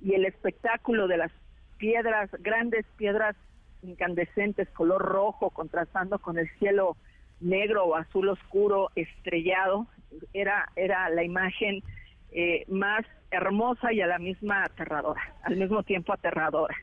[0.00, 1.32] y el espectáculo de las
[1.78, 3.36] piedras, grandes piedras
[3.82, 6.96] incandescentes color rojo contrastando con el cielo
[7.40, 9.86] negro o azul oscuro estrellado.
[10.32, 11.82] Era, era la imagen
[12.32, 16.76] eh, más hermosa y a la misma aterradora, al mismo tiempo aterradora.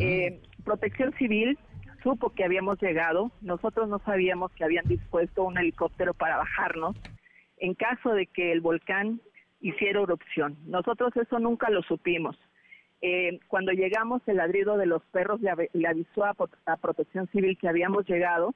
[0.00, 1.58] Eh, protección Civil
[2.02, 6.96] supo que habíamos llegado, nosotros no sabíamos que habían dispuesto un helicóptero para bajarnos
[7.58, 9.20] en caso de que el volcán
[9.64, 10.56] hiciera erupción.
[10.66, 12.36] Nosotros eso nunca lo supimos.
[13.00, 15.50] Eh, cuando llegamos, el ladrido de los perros le,
[15.88, 18.54] avisó a, Protección Civil que habíamos llegado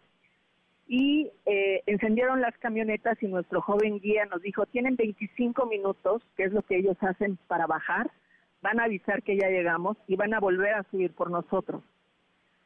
[0.86, 6.44] y eh, encendieron las camionetas y nuestro joven guía nos dijo, tienen 25 minutos, que
[6.44, 8.10] es lo que ellos hacen para bajar,
[8.60, 11.82] van a avisar que ya llegamos y van a volver a subir por nosotros.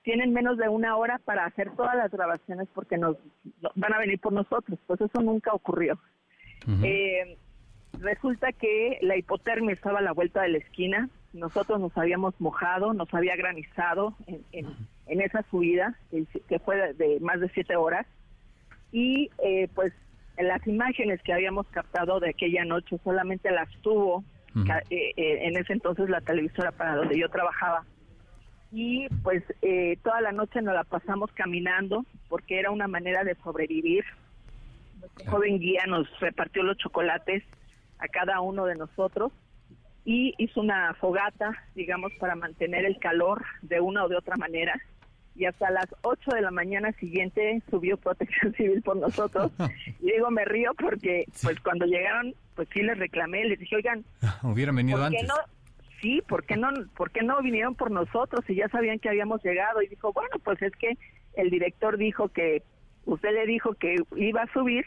[0.02, 3.16] Tienen menos de una hora para hacer todas las grabaciones porque nos
[3.76, 4.80] van a venir por nosotros.
[4.88, 5.96] Pues eso nunca ocurrió.
[6.82, 7.38] eh,
[8.00, 11.08] resulta que la hipotermia estaba a la vuelta de la esquina.
[11.32, 14.66] Nosotros nos habíamos mojado, nos había granizado en,
[15.06, 18.06] en, esa subida, que, fue de, más de siete horas.
[18.90, 19.92] Y eh, pues
[20.38, 24.24] las imágenes que habíamos captado de aquella noche solamente las tuvo
[24.54, 27.84] eh, eh, en ese entonces la televisora para donde yo trabajaba.
[28.70, 29.42] Y pues
[30.02, 34.04] toda la noche nos la pasamos caminando porque era una manera de sobrevivir.
[34.98, 37.42] Nuestro joven guía nos repartió los chocolates
[38.02, 39.32] a cada uno de nosotros
[40.04, 44.74] y hizo una fogata, digamos, para mantener el calor de una o de otra manera.
[45.34, 49.52] Y hasta las 8 de la mañana siguiente subió Protección Civil por nosotros.
[50.00, 54.04] Y digo, me río porque, pues cuando llegaron, pues sí les reclamé, les dije, oigan,
[54.42, 55.26] hubieran venido antes.
[55.26, 55.34] No?
[56.00, 59.42] Sí, ¿por qué, no, ¿por qué no vinieron por nosotros y ya sabían que habíamos
[59.44, 59.80] llegado?
[59.82, 60.98] Y dijo, bueno, pues es que
[61.34, 62.64] el director dijo que,
[63.04, 64.84] usted le dijo que iba a subir,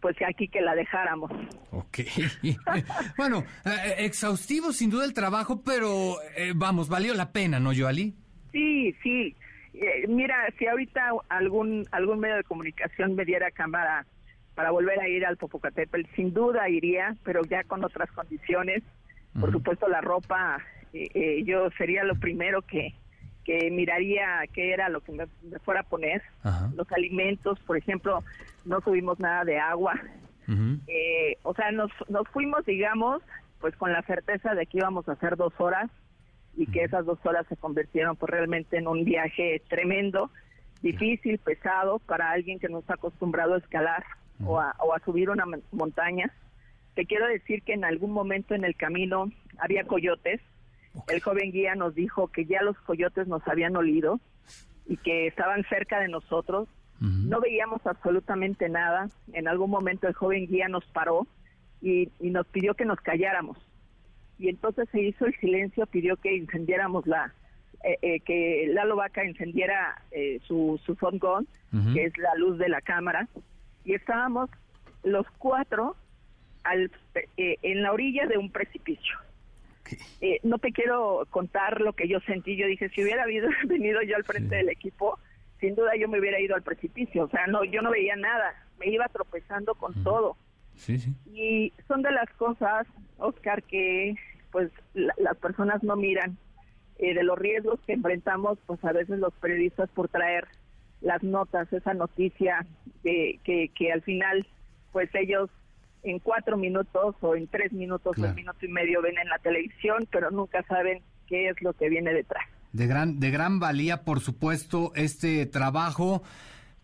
[0.00, 1.30] pues aquí que la dejáramos.
[1.70, 1.98] Ok.
[3.16, 8.14] bueno, eh, exhaustivo sin duda el trabajo, pero eh, vamos, valió la pena, ¿no, Joali?
[8.52, 9.34] Sí, sí.
[9.74, 14.06] Eh, mira, si ahorita algún algún medio de comunicación me diera cámara
[14.54, 18.82] para volver a ir al Popocatépetl, sin duda iría, pero ya con otras condiciones.
[19.38, 20.62] Por supuesto, la ropa,
[21.44, 22.94] yo sería lo primero que,
[23.46, 25.26] que miraría qué era lo que me,
[25.64, 26.20] fuera a poner.
[26.74, 28.24] Los alimentos, por ejemplo,
[28.64, 29.94] no subimos nada de agua.
[30.88, 33.22] Eh, o sea, nos, nos fuimos, digamos,
[33.60, 35.88] pues con la certeza de que íbamos a hacer dos horas
[36.56, 40.30] y que esas dos horas se convirtieron pues realmente en un viaje tremendo,
[40.82, 44.04] difícil, pesado para alguien que no está acostumbrado a escalar
[44.44, 46.32] o, a, o a subir una montaña.
[46.94, 50.40] Te quiero decir que en algún momento en el camino había coyotes.
[51.08, 54.20] El joven guía nos dijo que ya los coyotes nos habían olido
[54.86, 56.68] y que estaban cerca de nosotros
[57.00, 59.08] no veíamos absolutamente nada.
[59.32, 61.26] En algún momento el joven guía nos paró
[61.82, 63.58] y, nos pidió que nos calláramos.
[64.38, 67.34] Y entonces se hizo el silencio, pidió que incendiáramos la,
[67.84, 71.46] eh, eh, que Lalo Vaca encendiera eh, su, su phone gun,
[71.92, 73.28] que es la luz de la cámara,
[73.84, 74.48] y estábamos
[75.02, 75.94] los cuatro
[76.64, 76.90] al,
[77.36, 79.18] en la orilla de un precipicio.
[80.42, 84.16] No te quiero contar lo que yo sentí, yo dije, si hubiera habido, venido yo
[84.16, 85.18] al frente del equipo,
[85.60, 88.54] sin duda yo me hubiera ido al precipicio, o sea, no, yo no veía nada,
[88.78, 90.36] me iba tropezando con todo.
[90.74, 91.14] Sí, sí.
[91.32, 92.86] Y son de las cosas,
[93.18, 94.14] Oscar, que
[94.50, 96.36] pues las personas no miran,
[96.98, 100.46] eh, de los riesgos que enfrentamos, pues a veces los periodistas por traer
[101.02, 102.66] las notas, esa noticia
[103.02, 104.46] que, que, que al final,
[104.92, 105.50] pues ellos
[106.06, 110.08] en cuatro minutos o en tres minutos, un minuto y medio ven en la televisión,
[110.10, 112.44] pero nunca saben qué es lo que viene detrás
[112.76, 116.22] de gran, de gran valía, por supuesto, este trabajo.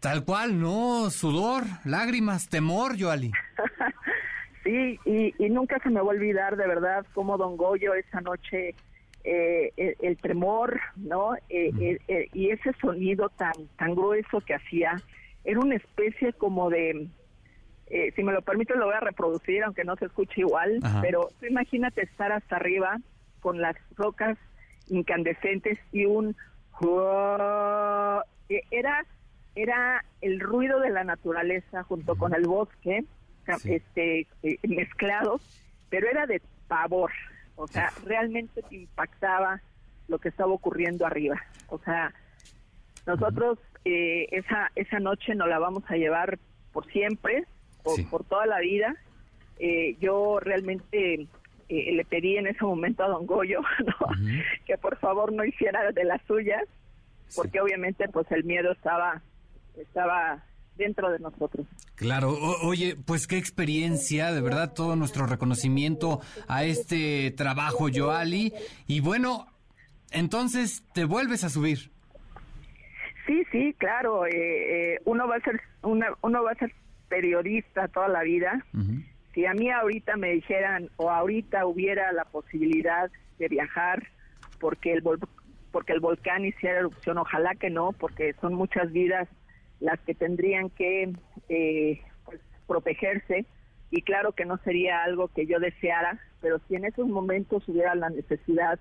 [0.00, 1.10] Tal cual, ¿no?
[1.10, 3.30] Sudor, lágrimas, temor, Joali.
[4.64, 8.74] sí, y, nunca se me va a olvidar, de verdad, cómo Don Goyo esa noche,
[9.22, 11.36] eh, el, tremor, ¿no?
[11.48, 14.96] Eh, eh, y ese sonido tan, tan grueso que hacía,
[15.44, 17.06] era una especie como de,
[18.14, 21.46] si me lo permite lo voy a reproducir, aunque no se escuche igual, pero tú
[21.46, 22.98] imagínate estar hasta arriba
[23.40, 24.38] con las rocas
[24.88, 26.34] incandescentes y un
[28.70, 29.04] era
[29.54, 33.04] era el ruido de la naturaleza junto con el bosque
[33.64, 35.42] este eh, mezclados
[35.90, 37.10] pero era de pavor
[37.56, 39.60] o sea realmente te impactaba
[40.08, 42.14] lo que estaba ocurriendo arriba o sea
[43.06, 46.38] nosotros eh, esa esa noche nos la vamos a llevar
[46.72, 47.44] por siempre
[47.82, 48.96] por, por toda la vida.
[49.58, 51.26] Eh, yo realmente
[51.68, 53.60] eh, le pedí en ese momento a don Goyo
[54.66, 56.64] que por favor no hiciera de las suyas,
[57.34, 59.22] porque obviamente pues el miedo estaba,
[59.76, 60.42] estaba
[60.76, 61.66] dentro de nosotros.
[61.94, 68.52] Claro, oye, pues qué experiencia, de verdad todo nuestro reconocimiento a este trabajo, Joali.
[68.86, 69.46] Y bueno,
[70.10, 71.90] entonces te vuelves a subir.
[73.26, 74.30] Sí, claro, eh,
[74.94, 76.72] eh, uno va a ser una, uno va a ser
[77.12, 78.64] periodista toda la vida.
[79.34, 84.08] Si a mí ahorita me dijeran o ahorita hubiera la posibilidad de viajar
[84.58, 85.02] porque el
[85.70, 89.28] porque el volcán hiciera erupción, ojalá que no, porque son muchas vidas
[89.80, 91.12] las que tendrían que
[91.48, 93.46] eh, pues, protegerse
[93.90, 97.94] y claro que no sería algo que yo deseara, pero si en esos momentos hubiera
[97.94, 98.78] la necesidad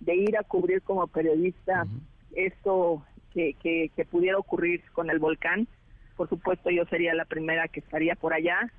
[0.00, 1.84] de ir a cubrir como periodista
[2.34, 3.04] esto
[3.34, 5.66] que, que, pudiera ocurrir con el volcán,
[6.16, 8.70] por supuesto yo sería la primera que estaría por allá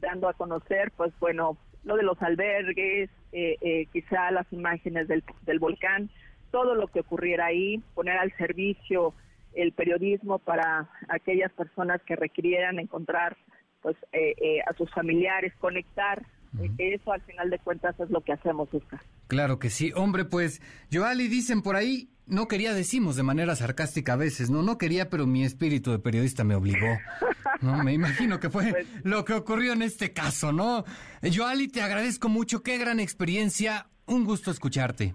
[0.00, 5.22] dando a conocer, pues bueno, lo de los albergues, eh, eh, quizá las imágenes del,
[5.42, 6.10] del volcán,
[6.50, 9.14] todo lo que ocurriera ahí, poner al servicio
[9.54, 13.36] el periodismo para aquellas personas que requirieran encontrar
[13.82, 16.22] pues eh, a sus familiares, conectar
[16.78, 19.00] eso al final de cuentas es lo que hacemos, Oscar.
[19.26, 19.92] Claro que sí.
[19.94, 20.62] Hombre, pues,
[20.92, 25.10] Joali, dicen por ahí, no quería, decimos de manera sarcástica a veces, no, no quería,
[25.10, 26.98] pero mi espíritu de periodista me obligó.
[27.60, 30.84] No, me imagino que fue pues lo que ocurrió en este caso, ¿no?
[31.22, 35.14] Joali, te agradezco mucho, qué gran experiencia, un gusto escucharte.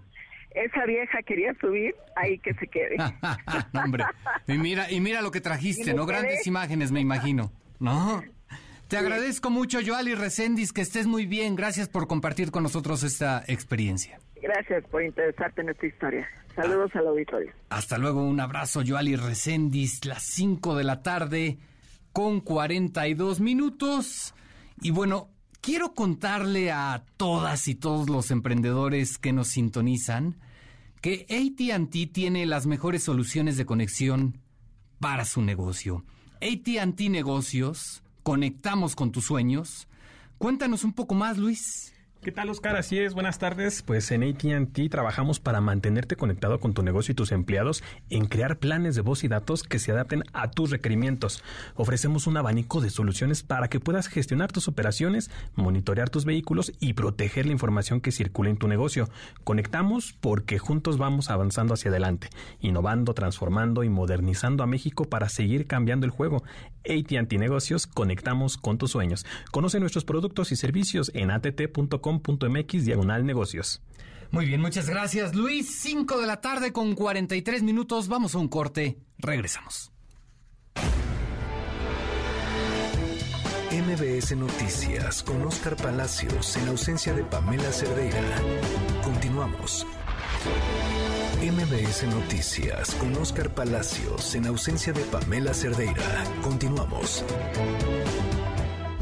[0.52, 2.98] Esa vieja quería subir, ahí que se quede.
[3.74, 4.04] hombre,
[4.48, 6.06] y mira, y mira lo que trajiste, ¿no?
[6.06, 8.24] Grandes imágenes, me imagino, ¿no?
[8.90, 11.56] Te agradezco mucho, Joali Recendis, que estés muy bien.
[11.56, 14.20] Gracias por compartir con nosotros esta experiencia.
[14.42, 16.28] Gracias por interesarte en esta historia.
[16.56, 17.52] Saludos al auditorio.
[17.70, 21.60] Hasta luego, un abrazo, Joali Recendis, las 5 de la tarde
[22.14, 24.34] con 42 minutos.
[24.82, 25.30] Y bueno,
[25.62, 30.40] quiero contarle a todas y todos los emprendedores que nos sintonizan
[31.00, 34.40] que ATT tiene las mejores soluciones de conexión
[35.00, 36.04] para su negocio.
[36.42, 39.88] ATT Negocios conectamos con tus sueños.
[40.38, 41.96] Cuéntanos un poco más, Luis.
[42.22, 42.76] ¿Qué tal, Oscar?
[42.76, 43.82] Así es, buenas tardes.
[43.82, 48.58] Pues en ATT trabajamos para mantenerte conectado con tu negocio y tus empleados en crear
[48.58, 51.42] planes de voz y datos que se adapten a tus requerimientos.
[51.76, 56.92] Ofrecemos un abanico de soluciones para que puedas gestionar tus operaciones, monitorear tus vehículos y
[56.92, 59.08] proteger la información que circula en tu negocio.
[59.46, 62.28] Conectamos porque juntos vamos avanzando hacia adelante,
[62.60, 66.44] innovando, transformando y modernizando a México para seguir cambiando el juego.
[66.84, 69.26] ATT Negocios, conectamos con tus sueños.
[69.52, 71.32] Conoce nuestros productos y servicios en
[72.16, 73.82] att.com.mx diagonal negocios.
[74.32, 75.80] Muy bien, muchas gracias Luis.
[75.82, 78.08] 5 de la tarde con 43 minutos.
[78.08, 78.98] Vamos a un corte.
[79.18, 79.92] Regresamos.
[83.72, 88.22] MBS Noticias con Oscar Palacios en ausencia de Pamela Cerdeira.
[89.04, 89.86] Continuamos.
[91.42, 96.24] MBS Noticias con Oscar Palacios en ausencia de Pamela Cerdeira.
[96.42, 97.24] Continuamos.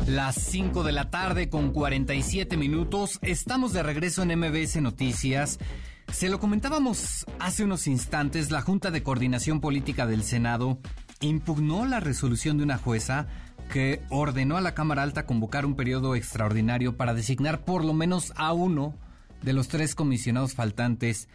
[0.08, 3.20] Las 5 de la tarde con 47 minutos.
[3.22, 5.60] Estamos de regreso en MBS Noticias.
[6.14, 10.80] Se lo comentábamos hace unos instantes, la Junta de Coordinación Política del Senado
[11.20, 13.28] impugnó la resolución de una jueza
[13.70, 18.32] que ordenó a la Cámara Alta convocar un periodo extraordinario para designar por lo menos
[18.38, 18.96] a uno
[19.42, 21.28] de los tres comisionados faltantes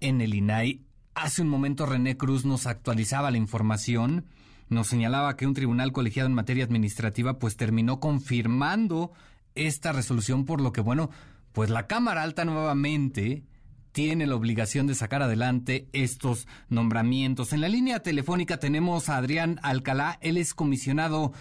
[0.00, 0.82] en el INAI.
[1.14, 4.26] Hace un momento René Cruz nos actualizaba la información,
[4.68, 9.12] nos señalaba que un tribunal colegiado en materia administrativa pues terminó confirmando
[9.54, 11.10] esta resolución, por lo que bueno,
[11.52, 13.44] pues la Cámara Alta nuevamente
[13.92, 17.52] tiene la obligación de sacar adelante estos nombramientos.
[17.52, 21.32] En la línea telefónica tenemos a Adrián Alcalá, él es comisionado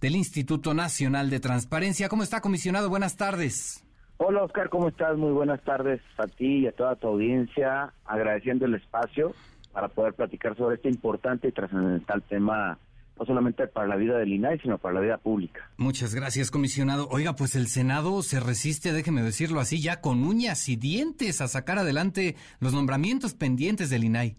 [0.00, 2.08] del Instituto Nacional de Transparencia.
[2.08, 2.88] ¿Cómo está, comisionado?
[2.88, 3.84] Buenas tardes.
[4.16, 5.16] Hola Oscar, ¿cómo estás?
[5.16, 9.34] Muy buenas tardes a ti y a toda tu audiencia, agradeciendo el espacio
[9.72, 12.78] para poder platicar sobre este importante y trascendental tema,
[13.18, 15.70] no solamente para la vida del INAI, sino para la vida pública.
[15.76, 17.08] Muchas gracias, comisionado.
[17.10, 21.48] Oiga, pues el Senado se resiste, déjeme decirlo así, ya con uñas y dientes a
[21.48, 24.36] sacar adelante los nombramientos pendientes del INAI.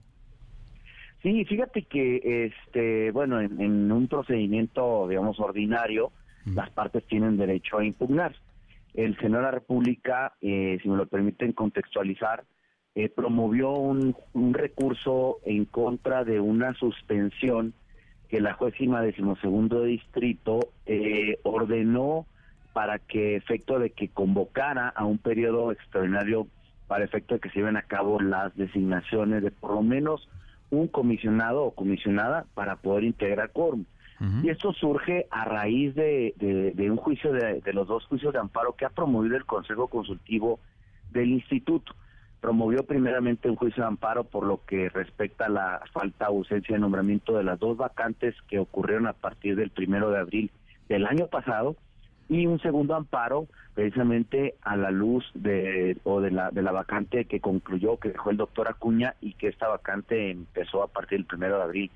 [1.22, 6.12] Sí, fíjate que, este, bueno, en un procedimiento, digamos, ordinario,
[6.45, 8.36] las partes tienen derecho a impugnar
[8.94, 12.44] el Senado de la República, eh, si me lo permiten contextualizar,
[12.96, 14.16] eh, promovió un,
[14.54, 17.74] recurso en contra de una suspensión
[18.30, 22.26] que la juezima decimosegundo distrito eh, ordenó
[22.74, 26.48] para que efecto de que convocara a un periodo extraordinario
[26.88, 30.28] para efecto de que se lleven a cabo las designaciones de por lo menos
[30.70, 33.86] un comisionado o comisionada para poder integrar quórum.
[34.44, 36.36] Y esto surge a raíz de,
[36.78, 40.60] un juicio, de, los dos juicios de amparo que ha promovido el Consejo Consultivo
[41.10, 41.96] del Instituto.
[42.42, 46.82] Promovió primeramente un juicio de amparo por lo que respecta a la falta ausencia de
[46.82, 50.52] nombramiento de las dos vacantes que ocurrieron a partir del primero de abril
[50.90, 51.76] del año pasado
[52.28, 57.26] y un segundo amparo precisamente a la luz de o de la de la vacante
[57.26, 61.28] que concluyó que dejó el doctor Acuña y que esta vacante empezó a partir del
[61.28, 61.92] primero de abril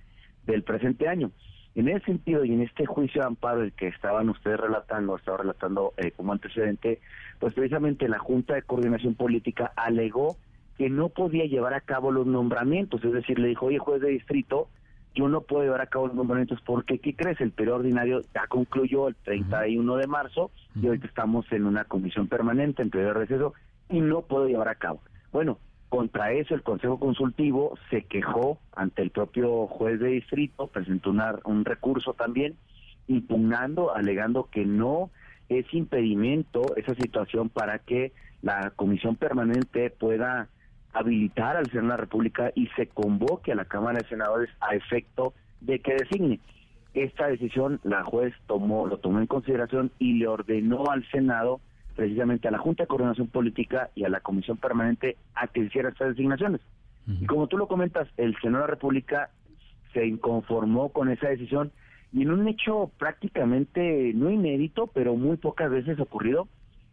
[0.46, 1.32] del presente año.
[1.76, 5.40] En ese sentido y en este juicio de amparo el que estaban ustedes relatando, estaba
[5.40, 7.02] relatando eh, como antecedente,
[7.40, 10.38] pues precisamente la Junta de Coordinación Política alegó
[10.78, 14.10] que no podía llevar a cabo los nombramientos, es decir, le dijo, oye, juez de
[14.10, 14.70] distrito,
[15.16, 17.40] yo no puedo llevar a cabo los nombramientos porque, ¿qué crees?
[17.40, 22.28] El periodo ordinario ya concluyó el 31 de marzo y ahorita estamos en una comisión
[22.28, 23.54] permanente en periodo de receso
[23.90, 25.02] y no puedo llevar a cabo.
[25.32, 25.58] Bueno,
[25.96, 31.12] contra eso el Consejo Consultivo se quejó ante el propio juez de distrito, presentó
[31.46, 32.58] un recurso también
[33.08, 35.10] impugnando, alegando que no
[35.48, 38.12] es impedimento esa situación para que
[38.42, 40.50] la comisión permanente pueda
[40.92, 44.76] habilitar al Senado de la República y se convoque a la Cámara de Senadores a
[44.76, 46.42] efecto de que designe.
[46.94, 51.62] Esta decisión la juez tomó, lo tomó en consideración y le ordenó al Senado,
[51.96, 55.90] precisamente a la Junta de Coordinación Política y a la Comisión Permanente, a que hiciera
[55.90, 56.62] estas designaciones.
[57.08, 59.30] Y como tú lo comentas, el Senado de la República
[59.94, 61.72] se inconformó con esa decisión
[62.12, 66.48] y en un hecho prácticamente no inédito, pero muy pocas veces ocurrido,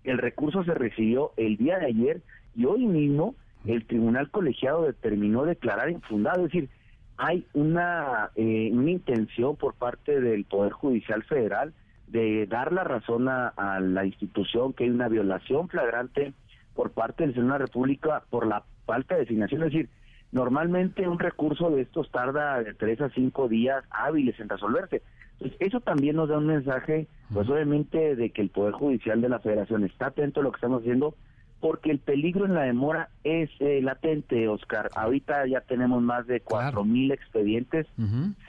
[0.05, 2.23] el recurso se recibió el día de ayer
[2.55, 3.35] y hoy mismo
[3.65, 6.69] el tribunal colegiado determinó declarar infundado, es decir,
[7.16, 11.73] hay una, eh, una intención por parte del Poder Judicial Federal
[12.12, 16.34] de dar la razón a, la institución que hay una violación flagrante
[16.74, 19.62] por parte del Senado de la República por la falta de designación.
[19.62, 19.89] Es decir,
[20.30, 25.02] normalmente un recurso de estos tarda de tres a cinco días hábiles en resolverse.
[25.32, 29.30] Entonces, eso también nos da un mensaje, pues obviamente, de que el Poder Judicial de
[29.30, 31.14] la Federación está atento a lo que estamos haciendo
[31.60, 34.90] porque el peligro en la demora es eh, latente, Oscar.
[34.97, 37.86] Ahorita ya tenemos más de cuatro mil expedientes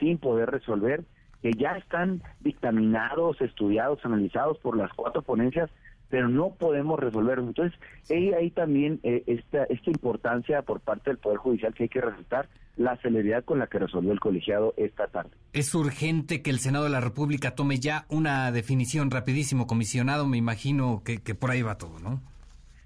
[0.00, 1.04] sin poder resolver,
[1.44, 5.68] que ya están dictaminados, estudiados, analizados por las cuatro ponencias,
[6.08, 7.38] pero no podemos resolver.
[7.38, 11.88] Entonces, hay ahí también eh, esta, esta importancia por parte del Poder Judicial que hay
[11.90, 12.48] que resaltar
[12.78, 15.32] la celeridad con la que resolvió el colegiado esta tarde.
[15.52, 20.38] Es urgente que el Senado de la República tome ya una definición rapidísimo, comisionado, me
[20.38, 22.22] imagino que, que por ahí va todo, ¿no?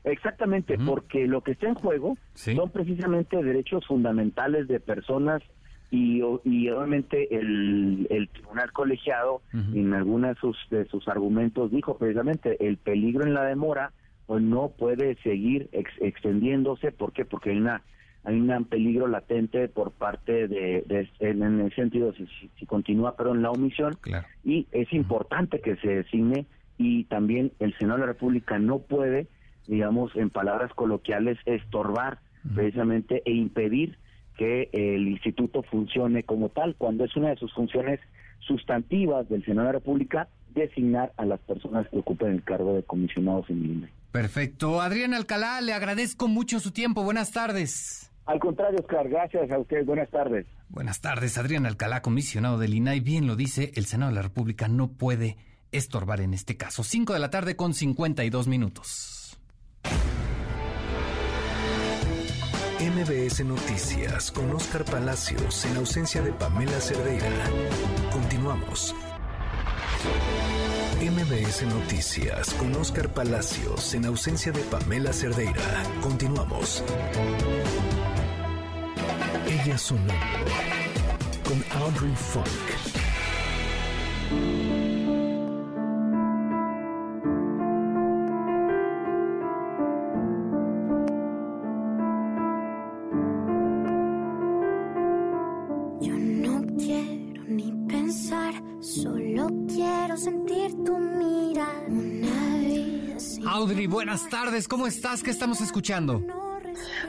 [0.02, 5.42] Exactamente, porque lo que está en juego son precisamente derechos fundamentales de personas
[5.90, 11.96] y, y obviamente el, el tribunal colegiado en algunos de sus, de sus argumentos dijo
[11.96, 13.92] precisamente el peligro en la demora
[14.26, 17.24] pues no puede seguir extendiéndose, ¿por qué?
[17.24, 17.82] Porque hay una
[18.24, 22.26] hay un peligro latente por parte de, en, el sentido si,
[22.58, 23.96] si, continúa pero en la omisión.
[24.44, 26.44] Y es importante que se designe
[26.76, 29.28] y también el Senado de la República no puede
[29.68, 32.18] digamos, en palabras coloquiales, estorbar
[32.54, 33.98] precisamente e impedir
[34.38, 38.00] que el instituto funcione como tal, cuando es una de sus funciones
[38.38, 42.82] sustantivas del Senado de la República designar a las personas que ocupen el cargo de
[42.84, 43.88] comisionados en INE.
[44.12, 44.80] Perfecto.
[44.80, 47.02] Adrián Alcalá, le agradezco mucho su tiempo.
[47.02, 48.10] Buenas tardes.
[48.26, 49.84] Al contrario, Oscar, gracias a usted.
[49.84, 50.46] Buenas tardes.
[50.68, 53.00] Buenas tardes, Adrián Alcalá, comisionado del INAI.
[53.00, 55.36] Bien lo dice, el Senado de la República no puede
[55.72, 56.84] estorbar en este caso.
[56.84, 59.38] Cinco de la tarde con 52 minutos.
[62.98, 67.30] MBS Noticias con Oscar Palacios en ausencia de Pamela Cerdeira.
[68.10, 68.92] Continuamos.
[71.00, 75.84] MBS Noticias con Oscar Palacios en ausencia de Pamela Cerdeira.
[76.00, 76.82] Continuamos.
[79.46, 80.14] Ella sonó
[81.44, 82.48] con Audrey Funk.
[103.50, 105.22] Audrey, buenas tardes, ¿cómo estás?
[105.22, 106.47] ¿Qué estamos escuchando?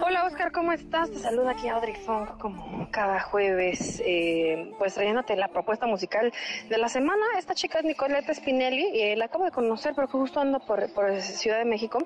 [0.05, 1.11] Hola Oscar, ¿cómo estás?
[1.11, 6.31] Te saluda aquí Audrey Funk como cada jueves, eh, pues trayéndote la propuesta musical
[6.69, 7.23] de la semana.
[7.37, 11.19] Esta chica es Nicoleta Spinelli, eh, la acabo de conocer, pero justo ando por, por,
[11.21, 11.99] Ciudad de México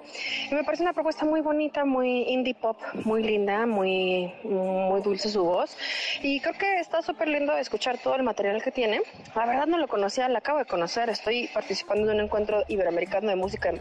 [0.49, 5.29] y me parece una propuesta muy bonita, muy indie pop, muy linda, muy, muy dulce
[5.29, 5.77] su voz
[6.21, 9.01] y creo que está súper lindo escuchar todo el material que tiene.
[9.35, 13.29] La verdad no lo conocía, la acabo de conocer, estoy participando en un encuentro iberoamericano
[13.29, 13.71] de música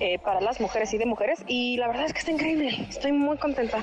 [0.00, 2.88] eh, para las mujeres y de mujeres y la verdad es que está increíble.
[2.92, 3.78] Estoy muy contenta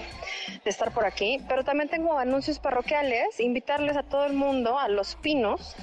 [0.64, 4.88] de estar por aquí, pero también tengo anuncios parroquiales, invitarles a todo el mundo a
[4.88, 5.76] Los Pinos,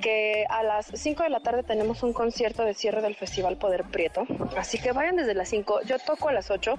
[0.00, 3.84] que a las 5 de la tarde tenemos un concierto de cierre del Festival Poder
[3.84, 4.26] Prieto,
[4.56, 6.74] así que vayan desde las 5, yo toco a las 8,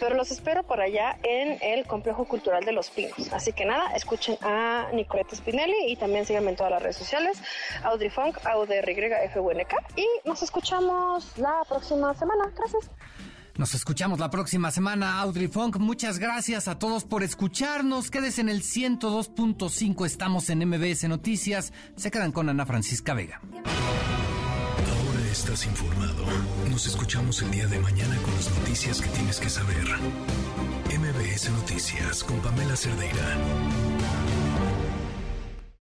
[0.00, 3.32] pero los espero por allá en el Complejo Cultural de Los Pinos.
[3.32, 7.40] Así que nada, escuchen a Nicoleta Spinelli y también síganme en todas las redes sociales,
[7.84, 12.52] Audrey Funk, AUDRYFUNK y nos escuchamos la próxima semana.
[12.56, 12.90] Gracias.
[13.58, 15.78] Nos escuchamos la próxima semana, Audrey Funk.
[15.78, 18.10] Muchas gracias a todos por escucharnos.
[18.10, 20.04] Quédese en el 102.5.
[20.04, 21.72] Estamos en MBS Noticias.
[21.96, 23.40] Se quedan con Ana Francisca Vega.
[23.64, 26.26] Ahora estás informado.
[26.70, 29.86] Nos escuchamos el día de mañana con las noticias que tienes que saber.
[30.90, 33.38] MBS Noticias con Pamela Cerdeira.